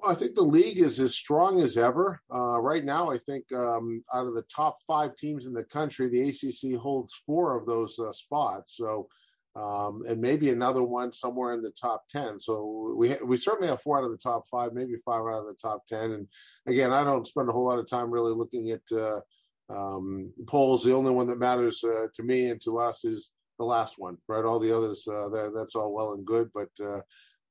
Well, 0.00 0.12
I 0.12 0.14
think 0.14 0.34
the 0.34 0.42
league 0.42 0.78
is 0.78 0.98
as 1.00 1.14
strong 1.14 1.60
as 1.60 1.76
ever. 1.76 2.20
Uh, 2.32 2.60
right 2.60 2.84
now, 2.84 3.10
I 3.10 3.18
think 3.18 3.44
um, 3.52 4.02
out 4.14 4.26
of 4.26 4.34
the 4.34 4.44
top 4.54 4.78
five 4.86 5.16
teams 5.16 5.46
in 5.46 5.52
the 5.52 5.64
country, 5.64 6.08
the 6.08 6.28
ACC 6.28 6.80
holds 6.80 7.12
four 7.26 7.56
of 7.56 7.66
those 7.66 7.98
uh, 7.98 8.12
spots. 8.12 8.76
So 8.76 9.08
um, 9.56 10.04
and 10.08 10.20
maybe 10.20 10.50
another 10.50 10.82
one 10.82 11.12
somewhere 11.12 11.52
in 11.52 11.62
the 11.62 11.72
top 11.72 12.04
10. 12.08 12.38
So 12.38 12.94
we 12.96 13.16
we 13.24 13.36
certainly 13.36 13.68
have 13.68 13.82
four 13.82 13.98
out 13.98 14.04
of 14.04 14.10
the 14.10 14.16
top 14.16 14.44
five, 14.48 14.72
maybe 14.72 14.94
five 15.04 15.22
out 15.22 15.40
of 15.40 15.46
the 15.46 15.54
top 15.60 15.86
10. 15.86 16.12
And 16.12 16.28
again, 16.66 16.92
I 16.92 17.02
don't 17.02 17.26
spend 17.26 17.48
a 17.48 17.52
whole 17.52 17.66
lot 17.66 17.78
of 17.78 17.88
time 17.88 18.10
really 18.10 18.32
looking 18.32 18.70
at 18.70 18.82
uh, 18.92 19.20
um, 19.68 20.32
polls. 20.46 20.84
The 20.84 20.94
only 20.94 21.10
one 21.10 21.26
that 21.28 21.38
matters 21.38 21.82
uh, 21.82 22.06
to 22.14 22.22
me 22.22 22.50
and 22.50 22.60
to 22.62 22.78
us 22.78 23.04
is 23.04 23.32
the 23.58 23.64
last 23.64 23.94
one, 23.98 24.16
right? 24.28 24.44
All 24.44 24.60
the 24.60 24.74
others, 24.74 25.06
uh, 25.08 25.28
that, 25.30 25.52
that's 25.54 25.74
all 25.74 25.92
well 25.92 26.12
and 26.12 26.24
good, 26.24 26.50
but 26.54 26.70
uh, 26.80 27.00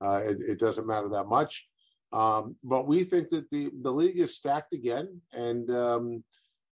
uh, 0.02 0.20
it, 0.20 0.38
it, 0.42 0.60
doesn't 0.60 0.88
matter 0.88 1.10
that 1.10 1.26
much. 1.26 1.68
Um, 2.12 2.56
but 2.64 2.88
we 2.88 3.04
think 3.04 3.30
that 3.30 3.50
the 3.52 3.70
the 3.82 3.92
league 3.92 4.18
is 4.18 4.36
stacked 4.36 4.74
again, 4.74 5.22
and 5.32 5.70
um, 5.70 6.24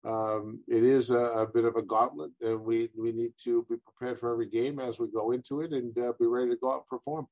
um, 0.04 0.62
it 0.68 0.84
is 0.84 1.12
a, 1.12 1.18
a, 1.18 1.48
bit 1.48 1.66
of 1.66 1.76
a 1.76 1.84
gauntlet, 1.84 2.32
and 2.42 2.62
we 2.62 2.90
we 2.98 3.12
need 3.12 3.34
to 3.44 3.66
be 3.70 3.76
prepared 3.78 4.20
for 4.20 4.32
every 4.32 4.50
game 4.50 4.80
as 4.80 5.00
we 5.00 5.08
go 5.12 5.32
into 5.32 5.62
it, 5.62 5.74
and 5.74 5.98
uh, 5.98 6.14
be 6.20 6.26
ready 6.26 6.50
to 6.52 6.58
go 6.58 6.72
out 6.72 6.78
and 6.78 6.88
perform. 6.88 7.28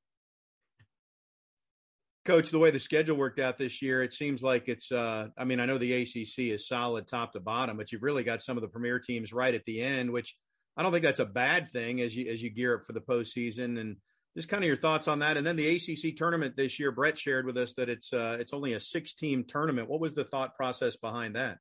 Coach, 2.24 2.50
the 2.50 2.58
way 2.58 2.70
the 2.70 2.80
schedule 2.80 3.16
worked 3.16 3.38
out 3.38 3.56
this 3.56 3.80
year, 3.82 4.02
it 4.02 4.12
seems 4.12 4.42
like 4.42 4.68
it's. 4.68 4.92
Uh, 4.92 5.28
I 5.38 5.44
mean, 5.44 5.58
I 5.58 5.66
know 5.66 5.78
the 5.78 5.92
ACC 5.92 6.50
is 6.52 6.68
solid 6.68 7.06
top 7.06 7.32
to 7.32 7.40
bottom, 7.40 7.76
but 7.76 7.90
you've 7.92 8.02
really 8.02 8.24
got 8.24 8.42
some 8.42 8.56
of 8.56 8.62
the 8.62 8.68
premier 8.68 8.98
teams 9.00 9.32
right 9.32 9.54
at 9.54 9.64
the 9.64 9.80
end, 9.80 10.12
which 10.12 10.36
I 10.76 10.82
don't 10.82 10.92
think 10.92 11.04
that's 11.04 11.20
a 11.20 11.24
bad 11.24 11.70
thing 11.70 12.00
as 12.00 12.16
you 12.16 12.30
as 12.30 12.42
you 12.42 12.50
gear 12.50 12.76
up 12.76 12.84
for 12.84 12.92
the 12.92 13.00
postseason. 13.00 13.80
And 13.80 13.96
just 14.36 14.48
kind 14.48 14.62
of 14.62 14.68
your 14.68 14.76
thoughts 14.76 15.08
on 15.08 15.20
that. 15.20 15.38
And 15.38 15.46
then 15.46 15.56
the 15.56 15.76
ACC 15.76 16.14
tournament 16.14 16.56
this 16.56 16.78
year, 16.78 16.92
Brett 16.92 17.18
shared 17.18 17.46
with 17.46 17.56
us 17.56 17.72
that 17.74 17.88
it's 17.88 18.12
uh, 18.12 18.36
it's 18.38 18.52
only 18.52 18.74
a 18.74 18.80
six 18.80 19.14
team 19.14 19.44
tournament. 19.44 19.88
What 19.88 20.00
was 20.00 20.14
the 20.14 20.24
thought 20.24 20.54
process 20.54 20.96
behind 20.96 21.36
that? 21.36 21.58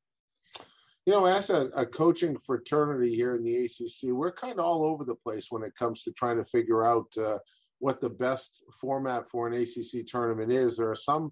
You 1.05 1.13
know, 1.13 1.25
as 1.25 1.49
a, 1.49 1.67
a, 1.75 1.85
coaching 1.85 2.35
fraternity 2.35 3.15
here 3.15 3.35
in 3.35 3.43
the 3.43 3.65
ACC, 3.65 4.11
we're 4.11 4.31
kind 4.31 4.59
of 4.59 4.65
all 4.65 4.83
over 4.83 5.05
the 5.05 5.13
place 5.13 5.47
when 5.51 5.61
it 5.61 5.75
comes 5.75 6.01
to 6.01 6.11
trying 6.11 6.37
to 6.37 6.45
figure 6.45 6.83
out 6.83 7.05
uh, 7.15 7.37
what 7.77 8.01
the 8.01 8.09
best 8.09 8.63
format 8.81 9.29
for 9.29 9.47
an 9.47 9.53
ACC 9.53 10.07
tournament 10.07 10.51
is. 10.51 10.75
There 10.75 10.89
are 10.89 10.95
some, 10.95 11.31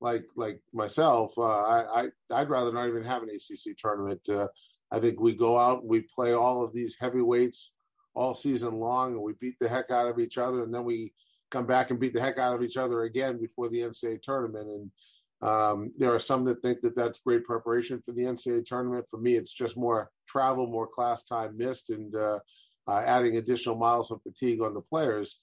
like 0.00 0.26
like 0.36 0.60
myself, 0.72 1.32
uh, 1.38 1.42
I, 1.42 2.02
I 2.02 2.08
I'd 2.30 2.50
rather 2.50 2.72
not 2.72 2.88
even 2.88 3.02
have 3.02 3.22
an 3.22 3.30
ACC 3.30 3.76
tournament. 3.76 4.28
Uh, 4.28 4.48
I 4.92 5.00
think 5.00 5.18
we 5.18 5.32
go 5.32 5.58
out, 5.58 5.84
we 5.84 6.02
play 6.02 6.34
all 6.34 6.62
of 6.62 6.72
these 6.72 6.96
heavyweights 7.00 7.72
all 8.14 8.34
season 8.34 8.78
long, 8.78 9.12
and 9.12 9.22
we 9.22 9.32
beat 9.40 9.56
the 9.60 9.68
heck 9.68 9.90
out 9.90 10.08
of 10.08 10.18
each 10.18 10.38
other, 10.38 10.62
and 10.62 10.72
then 10.72 10.84
we 10.84 11.12
come 11.50 11.66
back 11.66 11.90
and 11.90 12.00
beat 12.00 12.12
the 12.12 12.20
heck 12.20 12.38
out 12.38 12.54
of 12.54 12.62
each 12.62 12.76
other 12.76 13.02
again 13.02 13.38
before 13.38 13.68
the 13.68 13.80
NCAA 13.80 14.22
tournament. 14.22 14.68
And 14.68 14.90
um, 15.48 15.92
there 15.98 16.14
are 16.14 16.18
some 16.18 16.44
that 16.46 16.62
think 16.62 16.80
that 16.80 16.96
that's 16.96 17.18
great 17.20 17.44
preparation 17.44 18.02
for 18.04 18.12
the 18.12 18.22
NCAA 18.22 18.64
tournament. 18.64 19.06
For 19.10 19.18
me, 19.18 19.36
it's 19.36 19.52
just 19.52 19.76
more 19.76 20.10
travel, 20.28 20.66
more 20.66 20.86
class 20.86 21.22
time 21.22 21.56
missed, 21.56 21.90
and 21.90 22.14
uh, 22.14 22.38
uh, 22.88 23.02
adding 23.06 23.36
additional 23.36 23.76
miles 23.76 24.10
of 24.10 24.22
fatigue 24.22 24.60
on 24.60 24.74
the 24.74 24.80
players. 24.80 25.38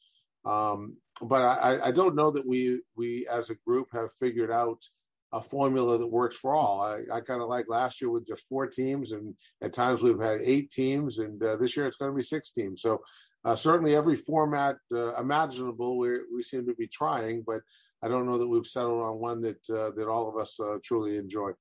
Um, 0.46 0.96
but 1.22 1.42
I, 1.42 1.90
I, 1.90 1.92
don't 1.92 2.16
know 2.16 2.32
that 2.32 2.48
we 2.48 2.82
we 2.96 3.28
as 3.32 3.52
a 3.52 3.56
group 3.68 3.90
have 3.94 4.10
figured 4.20 4.50
out 4.50 4.84
a 5.34 5.42
formula 5.42 5.98
that 5.98 6.08
works 6.08 6.36
for 6.36 6.56
all. 6.56 6.82
I, 6.82 7.02
I 7.16 7.22
kind 7.22 7.42
of 7.42 7.48
like 7.48 7.66
last 7.70 8.02
year 8.02 8.10
with 8.10 8.28
just 8.28 8.48
four 8.48 8.68
teams, 8.68 9.14
and 9.14 9.34
at 9.62 9.74
times 9.74 10.04
we've 10.04 10.20
had 10.20 10.40
eight 10.44 10.72
teams, 10.72 11.20
and 11.20 11.42
uh, 11.42 11.56
this 11.58 11.78
year 11.78 11.88
it's 11.88 11.98
going 11.98 12.12
to 12.12 12.16
be 12.16 12.22
six 12.22 12.52
teams. 12.52 12.82
So 12.82 13.02
uh, 13.46 13.56
certainly 13.56 13.96
every 13.96 14.16
format 14.16 14.76
uh, 14.94 15.16
imaginable 15.16 15.98
we 15.98 16.20
we 16.34 16.44
seem 16.44 16.66
to 16.68 16.76
be 16.76 16.88
trying, 16.88 17.44
but 17.46 17.62
I 18.04 18.08
don't 18.08 18.30
know 18.30 18.38
that 18.38 18.48
we've 18.48 18.68
settled 18.68 19.02
on 19.02 19.20
one 19.20 19.42
that 19.42 19.70
uh, 19.70 19.92
that 19.96 20.08
all 20.08 20.28
of 20.28 20.38
us 20.38 20.60
uh, 20.60 20.78
truly 20.84 21.18
enjoy. 21.18 21.52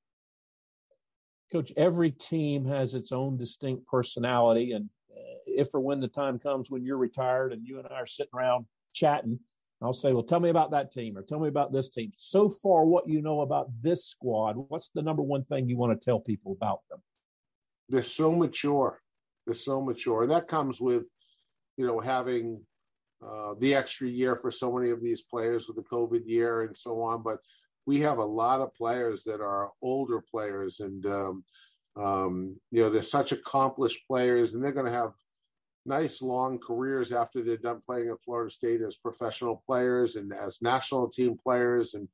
Coach, 1.53 1.73
every 1.77 2.11
team 2.11 2.65
has 2.65 2.95
its 2.95 3.13
own 3.13 3.37
distinct 3.37 3.87
personality, 3.87 4.73
and 4.73 4.89
uh, 5.11 5.39
if 5.47 5.75
or 5.75 5.81
when 5.81 6.01
the 6.01 6.09
time 6.09 6.39
comes 6.39 6.71
when 6.71 6.85
you're 6.85 6.97
retired 6.97 7.53
and 7.53 7.67
you 7.67 7.79
and 7.79 7.89
I 7.89 7.95
are 7.95 8.07
sitting 8.07 8.33
around 8.35 8.67
chatting, 8.93 9.39
I'll 9.83 9.93
say, 9.95 10.13
"Well, 10.13 10.23
tell 10.23 10.41
me 10.41 10.51
about 10.51 10.73
that 10.73 10.93
team, 10.93 11.17
or 11.17 11.23
tell 11.23 11.41
me 11.41 11.49
about 11.49 11.73
this 11.73 11.89
team." 11.89 12.11
So 12.15 12.49
far, 12.49 12.85
what 12.85 13.09
you 13.09 13.23
know 13.23 13.41
about 13.41 13.71
this 13.81 14.05
squad? 14.05 14.57
What's 14.69 14.91
the 14.91 15.03
number 15.03 15.23
one 15.23 15.45
thing 15.45 15.69
you 15.69 15.77
want 15.77 15.99
to 15.99 16.05
tell 16.05 16.21
people 16.21 16.53
about 16.53 16.81
them? 16.91 17.03
They're 17.89 18.03
so 18.03 18.35
mature. 18.35 19.01
They're 19.47 19.55
so 19.55 19.81
mature, 19.81 20.23
and 20.23 20.33
that 20.33 20.49
comes 20.49 20.81
with, 20.81 21.05
you 21.77 21.87
know, 21.87 21.99
having 21.99 22.61
uh, 23.27 23.55
the 23.59 23.75
extra 23.75 24.09
year 24.09 24.37
for 24.37 24.51
so 24.51 24.73
many 24.73 24.91
of 24.91 25.03
these 25.03 25.23
players 25.23 25.67
with 25.67 25.77
the 25.77 25.83
COVID 25.83 26.23
year 26.27 26.63
and 26.63 26.77
so 26.77 27.03
on. 27.03 27.23
But 27.23 27.39
we 27.87 28.01
have 28.01 28.19
a 28.19 28.25
lot 28.25 28.61
of 28.61 28.75
players 28.75 29.25
that 29.25 29.41
are 29.41 29.71
older 29.83 30.23
players, 30.31 30.81
and 30.81 31.05
um, 31.07 31.45
um, 31.97 32.61
you 32.71 32.83
know 32.83 32.91
they're 32.91 33.03
such 33.03 33.33
accomplished 33.33 34.07
players, 34.07 34.53
and 34.53 34.63
they're 34.63 34.73
going 34.73 34.87
to 34.87 34.93
have 34.93 35.13
nice 35.87 36.23
long 36.23 36.59
careers 36.59 37.13
after 37.13 37.43
they're 37.43 37.57
done 37.57 37.81
playing 37.85 38.09
at 38.09 38.23
Florida 38.25 38.51
State 38.51 38.83
as 38.83 38.97
professional 38.97 39.63
players 39.67 40.17
and 40.17 40.33
as 40.33 40.63
national 40.63 41.09
team 41.09 41.37
players, 41.43 41.95
and 41.95 42.09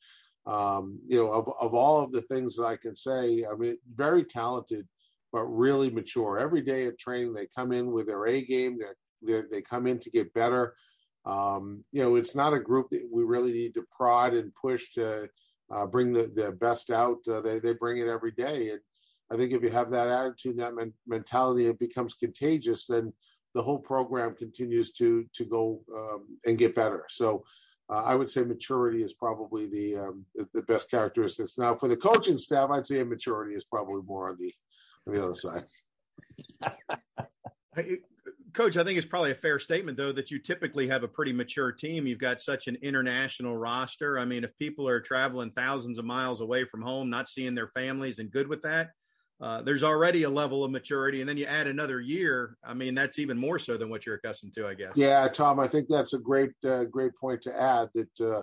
um, 0.47 0.99
you 1.07 1.19
know 1.19 1.31
of 1.33 1.49
of 1.61 1.75
all 1.75 2.01
of 2.01 2.13
the 2.13 2.23
things 2.23 2.57
that 2.57 2.67
I 2.67 2.77
can 2.77 2.95
say, 2.95 3.45
I 3.51 3.55
mean, 3.57 3.77
very 3.95 4.25
talented. 4.25 4.87
But 5.33 5.45
really 5.45 5.91
mature. 5.91 6.39
Every 6.39 6.63
day 6.63 6.87
at 6.87 6.99
training, 6.99 7.35
they 7.35 7.49
come 7.55 7.73
in 7.73 7.91
with 7.91 8.07
their 8.07 8.27
A 8.27 8.43
game. 8.43 8.79
They 9.23 9.43
they 9.51 9.61
come 9.61 9.87
in 9.87 9.99
to 9.99 10.11
get 10.11 10.33
better. 10.33 10.75
Um, 11.27 11.85
you 11.91 12.03
know, 12.03 12.15
it's 12.15 12.35
not 12.35 12.55
a 12.55 12.61
group 12.61 12.89
that 12.91 13.07
we 13.13 13.25
really 13.25 13.53
need 13.53 13.75
to 13.75 13.85
prod 13.95 14.33
and 14.33 14.55
push 14.55 14.93
to 14.93 15.29
uh, 15.71 15.87
bring 15.87 16.13
the, 16.13 16.31
the 16.35 16.53
best 16.53 16.91
out. 16.91 17.19
Uh, 17.29 17.41
they 17.41 17.59
they 17.59 17.73
bring 17.73 17.99
it 17.99 18.09
every 18.09 18.31
day, 18.31 18.71
and 18.71 18.81
I 19.31 19.37
think 19.37 19.53
if 19.53 19.63
you 19.63 19.71
have 19.71 19.91
that 19.91 20.09
attitude, 20.09 20.59
that 20.59 20.75
men- 20.75 20.95
mentality, 21.07 21.67
it 21.67 21.79
becomes 21.79 22.15
contagious. 22.15 22.87
Then 22.87 23.13
the 23.57 23.63
whole 23.63 23.83
program 23.93 24.31
continues 24.45 24.89
to 24.99 25.09
to 25.39 25.45
go 25.45 25.81
um, 26.01 26.21
and 26.47 26.59
get 26.59 26.75
better. 26.75 27.05
So. 27.09 27.45
Uh, 27.89 28.03
I 28.03 28.17
would 28.17 28.29
say 28.29 28.43
maturity 28.43 29.05
is 29.05 29.15
probably 29.15 29.65
the, 29.69 29.97
um, 29.97 30.27
the, 30.35 30.49
the 30.55 30.63
best 30.63 30.91
characteristics. 30.91 31.57
Now, 31.57 31.77
for 31.77 31.87
the 31.87 31.97
coaching 31.97 32.37
staff, 32.37 32.69
I'd 32.71 32.85
say 32.85 33.01
maturity 33.05 33.55
is 33.55 33.65
probably 33.65 34.03
more 34.03 34.29
on 34.31 34.37
the 34.41 34.53
on 35.07 35.15
the 35.15 35.23
other 35.25 35.37
side. 35.37 35.65
Coach, 38.55 38.77
I 38.77 38.83
think 38.83 38.99
it's 38.99 39.07
probably 39.07 39.31
a 39.31 39.37
fair 39.37 39.61
statement, 39.61 39.97
though, 39.97 40.11
that 40.11 40.33
you 40.33 40.41
typically 40.41 40.89
have 40.89 41.05
a 41.05 41.09
pretty 41.17 41.33
mature 41.33 41.71
team. 41.71 42.09
You've 42.09 42.19
got 42.19 42.41
such 42.41 42.67
an 42.67 42.77
international 42.83 43.57
roster. 43.57 44.19
I 44.19 44.25
mean, 44.25 44.43
if 44.43 44.51
people 44.59 44.89
are 44.89 45.01
traveling 45.01 45.53
thousands 45.53 45.99
of 45.99 46.05
miles 46.05 46.41
away 46.41 46.65
from 46.65 46.83
home, 46.83 47.09
not 47.09 47.29
seeing 47.29 47.55
their 47.55 47.69
families, 47.69 48.19
and 48.19 48.33
good 48.33 48.49
with 48.49 48.63
that, 48.63 48.91
uh, 49.41 49.63
there's 49.63 49.83
already 49.83 50.23
a 50.23 50.31
level 50.31 50.65
of 50.65 50.71
maturity. 50.71 51.21
And 51.21 51.29
then 51.29 51.37
you 51.37 51.45
add 51.47 51.67
another 51.67 52.01
year. 52.01 52.57
I 52.65 52.75
mean, 52.75 52.95
that's 52.95 53.19
even 53.19 53.39
more 53.39 53.59
so 53.59 53.77
than 53.77 53.91
what 53.91 54.07
you're 54.07 54.17
accustomed 54.17 54.55
to, 54.55 54.67
I 54.67 54.75
guess. 54.75 54.93
Yeah, 54.95 55.29
Tom, 55.29 55.61
I 55.61 55.69
think 55.69 55.89
that's 55.89 56.15
a 56.15 56.19
great, 56.19 56.51
uh, 56.65 56.85
great 56.85 57.13
point 57.21 57.43
to 57.43 57.55
add 57.55 57.91
that, 57.95 58.21
uh, 58.21 58.43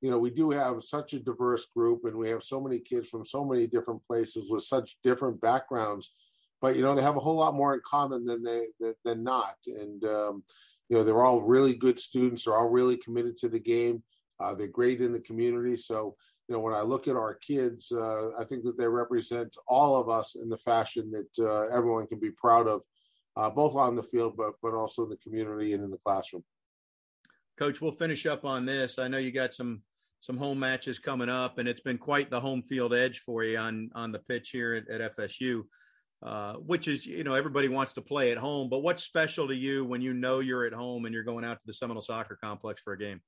you 0.00 0.10
know, 0.10 0.18
we 0.18 0.30
do 0.30 0.50
have 0.50 0.82
such 0.82 1.12
a 1.12 1.20
diverse 1.20 1.66
group 1.66 2.04
and 2.04 2.16
we 2.16 2.30
have 2.30 2.42
so 2.42 2.60
many 2.60 2.78
kids 2.78 3.08
from 3.08 3.24
so 3.24 3.44
many 3.44 3.66
different 3.66 4.02
places 4.06 4.48
with 4.48 4.62
such 4.62 4.96
different 5.02 5.40
backgrounds 5.40 6.12
but 6.60 6.76
you 6.76 6.82
know 6.82 6.94
they 6.94 7.02
have 7.02 7.16
a 7.16 7.20
whole 7.20 7.36
lot 7.36 7.54
more 7.54 7.74
in 7.74 7.80
common 7.88 8.24
than 8.24 8.42
they 8.42 8.66
than 9.04 9.22
not 9.22 9.56
and 9.66 10.04
um, 10.04 10.42
you 10.88 10.96
know 10.96 11.04
they're 11.04 11.22
all 11.22 11.40
really 11.40 11.74
good 11.74 11.98
students 11.98 12.44
they're 12.44 12.56
all 12.56 12.68
really 12.68 12.96
committed 12.96 13.36
to 13.36 13.48
the 13.48 13.58
game 13.58 14.02
uh, 14.40 14.54
they're 14.54 14.66
great 14.66 15.00
in 15.00 15.12
the 15.12 15.20
community 15.20 15.76
so 15.76 16.14
you 16.50 16.56
know 16.56 16.60
when 16.60 16.74
i 16.74 16.82
look 16.82 17.06
at 17.06 17.14
our 17.14 17.34
kids 17.34 17.92
uh, 17.92 18.30
i 18.38 18.44
think 18.44 18.64
that 18.64 18.76
they 18.76 18.88
represent 18.88 19.56
all 19.68 19.96
of 19.96 20.08
us 20.10 20.34
in 20.34 20.48
the 20.48 20.56
fashion 20.58 21.10
that 21.12 21.46
uh, 21.46 21.74
everyone 21.74 22.06
can 22.06 22.18
be 22.18 22.32
proud 22.32 22.66
of 22.66 22.82
uh, 23.36 23.48
both 23.48 23.76
on 23.76 23.94
the 23.94 24.02
field 24.02 24.34
but 24.36 24.52
but 24.60 24.74
also 24.74 25.04
in 25.04 25.08
the 25.10 25.16
community 25.16 25.72
and 25.72 25.84
in 25.84 25.90
the 25.90 25.98
classroom. 26.04 26.42
Coach 27.56 27.80
we'll 27.80 27.92
finish 27.92 28.26
up 28.26 28.44
on 28.44 28.66
this. 28.66 28.98
I 28.98 29.06
know 29.06 29.18
you 29.18 29.30
got 29.30 29.54
some 29.54 29.82
some 30.18 30.36
home 30.36 30.58
matches 30.58 30.98
coming 30.98 31.28
up 31.28 31.58
and 31.58 31.68
it's 31.68 31.80
been 31.80 31.98
quite 31.98 32.30
the 32.30 32.40
home 32.40 32.62
field 32.62 32.92
edge 32.92 33.20
for 33.20 33.44
you 33.44 33.56
on 33.56 33.90
on 33.94 34.12
the 34.12 34.18
pitch 34.18 34.50
here 34.50 34.74
at, 34.74 35.00
at 35.00 35.16
fsu 35.16 35.62
uh, 36.22 36.52
which 36.54 36.86
is 36.88 37.06
you 37.06 37.24
know 37.24 37.32
everybody 37.32 37.68
wants 37.68 37.94
to 37.94 38.02
play 38.02 38.30
at 38.30 38.36
home 38.36 38.68
but 38.68 38.80
what's 38.80 39.02
special 39.02 39.48
to 39.48 39.54
you 39.56 39.82
when 39.82 40.02
you 40.02 40.12
know 40.12 40.40
you're 40.40 40.66
at 40.66 40.74
home 40.74 41.06
and 41.06 41.14
you're 41.14 41.24
going 41.24 41.42
out 41.42 41.54
to 41.54 41.66
the 41.66 41.72
seminole 41.72 42.02
soccer 42.02 42.36
complex 42.38 42.82
for 42.82 42.92
a 42.92 42.98
game 42.98 43.22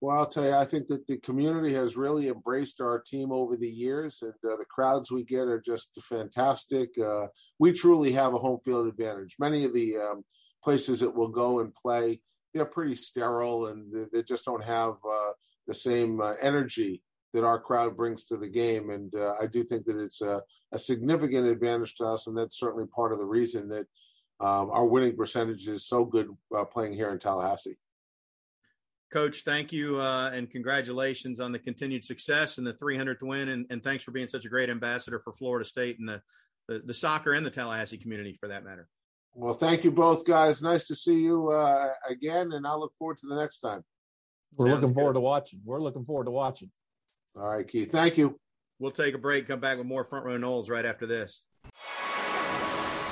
well 0.00 0.18
i'll 0.18 0.26
tell 0.26 0.44
you 0.44 0.52
i 0.52 0.64
think 0.64 0.86
that 0.86 1.06
the 1.06 1.18
community 1.18 1.72
has 1.72 1.96
really 1.96 2.28
embraced 2.28 2.80
our 2.80 3.00
team 3.00 3.32
over 3.32 3.56
the 3.56 3.68
years 3.68 4.22
and 4.22 4.32
uh, 4.50 4.56
the 4.56 4.64
crowds 4.68 5.10
we 5.10 5.24
get 5.24 5.48
are 5.48 5.60
just 5.60 5.90
fantastic 6.08 6.90
uh, 6.98 7.26
we 7.58 7.72
truly 7.72 8.12
have 8.12 8.34
a 8.34 8.38
home 8.38 8.58
field 8.64 8.86
advantage 8.86 9.36
many 9.38 9.64
of 9.64 9.72
the 9.72 9.96
um, 9.96 10.24
places 10.62 11.00
that 11.00 11.14
we'll 11.14 11.28
go 11.28 11.60
and 11.60 11.74
play 11.74 12.20
they're 12.56 12.64
pretty 12.64 12.94
sterile 12.94 13.66
and 13.66 13.92
they, 13.92 14.04
they 14.12 14.22
just 14.22 14.44
don't 14.44 14.64
have 14.64 14.94
uh, 15.08 15.32
the 15.66 15.74
same 15.74 16.20
uh, 16.20 16.32
energy 16.40 17.02
that 17.34 17.44
our 17.44 17.60
crowd 17.60 17.96
brings 17.96 18.24
to 18.24 18.36
the 18.36 18.48
game. 18.48 18.90
And 18.90 19.14
uh, 19.14 19.34
I 19.40 19.46
do 19.46 19.62
think 19.62 19.84
that 19.86 19.98
it's 19.98 20.22
a, 20.22 20.40
a, 20.72 20.78
significant 20.78 21.46
advantage 21.46 21.94
to 21.96 22.06
us. 22.06 22.26
And 22.26 22.36
that's 22.36 22.58
certainly 22.58 22.86
part 22.86 23.12
of 23.12 23.18
the 23.18 23.26
reason 23.26 23.68
that 23.68 23.86
um, 24.40 24.70
our 24.70 24.86
winning 24.86 25.16
percentage 25.16 25.68
is 25.68 25.86
so 25.86 26.04
good 26.04 26.28
uh, 26.56 26.64
playing 26.64 26.94
here 26.94 27.10
in 27.10 27.18
Tallahassee. 27.18 27.76
Coach, 29.12 29.42
thank 29.44 29.72
you 29.72 30.00
uh, 30.00 30.30
and 30.32 30.50
congratulations 30.50 31.38
on 31.38 31.52
the 31.52 31.58
continued 31.58 32.04
success 32.04 32.58
and 32.58 32.66
the 32.66 32.74
300th 32.74 33.22
win. 33.22 33.48
And, 33.48 33.66
and, 33.70 33.82
thanks 33.82 34.02
for 34.02 34.10
being 34.10 34.26
such 34.26 34.44
a 34.44 34.48
great 34.48 34.68
ambassador 34.68 35.20
for 35.20 35.32
Florida 35.32 35.64
State 35.64 35.98
and 36.00 36.08
the, 36.08 36.22
the, 36.66 36.82
the, 36.84 36.94
soccer 36.94 37.32
and 37.32 37.46
the 37.46 37.50
Tallahassee 37.50 37.98
community 37.98 38.36
for 38.40 38.48
that 38.48 38.64
matter. 38.64 38.88
Well, 39.32 39.54
thank 39.54 39.84
you 39.84 39.92
both, 39.92 40.24
guys. 40.24 40.60
Nice 40.60 40.88
to 40.88 40.96
see 40.96 41.20
you 41.20 41.50
uh, 41.50 41.92
again. 42.08 42.52
And 42.52 42.66
I 42.66 42.74
look 42.74 42.94
forward 42.98 43.18
to 43.18 43.26
the 43.28 43.36
next 43.36 43.60
time. 43.60 43.84
We're 44.56 44.66
Sounds 44.66 44.80
looking 44.80 44.94
forward 44.94 45.12
good. 45.12 45.18
to 45.18 45.24
watching. 45.24 45.60
We're 45.64 45.80
looking 45.80 46.04
forward 46.04 46.24
to 46.24 46.30
watching. 46.30 46.70
All 47.36 47.46
right, 47.48 47.66
Keith. 47.66 47.92
Thank 47.92 48.18
you. 48.18 48.40
We'll 48.78 48.90
take 48.90 49.14
a 49.14 49.18
break, 49.18 49.46
come 49.46 49.60
back 49.60 49.78
with 49.78 49.86
more 49.86 50.04
Front 50.04 50.26
Row 50.26 50.36
Noles 50.36 50.68
right 50.68 50.84
after 50.84 51.06
this. 51.06 51.42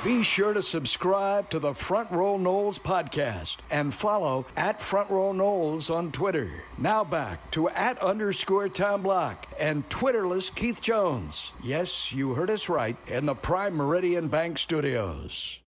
Be 0.05 0.21
sure 0.21 0.53
to 0.53 0.61
subscribe 0.61 1.49
to 1.49 1.57
the 1.57 1.73
Front 1.73 2.11
Row 2.11 2.37
Noles 2.37 2.77
podcast 2.77 3.57
and 3.71 3.91
follow 3.91 4.45
at 4.55 4.79
Front 4.79 5.09
Row 5.09 5.33
Noles 5.33 5.89
on 5.89 6.11
Twitter. 6.11 6.51
Now 6.77 7.03
back 7.03 7.49
to 7.51 7.69
at 7.69 7.99
underscore 8.03 8.69
Tom 8.69 9.01
Block 9.01 9.47
and 9.59 9.89
Twitterless 9.89 10.53
Keith 10.53 10.79
Jones. 10.79 11.53
Yes, 11.63 12.11
you 12.11 12.35
heard 12.35 12.51
us 12.51 12.69
right 12.69 12.95
in 13.07 13.25
the 13.25 13.33
Prime 13.33 13.73
Meridian 13.73 14.27
Bank 14.27 14.59
Studios. 14.59 15.61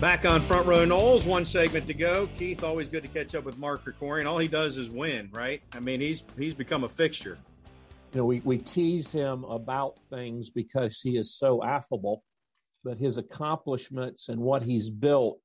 Back 0.00 0.24
on 0.24 0.42
Front 0.42 0.68
Row 0.68 0.86
Noles, 0.86 1.26
one 1.26 1.44
segment 1.44 1.88
to 1.88 1.94
go. 1.94 2.28
Keith, 2.38 2.62
always 2.62 2.88
good 2.88 3.02
to 3.02 3.08
catch 3.08 3.34
up 3.34 3.42
with 3.42 3.58
Mark 3.58 3.84
Krikorian. 3.84 4.26
All 4.26 4.38
he 4.38 4.46
does 4.46 4.76
is 4.76 4.88
win, 4.88 5.28
right? 5.32 5.60
I 5.72 5.80
mean, 5.80 6.00
he's 6.00 6.22
he's 6.38 6.54
become 6.54 6.84
a 6.84 6.88
fixture. 6.88 7.36
You 8.12 8.20
know, 8.20 8.24
we, 8.26 8.40
we 8.40 8.58
tease 8.58 9.10
him 9.10 9.44
about 9.44 9.98
things 10.10 10.50
because 10.50 11.00
he 11.00 11.16
is 11.16 11.34
so 11.34 11.62
affable, 11.62 12.22
but 12.84 12.98
his 12.98 13.18
accomplishments 13.18 14.28
and 14.28 14.40
what 14.40 14.62
he's 14.62 14.90
built, 14.90 15.40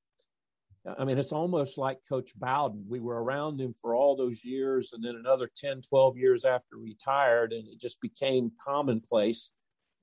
I 0.97 1.05
mean, 1.05 1.17
it's 1.17 1.33
almost 1.33 1.77
like 1.77 1.99
Coach 2.07 2.31
Bowden. 2.37 2.85
We 2.87 2.99
were 2.99 3.21
around 3.21 3.59
him 3.59 3.73
for 3.81 3.95
all 3.95 4.15
those 4.15 4.43
years, 4.43 4.93
and 4.93 5.03
then 5.03 5.15
another 5.15 5.49
10, 5.55 5.81
12 5.81 6.17
years 6.17 6.45
after 6.45 6.77
retired, 6.77 7.51
and 7.51 7.67
it 7.67 7.79
just 7.79 7.99
became 8.01 8.51
commonplace 8.63 9.51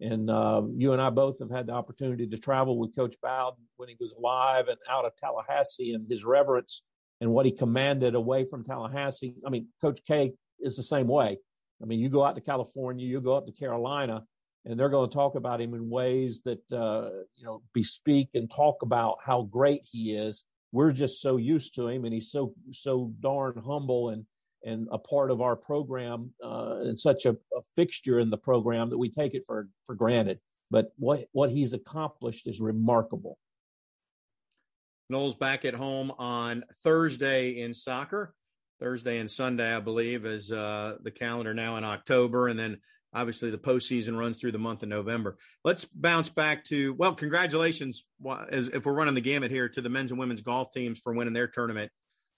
and 0.01 0.29
uh, 0.29 0.63
you 0.75 0.93
and 0.93 1.01
I 1.01 1.11
both 1.11 1.39
have 1.39 1.51
had 1.51 1.67
the 1.67 1.73
opportunity 1.73 2.27
to 2.27 2.37
travel 2.37 2.79
with 2.79 2.97
Coach 2.97 3.17
Bowden 3.23 3.65
when 3.77 3.89
he 3.89 3.97
was 4.01 4.13
alive 4.13 4.69
and 4.69 4.79
out 4.91 5.05
of 5.05 5.17
Tallahassee 5.17 5.95
and 5.95 6.09
his 6.09 6.25
reverence 6.25 6.83
and 7.21 7.31
what 7.31 7.47
he 7.47 7.53
commanded 7.53 8.15
away 8.15 8.45
from 8.45 8.65
Tallahassee. 8.65 9.35
I 9.47 9.51
mean, 9.51 9.69
Coach 9.81 10.01
K 10.07 10.33
is 10.61 10.77
the 10.77 10.83
same 10.83 11.07
way. 11.07 11.39
I 11.83 11.87
mean, 11.87 12.01
you 12.01 12.09
go 12.09 12.25
out 12.25 12.35
to 12.37 12.41
California, 12.41 13.07
you 13.07 13.21
go 13.21 13.35
up 13.35 13.47
to 13.47 13.53
Carolina, 13.53 14.25
and 14.65 14.79
they're 14.79 14.89
going 14.89 15.09
to 15.09 15.15
talk 15.15 15.35
about 15.35 15.61
him 15.61 15.75
in 15.75 15.91
ways 15.91 16.43
that, 16.43 16.61
uh, 16.73 17.11
you 17.35 17.45
know, 17.45 17.63
bespeak 17.75 18.31
and 18.35 18.51
talk 18.51 18.83
about 18.83 19.17
how 19.25 19.43
great 19.43 19.83
he 19.85 20.15
is. 20.15 20.45
We're 20.73 20.93
just 20.93 21.21
so 21.21 21.37
used 21.37 21.75
to 21.75 21.89
him 21.89 22.05
and 22.05 22.15
he's 22.15 22.31
so, 22.31 22.55
so 22.71 23.13
darn 23.21 23.61
humble 23.65 24.11
and, 24.11 24.25
and 24.65 24.89
a 24.91 24.99
part 24.99 25.31
of 25.31 25.41
our 25.41 25.57
program 25.57 26.33
uh, 26.43 26.79
and 26.81 26.99
such 26.99 27.27
a, 27.27 27.31
a, 27.31 27.63
fixture 27.77 28.19
in 28.19 28.31
the 28.31 28.39
program 28.39 28.91
that 28.91 28.99
we 28.99 29.11
take 29.11 29.35
it 29.35 29.45
for 29.47 29.69
for 29.85 29.95
granted. 29.95 30.41
But 30.71 30.91
what 30.97 31.27
what 31.33 31.51
he's 31.51 31.75
accomplished 31.75 32.47
is 32.47 32.61
remarkable. 32.61 33.39
Noles 35.13 35.39
back 35.39 35.65
at 35.65 35.75
home 35.75 36.11
on 36.13 36.65
Thursday 36.83 37.61
in 37.61 37.75
soccer. 37.75 38.35
Thursday 38.81 39.19
and 39.19 39.31
Sunday, 39.31 39.75
I 39.75 39.81
believe, 39.81 40.27
is 40.27 40.51
uh, 40.51 40.97
the 41.03 41.11
calendar 41.11 41.55
now 41.55 41.77
in 41.77 41.85
October, 41.85 42.49
and 42.49 42.59
then 42.59 42.79
obviously 43.13 43.51
the 43.51 43.59
postseason 43.59 44.19
runs 44.19 44.41
through 44.41 44.53
the 44.53 44.59
month 44.59 44.83
of 44.83 44.89
November. 44.89 45.37
Let's 45.63 45.85
bounce 45.85 46.29
back 46.29 46.65
to 46.65 46.95
well, 46.95 47.15
congratulations, 47.15 48.05
as 48.51 48.69
if 48.69 48.85
we're 48.85 48.93
running 48.95 49.15
the 49.15 49.21
gamut 49.21 49.51
here, 49.51 49.69
to 49.69 49.81
the 49.81 49.89
men's 49.89 50.11
and 50.11 50.19
women's 50.19 50.43
golf 50.43 50.73
teams 50.73 50.99
for 50.99 51.15
winning 51.15 51.35
their 51.35 51.49
tournament 51.49 51.93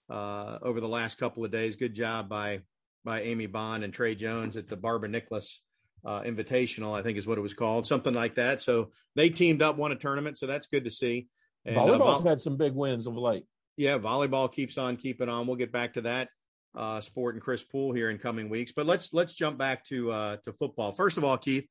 uh, 0.09 0.59
over 0.61 0.79
the 0.79 0.87
last 0.87 1.17
couple 1.17 1.43
of 1.43 1.51
days. 1.51 1.75
Good 1.75 1.93
job 1.95 2.29
by 2.29 2.61
by 3.03 3.21
Amy 3.21 3.45
Bond 3.45 3.83
and 3.83 3.93
Trey 3.93 4.15
Jones 4.15 4.57
at 4.57 4.67
the 4.67 4.75
Barbara 4.75 5.09
Nicholas 5.09 5.61
uh, 6.05 6.21
Invitational, 6.21 6.97
I 6.97 7.01
think 7.01 7.17
is 7.17 7.25
what 7.25 7.37
it 7.37 7.41
was 7.41 7.53
called, 7.53 7.87
something 7.87 8.13
like 8.13 8.35
that. 8.35 8.61
So 8.61 8.91
they 9.15 9.29
teamed 9.29 9.61
up, 9.61 9.77
won 9.77 9.91
a 9.91 9.95
tournament, 9.95 10.37
so 10.37 10.45
that's 10.45 10.67
good 10.67 10.85
to 10.85 10.91
see. 10.91 11.27
And, 11.65 11.77
uh, 11.77 11.81
Volleyball's 11.81 12.19
uh, 12.19 12.23
vo- 12.23 12.29
had 12.29 12.39
some 12.41 12.57
big 12.57 12.73
wins 12.73 13.07
of 13.07 13.15
late. 13.15 13.45
Yeah, 13.77 13.99
volleyball 13.99 14.51
keeps 14.51 14.77
on 14.77 14.97
keeping 14.97 15.29
on. 15.29 15.45
We'll 15.45 15.55
get 15.55 15.71
back 15.71 15.93
to 15.93 16.01
that 16.01 16.29
uh, 16.75 16.99
sport 17.01 17.35
and 17.35 17.43
Chris 17.43 17.63
Poole 17.63 17.93
here 17.93 18.09
in 18.09 18.17
coming 18.17 18.49
weeks, 18.49 18.71
but 18.75 18.85
let's 18.85 19.13
let's 19.13 19.35
jump 19.35 19.57
back 19.57 19.83
to 19.85 20.11
uh, 20.11 20.37
to 20.43 20.53
football. 20.53 20.91
First 20.93 21.17
of 21.17 21.23
all, 21.23 21.37
Keith, 21.37 21.67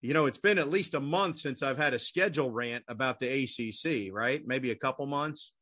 you 0.00 0.14
know 0.14 0.26
it's 0.26 0.38
been 0.38 0.58
at 0.58 0.70
least 0.70 0.94
a 0.94 1.00
month 1.00 1.38
since 1.38 1.62
I've 1.62 1.78
had 1.78 1.94
a 1.94 1.98
schedule 1.98 2.50
rant 2.50 2.84
about 2.88 3.20
the 3.20 3.28
ACC, 3.28 4.12
right? 4.12 4.42
Maybe 4.44 4.70
a 4.70 4.76
couple 4.76 5.06
months. 5.06 5.52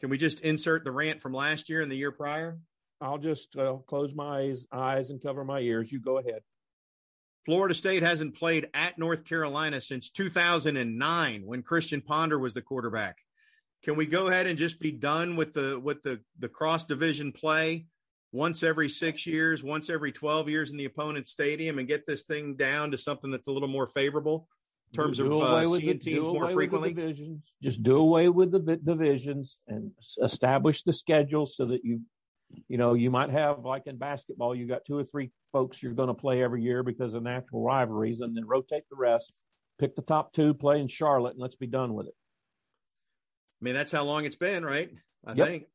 Can 0.00 0.10
we 0.10 0.16
just 0.16 0.40
insert 0.40 0.84
the 0.84 0.92
rant 0.92 1.20
from 1.20 1.34
last 1.34 1.68
year 1.68 1.82
and 1.82 1.90
the 1.90 1.96
year 1.96 2.12
prior? 2.12 2.58
I'll 3.00 3.18
just 3.18 3.56
uh, 3.56 3.76
close 3.86 4.14
my 4.14 4.38
eyes, 4.38 4.66
eyes 4.72 5.10
and 5.10 5.22
cover 5.22 5.44
my 5.44 5.60
ears. 5.60 5.90
You 5.90 6.00
go 6.00 6.18
ahead. 6.18 6.40
Florida 7.46 7.74
State 7.74 8.02
hasn't 8.02 8.36
played 8.36 8.68
at 8.74 8.98
North 8.98 9.24
Carolina 9.24 9.80
since 9.80 10.10
2009 10.10 11.42
when 11.44 11.62
Christian 11.62 12.02
Ponder 12.02 12.38
was 12.38 12.54
the 12.54 12.62
quarterback. 12.62 13.16
Can 13.82 13.96
we 13.96 14.06
go 14.06 14.26
ahead 14.26 14.46
and 14.46 14.58
just 14.58 14.78
be 14.78 14.92
done 14.92 15.36
with 15.36 15.54
the 15.54 15.80
with 15.80 16.02
the 16.02 16.20
the 16.38 16.48
cross 16.48 16.84
division 16.84 17.32
play 17.32 17.86
once 18.32 18.62
every 18.62 18.88
6 18.88 19.26
years, 19.26 19.62
once 19.62 19.90
every 19.90 20.12
12 20.12 20.48
years 20.48 20.70
in 20.70 20.76
the 20.76 20.84
opponent's 20.84 21.32
stadium 21.32 21.78
and 21.78 21.88
get 21.88 22.06
this 22.06 22.24
thing 22.24 22.54
down 22.54 22.92
to 22.92 22.98
something 22.98 23.30
that's 23.30 23.48
a 23.48 23.52
little 23.52 23.68
more 23.68 23.88
favorable? 23.88 24.46
In 24.92 24.96
terms 24.96 25.18
do 25.18 25.40
of 25.40 25.42
uh, 25.42 25.64
seeing 25.64 25.86
the, 25.86 25.94
teams 25.98 26.26
more 26.26 26.50
frequently? 26.50 26.92
Divisions. 26.92 27.42
Just 27.62 27.82
do 27.82 27.96
away 27.96 28.28
with 28.28 28.52
the 28.52 28.76
divisions 28.76 29.60
and 29.68 29.92
establish 30.22 30.82
the 30.82 30.92
schedule 30.92 31.46
so 31.46 31.64
that 31.66 31.84
you 31.84 32.00
You 32.68 32.78
know, 32.78 32.94
you 32.94 33.10
might 33.10 33.30
have 33.30 33.64
like 33.64 33.86
in 33.86 33.96
basketball, 33.96 34.54
you 34.54 34.66
got 34.66 34.84
two 34.84 34.98
or 34.98 35.04
three 35.04 35.30
folks 35.52 35.82
you're 35.82 35.92
going 35.92 36.08
to 36.08 36.14
play 36.14 36.42
every 36.42 36.62
year 36.62 36.82
because 36.82 37.14
of 37.14 37.22
natural 37.22 37.62
rivalries, 37.62 38.20
and 38.20 38.36
then 38.36 38.44
rotate 38.46 38.82
the 38.90 38.96
rest. 38.96 39.44
Pick 39.78 39.94
the 39.94 40.02
top 40.02 40.32
two, 40.32 40.52
play 40.52 40.80
in 40.80 40.88
Charlotte, 40.88 41.34
and 41.34 41.40
let's 41.40 41.54
be 41.54 41.68
done 41.68 41.94
with 41.94 42.08
it. 42.08 42.14
I 43.60 43.64
mean, 43.64 43.74
that's 43.74 43.92
how 43.92 44.04
long 44.04 44.24
it's 44.24 44.36
been, 44.36 44.64
right? 44.64 44.90
I 45.26 45.34
Yep. 45.34 45.46
think 45.46 45.66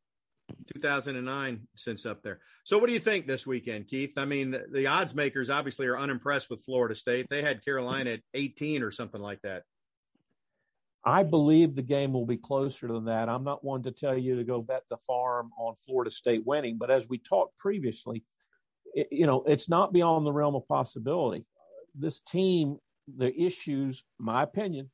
2009 0.73 1.67
since 1.75 2.05
up 2.05 2.21
there. 2.21 2.39
So, 2.63 2.77
what 2.77 2.87
do 2.87 2.93
you 2.93 2.99
think 2.99 3.27
this 3.27 3.45
weekend, 3.45 3.87
Keith? 3.87 4.17
I 4.17 4.25
mean, 4.25 4.55
the, 4.71 4.87
odds 4.87 5.15
makers 5.15 5.49
obviously 5.49 5.87
are 5.87 5.97
unimpressed 5.97 6.49
with 6.49 6.63
Florida 6.63 6.95
State. 6.95 7.27
They 7.29 7.41
had 7.41 7.63
Carolina 7.63 8.11
at 8.11 8.19
18 8.33 8.83
or 8.83 8.91
something 8.91 9.21
like 9.21 9.41
that. 9.41 9.63
I 11.03 11.21
believe 11.23 11.75
the 11.75 11.83
game 11.83 12.13
will 12.13 12.25
be 12.25 12.37
closer 12.37 12.87
than 12.87 13.05
that. 13.05 13.29
I'm 13.29 13.43
not 13.43 13.63
one 13.63 13.83
to 13.83 13.91
tell 13.91 14.17
you 14.17 14.35
to 14.37 14.43
go 14.43 14.63
bet 14.63 14.83
the 14.89 14.97
farm 14.97 15.51
on 15.57 15.75
Florida 15.75 16.09
State 16.09 16.43
winning, 16.45 16.77
but 16.79 16.89
as 16.89 17.07
we 17.07 17.19
talked 17.19 17.57
previously, 17.59 18.23
it, 18.95 19.07
you 19.11 19.27
know, 19.27 19.43
it's 19.43 19.69
not 19.69 19.93
beyond 19.93 20.25
the 20.25 20.33
realm 20.33 20.55
of 20.55 20.67
possibility. 20.67 21.45
This 21.93 22.21
team, 22.21 22.77
the 23.07 23.39
issues, 23.39 24.03
my 24.17 24.41
opinion, 24.41 24.89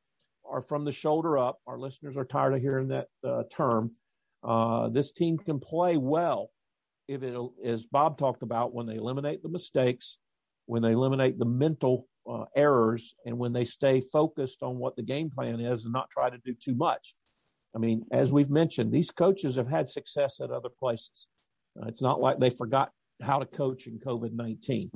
are 0.52 0.62
from 0.62 0.86
the 0.86 0.92
shoulder 0.92 1.38
up. 1.38 1.60
Our 1.66 1.80
listeners 1.80 2.18
are 2.18 2.26
tired 2.26 2.54
of 2.54 2.62
hearing 2.62 2.90
that 2.90 3.08
uh, 3.24 3.44
term. 3.52 3.90
Uh, 4.44 4.90
this 4.90 5.12
team 5.12 5.38
can 5.38 5.60
play 5.60 5.98
well 5.98 6.52
if 7.08 7.24
it, 7.24 7.36
as 7.64 7.86
Bob 7.88 8.18
talked 8.18 8.44
about, 8.44 8.74
when 8.74 8.86
they 8.86 8.96
eliminate 8.96 9.44
the 9.44 9.50
mistakes, 9.50 10.18
when 10.66 10.82
they 10.82 10.92
eliminate 10.92 11.38
the 11.38 11.46
mental 11.46 12.08
uh, 12.30 12.46
errors 12.56 13.16
and 13.26 13.38
when 13.38 13.52
they 13.52 13.66
stay 13.66 14.00
focused 14.00 14.64
on 14.64 14.78
what 14.78 14.96
the 14.96 15.04
game 15.04 15.30
plan 15.30 15.60
is 15.60 15.84
and 15.84 15.94
not 15.94 16.10
try 16.10 16.30
to 16.30 16.38
do 16.46 16.54
too 16.54 16.76
much. 16.76 17.14
I 17.76 17.80
mean, 17.80 18.04
as 18.12 18.32
we've 18.32 18.50
mentioned, 18.50 18.92
these 18.92 19.12
coaches 19.12 19.56
have 19.56 19.68
had 19.68 19.90
success 19.90 20.40
at 20.40 20.52
other 20.52 20.70
places. 20.70 21.28
Uh, 21.80 21.88
it's 21.88 22.02
not 22.02 22.20
like 22.20 22.38
they 22.38 22.50
forgot 22.50 22.92
how 23.22 23.40
to 23.40 23.46
coach 23.46 23.88
in 23.88 24.00
COVID 24.00 24.34
19. 24.34 24.90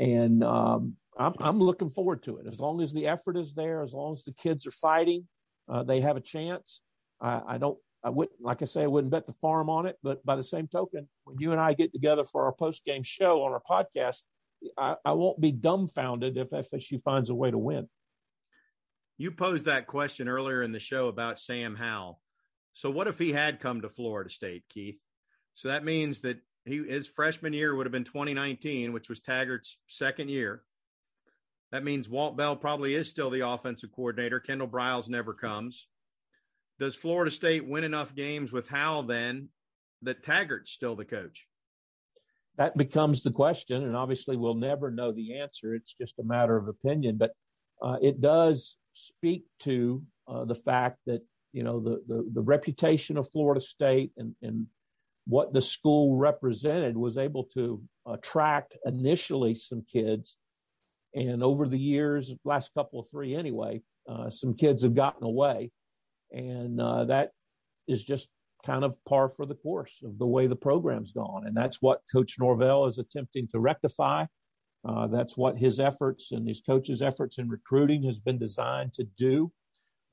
And 0.00 0.44
um, 0.44 0.94
I'm, 1.18 1.32
I'm 1.40 1.58
looking 1.58 1.90
forward 1.90 2.22
to 2.24 2.38
it. 2.38 2.46
As 2.46 2.60
long 2.60 2.80
as 2.80 2.92
the 2.92 3.06
effort 3.06 3.36
is 3.36 3.54
there, 3.54 3.82
as 3.82 3.92
long 3.92 4.12
as 4.12 4.24
the 4.24 4.32
kids 4.32 4.66
are 4.66 4.72
fighting, 4.72 5.26
uh, 5.68 5.82
they 5.82 6.00
have 6.00 6.16
a 6.16 6.20
chance. 6.20 6.82
I, 7.20 7.42
I 7.46 7.58
don't, 7.58 7.78
I 8.04 8.10
wouldn't, 8.10 8.40
like 8.40 8.62
I 8.62 8.66
say, 8.66 8.84
I 8.84 8.86
wouldn't 8.86 9.10
bet 9.10 9.26
the 9.26 9.32
farm 9.34 9.68
on 9.68 9.86
it. 9.86 9.96
But 10.02 10.24
by 10.24 10.36
the 10.36 10.42
same 10.42 10.68
token, 10.68 11.08
when 11.24 11.36
you 11.40 11.52
and 11.52 11.60
I 11.60 11.74
get 11.74 11.92
together 11.92 12.24
for 12.24 12.44
our 12.44 12.52
post 12.52 12.84
game 12.84 13.02
show 13.02 13.42
on 13.42 13.52
our 13.52 13.62
podcast, 13.68 14.22
I, 14.76 14.96
I 15.04 15.12
won't 15.12 15.40
be 15.40 15.52
dumbfounded 15.52 16.36
if 16.36 16.50
FSU 16.50 17.02
finds 17.02 17.30
a 17.30 17.34
way 17.34 17.50
to 17.50 17.58
win. 17.58 17.88
You 19.16 19.32
posed 19.32 19.64
that 19.64 19.88
question 19.88 20.28
earlier 20.28 20.62
in 20.62 20.70
the 20.70 20.78
show 20.78 21.08
about 21.08 21.40
Sam 21.40 21.74
Howell. 21.74 22.20
So, 22.74 22.90
what 22.90 23.08
if 23.08 23.18
he 23.18 23.32
had 23.32 23.58
come 23.58 23.80
to 23.80 23.88
Florida 23.88 24.30
State, 24.30 24.62
Keith? 24.70 25.00
So 25.54 25.66
that 25.66 25.84
means 25.84 26.20
that 26.20 26.38
he 26.64 26.84
his 26.84 27.08
freshman 27.08 27.52
year 27.52 27.74
would 27.74 27.86
have 27.86 27.92
been 27.92 28.04
2019, 28.04 28.92
which 28.92 29.08
was 29.08 29.20
Taggart's 29.20 29.78
second 29.88 30.30
year. 30.30 30.62
That 31.70 31.84
means 31.84 32.08
Walt 32.08 32.36
Bell 32.36 32.56
probably 32.56 32.94
is 32.94 33.08
still 33.08 33.30
the 33.30 33.46
offensive 33.46 33.92
coordinator. 33.92 34.40
Kendall 34.40 34.68
Briles 34.68 35.08
never 35.08 35.34
comes. 35.34 35.86
Does 36.78 36.96
Florida 36.96 37.30
State 37.30 37.66
win 37.66 37.84
enough 37.84 38.14
games 38.14 38.52
with 38.52 38.68
Howell 38.68 39.02
then 39.04 39.48
that 40.02 40.22
Taggart's 40.22 40.70
still 40.70 40.96
the 40.96 41.04
coach? 41.04 41.46
That 42.56 42.76
becomes 42.76 43.22
the 43.22 43.30
question, 43.30 43.84
and 43.84 43.96
obviously 43.96 44.36
we'll 44.36 44.54
never 44.54 44.90
know 44.90 45.12
the 45.12 45.38
answer. 45.38 45.74
It's 45.74 45.94
just 45.94 46.18
a 46.18 46.24
matter 46.24 46.56
of 46.56 46.68
opinion, 46.68 47.16
but 47.16 47.32
uh, 47.82 47.96
it 48.02 48.20
does 48.20 48.76
speak 48.92 49.44
to 49.60 50.02
uh, 50.26 50.44
the 50.44 50.54
fact 50.54 50.98
that 51.06 51.20
you 51.52 51.62
know 51.62 51.80
the, 51.80 52.02
the 52.08 52.28
the 52.34 52.42
reputation 52.42 53.16
of 53.16 53.30
Florida 53.30 53.60
State 53.60 54.12
and 54.16 54.34
and 54.42 54.66
what 55.26 55.52
the 55.52 55.62
school 55.62 56.16
represented 56.16 56.96
was 56.96 57.16
able 57.18 57.44
to 57.44 57.80
attract 58.06 58.76
initially 58.86 59.54
some 59.54 59.84
kids, 59.92 60.38
and 61.18 61.42
over 61.42 61.66
the 61.66 61.78
years, 61.78 62.32
last 62.44 62.72
couple 62.74 63.00
of 63.00 63.08
three 63.10 63.34
anyway, 63.34 63.82
uh, 64.08 64.30
some 64.30 64.54
kids 64.54 64.82
have 64.82 64.94
gotten 64.94 65.24
away, 65.24 65.70
and 66.30 66.80
uh, 66.80 67.04
that 67.06 67.32
is 67.88 68.04
just 68.04 68.30
kind 68.64 68.84
of 68.84 68.96
par 69.04 69.28
for 69.28 69.46
the 69.46 69.54
course 69.54 70.00
of 70.04 70.18
the 70.18 70.26
way 70.26 70.46
the 70.46 70.56
program's 70.56 71.12
gone. 71.12 71.46
And 71.46 71.56
that's 71.56 71.82
what 71.82 72.02
Coach 72.12 72.36
Norvell 72.38 72.86
is 72.86 72.98
attempting 72.98 73.48
to 73.48 73.60
rectify. 73.60 74.26
Uh, 74.84 75.06
that's 75.08 75.36
what 75.36 75.58
his 75.58 75.80
efforts 75.80 76.32
and 76.32 76.46
his 76.46 76.60
coach's 76.60 77.02
efforts 77.02 77.38
in 77.38 77.48
recruiting 77.48 78.02
has 78.04 78.20
been 78.20 78.38
designed 78.38 78.94
to 78.94 79.04
do. 79.16 79.50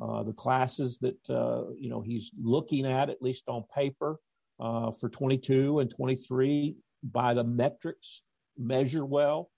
Uh, 0.02 0.24
the 0.24 0.34
classes 0.34 0.98
that 1.00 1.30
uh, 1.30 1.72
you 1.78 1.90
know 1.90 2.02
he's 2.02 2.32
looking 2.42 2.86
at, 2.86 3.10
at 3.10 3.22
least 3.22 3.44
on 3.48 3.64
paper, 3.74 4.18
uh, 4.60 4.92
for 4.92 5.08
22 5.08 5.80
and 5.80 5.90
23, 5.90 6.76
by 7.04 7.34
the 7.34 7.44
metrics, 7.44 8.22
measure 8.58 9.06
well. 9.06 9.50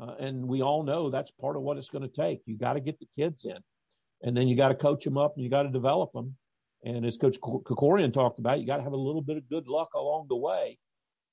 Uh, 0.00 0.14
and 0.20 0.46
we 0.46 0.62
all 0.62 0.82
know 0.82 1.10
that's 1.10 1.30
part 1.32 1.56
of 1.56 1.62
what 1.62 1.76
it's 1.76 1.88
going 1.88 2.08
to 2.08 2.08
take. 2.08 2.40
You 2.46 2.56
got 2.56 2.74
to 2.74 2.80
get 2.80 2.98
the 3.00 3.08
kids 3.16 3.44
in, 3.44 3.58
and 4.22 4.36
then 4.36 4.48
you 4.48 4.56
got 4.56 4.68
to 4.68 4.74
coach 4.74 5.04
them 5.04 5.18
up, 5.18 5.34
and 5.34 5.44
you 5.44 5.50
got 5.50 5.64
to 5.64 5.70
develop 5.70 6.12
them. 6.12 6.36
And 6.84 7.04
as 7.04 7.16
Coach 7.16 7.40
Krikorian 7.40 8.12
talked 8.12 8.38
about, 8.38 8.60
you 8.60 8.66
got 8.66 8.76
to 8.76 8.84
have 8.84 8.92
a 8.92 8.96
little 8.96 9.22
bit 9.22 9.36
of 9.36 9.48
good 9.48 9.66
luck 9.66 9.94
along 9.94 10.26
the 10.28 10.36
way. 10.36 10.78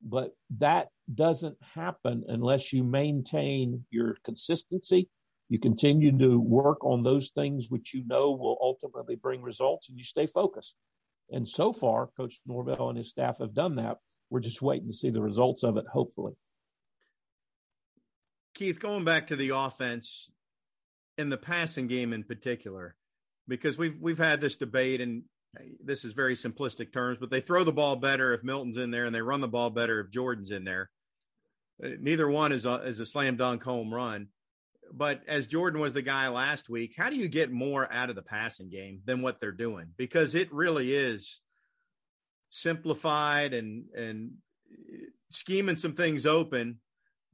But 0.02 0.32
that 0.58 0.90
doesn't 1.14 1.58
happen 1.74 2.24
unless 2.28 2.74
you 2.74 2.84
maintain 2.84 3.86
your 3.92 4.18
consistency. 4.24 5.10
You 5.50 5.60
continue 5.60 6.18
to 6.18 6.40
work 6.40 6.84
on 6.84 7.04
those 7.04 7.30
things 7.30 7.70
which 7.70 7.94
you 7.94 8.04
know 8.08 8.32
will 8.32 8.58
ultimately 8.62 9.16
bring 9.16 9.42
results 9.42 9.90
and 9.90 9.98
you 9.98 10.04
stay 10.04 10.26
focused. 10.26 10.76
And 11.32 11.48
so 11.48 11.74
far, 11.74 12.10
Coach 12.18 12.40
Norvell 12.46 12.90
and 12.90 12.98
his 12.98 13.10
staff 13.10 13.38
have 13.40 13.54
done 13.54 13.76
that. 13.76 13.98
We're 14.30 14.40
just 14.40 14.62
waiting 14.62 14.88
to 14.88 14.94
see 14.94 15.10
the 15.12 15.22
results 15.22 15.64
of 15.64 15.78
it, 15.78 15.86
hopefully. 15.92 16.34
Keith, 18.56 18.80
going 18.80 19.06
back 19.06 19.28
to 19.28 19.36
the 19.36 19.50
offense 19.50 20.32
in 21.18 21.30
the 21.30 21.38
passing 21.38 21.88
game 21.88 22.14
in 22.14 22.24
particular, 22.24 22.96
because 23.48 23.78
we've 23.78 24.00
we've 24.02 24.18
had 24.18 24.42
this 24.42 24.56
debate 24.56 25.02
and 25.02 25.24
this 25.84 26.04
is 26.04 26.14
very 26.14 26.36
simplistic 26.36 26.92
terms, 26.92 27.18
but 27.20 27.30
they 27.30 27.42
throw 27.42 27.64
the 27.64 27.72
ball 27.72 27.96
better 27.96 28.34
if 28.34 28.44
Milton's 28.44 28.78
in 28.78 28.92
there, 28.92 29.06
and 29.06 29.16
they 29.16 29.22
run 29.22 29.42
the 29.42 29.48
ball 29.48 29.70
better 29.70 30.00
if 30.00 30.12
Jordan's 30.12 30.52
in 30.52 30.64
there. 30.64 30.90
Uh, 31.84 31.90
neither 32.00 32.30
one 32.30 32.52
is 32.52 32.66
a, 32.66 32.76
is 32.82 33.00
a 33.00 33.06
slam 33.06 33.38
dunk 33.38 33.64
home 33.64 33.94
run. 33.94 34.28
But 34.94 35.22
as 35.28 35.48
Jordan 35.48 35.82
was 35.82 35.94
the 35.94 36.02
guy 36.02 36.28
last 36.28 36.70
week, 36.70 36.94
how 36.96 37.10
do 37.10 37.16
you 37.16 37.28
get 37.28 37.52
more 37.52 37.92
out 37.92 38.10
of 38.10 38.16
the 38.16 38.22
passing 38.22 38.70
game 38.70 39.02
than 39.06 39.22
what 39.22 39.40
they're 39.40 39.52
doing? 39.52 39.88
Because 39.98 40.36
it 40.36 40.54
really 40.54 40.94
is 40.94 41.42
simplified 42.50 43.54
and 43.54 43.86
and 43.96 44.32
scheming 45.32 45.78
some 45.78 45.94
things 45.94 46.26
open, 46.26 46.80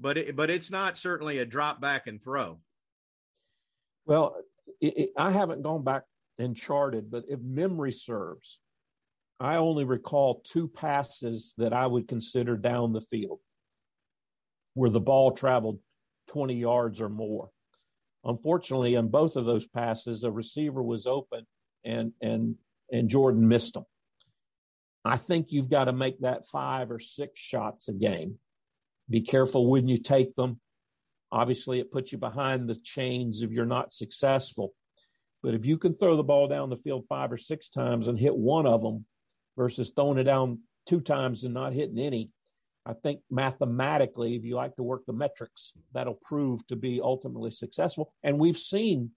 but 0.01 0.17
it, 0.17 0.35
but 0.35 0.49
it's 0.49 0.71
not 0.71 0.97
certainly 0.97 1.37
a 1.37 1.45
drop 1.45 1.79
back 1.79 2.07
and 2.07 2.21
throw. 2.21 2.59
Well, 4.05 4.35
it, 4.81 4.97
it, 4.97 5.09
I 5.15 5.31
haven't 5.31 5.61
gone 5.61 5.83
back 5.83 6.03
and 6.39 6.57
charted, 6.57 7.11
but 7.11 7.25
if 7.27 7.39
memory 7.39 7.91
serves, 7.91 8.59
I 9.39 9.57
only 9.57 9.85
recall 9.85 10.41
two 10.43 10.67
passes 10.67 11.53
that 11.57 11.73
I 11.73 11.87
would 11.87 12.07
consider 12.07 12.57
down 12.57 12.93
the 12.93 13.01
field 13.01 13.39
where 14.73 14.89
the 14.89 15.01
ball 15.01 15.31
traveled 15.31 15.79
20 16.29 16.55
yards 16.55 17.01
or 17.01 17.09
more. 17.09 17.49
Unfortunately, 18.23 18.95
in 18.95 19.09
both 19.09 19.35
of 19.35 19.45
those 19.45 19.67
passes, 19.67 20.23
a 20.23 20.31
receiver 20.31 20.83
was 20.83 21.07
open 21.07 21.45
and 21.83 22.13
and 22.21 22.55
and 22.91 23.09
Jordan 23.09 23.47
missed 23.47 23.73
them. 23.73 23.85
I 25.03 25.17
think 25.17 25.47
you've 25.51 25.69
got 25.69 25.85
to 25.85 25.93
make 25.93 26.19
that 26.19 26.45
five 26.45 26.91
or 26.91 26.99
six 26.99 27.39
shots 27.39 27.87
a 27.87 27.93
game. 27.93 28.37
Be 29.11 29.21
careful 29.21 29.69
when 29.69 29.87
you 29.87 29.97
take 29.97 30.35
them. 30.35 30.59
Obviously, 31.31 31.79
it 31.79 31.91
puts 31.91 32.11
you 32.11 32.17
behind 32.17 32.67
the 32.67 32.75
chains 32.75 33.41
if 33.41 33.51
you're 33.51 33.65
not 33.65 33.91
successful. 33.91 34.73
But 35.43 35.53
if 35.53 35.65
you 35.65 35.77
can 35.77 35.95
throw 35.95 36.15
the 36.15 36.23
ball 36.23 36.47
down 36.47 36.69
the 36.69 36.77
field 36.77 37.05
five 37.09 37.31
or 37.31 37.37
six 37.37 37.69
times 37.69 38.07
and 38.07 38.17
hit 38.17 38.35
one 38.35 38.65
of 38.65 38.81
them 38.81 39.05
versus 39.57 39.91
throwing 39.95 40.17
it 40.17 40.23
down 40.23 40.59
two 40.87 41.01
times 41.01 41.43
and 41.43 41.53
not 41.53 41.73
hitting 41.73 41.99
any, 41.99 42.29
I 42.85 42.93
think 42.93 43.21
mathematically, 43.29 44.35
if 44.35 44.43
you 44.43 44.55
like 44.55 44.75
to 44.77 44.83
work 44.83 45.05
the 45.05 45.13
metrics, 45.13 45.73
that'll 45.93 46.19
prove 46.21 46.65
to 46.67 46.75
be 46.75 47.01
ultimately 47.01 47.51
successful. 47.51 48.13
And 48.23 48.39
we've 48.39 48.57
seen, 48.57 49.11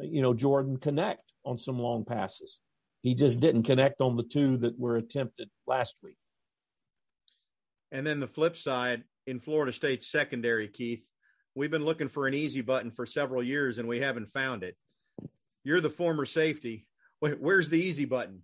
you 0.00 0.22
know, 0.22 0.34
Jordan 0.34 0.76
connect 0.76 1.24
on 1.44 1.58
some 1.58 1.78
long 1.78 2.04
passes. 2.04 2.60
He 3.02 3.14
just 3.14 3.40
didn't 3.40 3.62
connect 3.62 4.00
on 4.00 4.16
the 4.16 4.24
two 4.24 4.56
that 4.58 4.78
were 4.78 4.96
attempted 4.96 5.48
last 5.66 5.96
week. 6.02 6.18
And 7.96 8.06
then 8.06 8.20
the 8.20 8.26
flip 8.26 8.58
side 8.58 9.04
in 9.26 9.40
Florida 9.40 9.72
State's 9.72 10.06
secondary, 10.06 10.68
Keith, 10.68 11.02
we've 11.54 11.70
been 11.70 11.86
looking 11.86 12.10
for 12.10 12.26
an 12.26 12.34
easy 12.34 12.60
button 12.60 12.90
for 12.90 13.06
several 13.06 13.42
years 13.42 13.78
and 13.78 13.88
we 13.88 14.00
haven't 14.00 14.26
found 14.26 14.62
it. 14.62 14.74
You're 15.64 15.80
the 15.80 15.88
former 15.88 16.26
safety. 16.26 16.86
Where's 17.20 17.70
the 17.70 17.80
easy 17.80 18.04
button? 18.04 18.42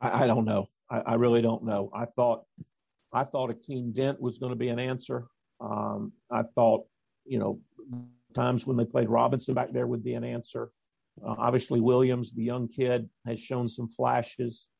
I, 0.00 0.24
I 0.24 0.26
don't 0.26 0.46
know. 0.46 0.68
I, 0.90 1.00
I, 1.00 1.14
really 1.16 1.42
don't 1.42 1.66
know. 1.66 1.90
I 1.94 2.06
thought 2.06 2.44
I 3.12 3.24
thought 3.24 3.50
Akeem 3.50 3.92
Dent 3.92 4.18
was 4.18 4.38
going 4.38 4.52
to 4.52 4.56
be 4.56 4.68
an 4.68 4.78
answer. 4.78 5.26
Um, 5.60 6.14
I 6.30 6.44
thought, 6.54 6.86
you 7.26 7.38
know, 7.38 7.60
times 8.32 8.66
when 8.66 8.78
they 8.78 8.86
played 8.86 9.10
Robinson 9.10 9.52
back 9.52 9.68
there 9.72 9.86
would 9.86 10.02
be 10.02 10.14
an 10.14 10.24
answer. 10.24 10.70
Uh, 11.22 11.34
obviously, 11.36 11.82
Williams, 11.82 12.32
the 12.32 12.44
young 12.44 12.66
kid, 12.66 13.10
has 13.26 13.38
shown 13.38 13.68
some 13.68 13.88
flashes. 13.88 14.70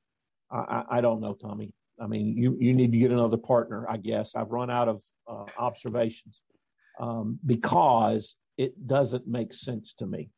I, 0.50 0.56
I, 0.56 0.84
I 0.90 1.00
don't 1.02 1.20
know, 1.20 1.36
Tommy. 1.38 1.70
I 2.00 2.06
mean, 2.06 2.36
you 2.36 2.56
you 2.60 2.74
need 2.74 2.92
to 2.92 2.98
get 2.98 3.10
another 3.10 3.38
partner. 3.38 3.86
I 3.88 3.96
guess 3.96 4.34
I've 4.34 4.50
run 4.50 4.70
out 4.70 4.88
of 4.88 5.02
uh, 5.28 5.46
observations 5.58 6.42
um, 7.00 7.38
because 7.44 8.36
it 8.58 8.86
doesn't 8.86 9.26
make 9.26 9.54
sense 9.54 9.94
to 9.94 10.06
me. 10.06 10.30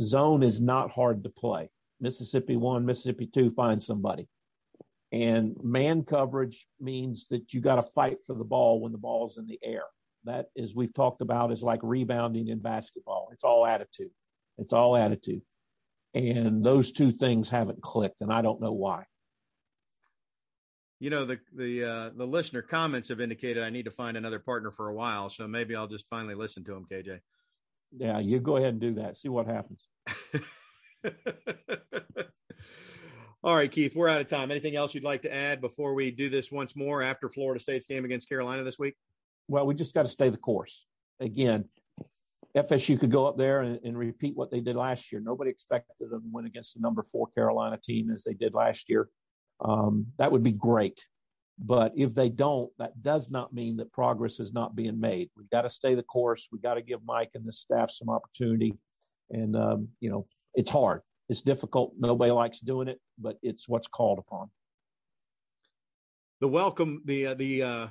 Zone 0.00 0.42
is 0.42 0.60
not 0.60 0.90
hard 0.90 1.22
to 1.22 1.30
play. 1.30 1.68
Mississippi 2.00 2.56
one, 2.56 2.84
Mississippi 2.86 3.26
two, 3.26 3.50
find 3.50 3.82
somebody. 3.82 4.28
And 5.12 5.56
man 5.62 6.04
coverage 6.04 6.66
means 6.78 7.26
that 7.28 7.52
you 7.52 7.60
got 7.60 7.76
to 7.76 7.82
fight 7.82 8.16
for 8.26 8.36
the 8.36 8.44
ball 8.44 8.80
when 8.80 8.92
the 8.92 8.98
ball's 8.98 9.38
in 9.38 9.46
the 9.46 9.58
air. 9.62 9.84
That, 10.24 10.46
as 10.56 10.74
we've 10.74 10.94
talked 10.94 11.22
about, 11.22 11.50
is 11.50 11.62
like 11.62 11.80
rebounding 11.82 12.48
in 12.48 12.60
basketball. 12.60 13.28
It's 13.32 13.42
all 13.42 13.66
attitude. 13.66 14.12
It's 14.58 14.72
all 14.72 14.96
attitude. 14.96 15.40
And 16.14 16.62
those 16.62 16.92
two 16.92 17.10
things 17.10 17.48
haven't 17.48 17.80
clicked, 17.82 18.20
and 18.20 18.32
I 18.32 18.42
don't 18.42 18.60
know 18.60 18.72
why. 18.72 19.04
You 21.00 21.10
know, 21.10 21.24
the 21.24 21.40
the 21.54 21.84
uh, 21.84 22.10
the 22.14 22.26
listener 22.26 22.62
comments 22.62 23.08
have 23.08 23.20
indicated 23.20 23.62
I 23.62 23.70
need 23.70 23.86
to 23.86 23.90
find 23.90 24.16
another 24.16 24.38
partner 24.38 24.70
for 24.70 24.88
a 24.88 24.94
while, 24.94 25.30
so 25.30 25.48
maybe 25.48 25.74
I'll 25.74 25.88
just 25.88 26.06
finally 26.08 26.34
listen 26.34 26.62
to 26.64 26.74
him, 26.74 26.86
KJ. 26.90 27.20
Yeah, 27.96 28.18
you 28.20 28.38
go 28.38 28.56
ahead 28.56 28.74
and 28.74 28.80
do 28.80 28.92
that. 28.92 29.16
See 29.16 29.30
what 29.30 29.46
happens. 29.46 29.88
All 33.42 33.54
right, 33.54 33.72
Keith, 33.72 33.96
we're 33.96 34.08
out 34.08 34.20
of 34.20 34.28
time. 34.28 34.50
Anything 34.50 34.76
else 34.76 34.94
you'd 34.94 35.02
like 35.02 35.22
to 35.22 35.34
add 35.34 35.62
before 35.62 35.94
we 35.94 36.10
do 36.10 36.28
this 36.28 36.52
once 36.52 36.76
more 36.76 37.02
after 37.02 37.30
Florida 37.30 37.58
State's 37.58 37.86
game 37.86 38.04
against 38.04 38.28
Carolina 38.28 38.62
this 38.62 38.78
week? 38.78 38.96
Well, 39.48 39.66
we 39.66 39.74
just 39.74 39.94
got 39.94 40.02
to 40.02 40.08
stay 40.08 40.28
the 40.28 40.36
course. 40.36 40.84
Again, 41.18 41.64
FSU 42.54 43.00
could 43.00 43.10
go 43.10 43.26
up 43.26 43.38
there 43.38 43.62
and, 43.62 43.80
and, 43.82 43.98
repeat 43.98 44.36
what 44.36 44.50
they 44.50 44.60
did 44.60 44.76
last 44.76 45.10
year. 45.10 45.22
Nobody 45.24 45.50
expected 45.50 46.10
them 46.10 46.20
to 46.20 46.28
win 46.30 46.46
against 46.46 46.74
the 46.74 46.80
number 46.80 47.02
four 47.02 47.28
Carolina 47.28 47.78
team 47.82 48.10
as 48.10 48.24
they 48.24 48.34
did 48.34 48.52
last 48.52 48.90
year. 48.90 49.08
Um, 49.62 50.06
that 50.18 50.30
would 50.30 50.42
be 50.42 50.52
great. 50.52 51.06
But 51.62 51.92
if 51.94 52.14
they 52.14 52.30
don't, 52.30 52.70
that 52.78 53.02
does 53.02 53.30
not 53.30 53.52
mean 53.52 53.76
that 53.76 53.92
progress 53.92 54.40
is 54.40 54.52
not 54.52 54.74
being 54.74 54.98
made. 54.98 55.28
We've 55.36 55.50
got 55.50 55.62
to 55.62 55.68
stay 55.68 55.94
the 55.94 56.02
course. 56.02 56.48
We've 56.50 56.62
got 56.62 56.74
to 56.74 56.82
give 56.82 57.00
Mike 57.04 57.30
and 57.34 57.46
the 57.46 57.52
staff 57.52 57.90
some 57.90 58.08
opportunity. 58.08 58.78
And, 59.30 59.54
um, 59.54 59.88
you 60.00 60.10
know, 60.10 60.24
it's 60.54 60.70
hard. 60.70 61.02
It's 61.28 61.42
difficult. 61.42 61.92
Nobody 61.98 62.32
likes 62.32 62.60
doing 62.60 62.88
it, 62.88 62.98
but 63.18 63.36
it's 63.42 63.68
what's 63.68 63.86
called 63.86 64.18
upon. 64.18 64.50
The 66.40 66.48
welcome, 66.48 67.02
the 67.04 67.26
uh, 67.26 67.34
the 67.34 67.62
uh, 67.62 67.86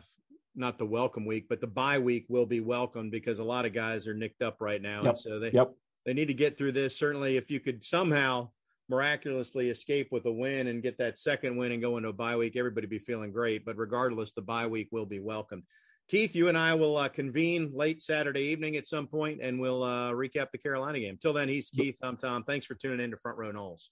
not 0.55 0.79
the 0.79 0.85
welcome 0.85 1.25
week, 1.25 1.45
but 1.47 1.61
the 1.61 1.67
bye 1.67 1.99
week 1.99 2.25
will 2.27 2.47
be 2.47 2.59
welcome 2.59 3.11
because 3.11 3.39
a 3.39 3.43
lot 3.43 3.65
of 3.65 3.73
guys 3.73 4.07
are 4.07 4.13
nicked 4.15 4.41
up 4.41 4.57
right 4.59 4.81
now, 4.81 4.97
yep. 5.03 5.05
and 5.05 5.19
so 5.19 5.39
they 5.39 5.51
yep. 5.51 5.69
they 6.05 6.13
need 6.13 6.27
to 6.29 6.33
get 6.33 6.57
through 6.57 6.71
this. 6.71 6.97
Certainly, 6.97 7.37
if 7.37 7.51
you 7.51 7.59
could 7.59 7.83
somehow 7.83 8.49
miraculously 8.89 9.69
escape 9.69 10.09
with 10.11 10.25
a 10.25 10.31
win 10.31 10.67
and 10.67 10.83
get 10.83 10.97
that 10.97 11.17
second 11.17 11.55
win 11.55 11.71
and 11.71 11.81
go 11.81 11.97
into 11.97 12.09
a 12.09 12.13
bye 12.13 12.35
week, 12.35 12.57
everybody 12.57 12.87
be 12.87 12.99
feeling 12.99 13.31
great. 13.31 13.63
But 13.63 13.77
regardless, 13.77 14.31
the 14.33 14.41
bye 14.41 14.67
week 14.67 14.89
will 14.91 15.05
be 15.05 15.19
welcomed. 15.19 15.63
Keith, 16.09 16.35
you 16.35 16.47
and 16.47 16.57
I 16.57 16.73
will 16.73 16.97
uh, 16.97 17.07
convene 17.07 17.71
late 17.71 18.01
Saturday 18.01 18.41
evening 18.41 18.75
at 18.77 18.87
some 18.87 19.05
point, 19.05 19.41
and 19.43 19.59
we'll 19.59 19.83
uh, 19.83 20.09
recap 20.09 20.47
the 20.51 20.57
Carolina 20.57 20.99
game. 20.99 21.19
Till 21.21 21.33
then, 21.33 21.47
he's 21.47 21.69
Keith. 21.69 21.97
I'm 22.01 22.17
Tom. 22.17 22.43
Thanks 22.43 22.65
for 22.65 22.73
tuning 22.73 22.99
in 22.99 23.11
to 23.11 23.17
Front 23.17 23.37
Row 23.37 23.51
Noles. 23.51 23.89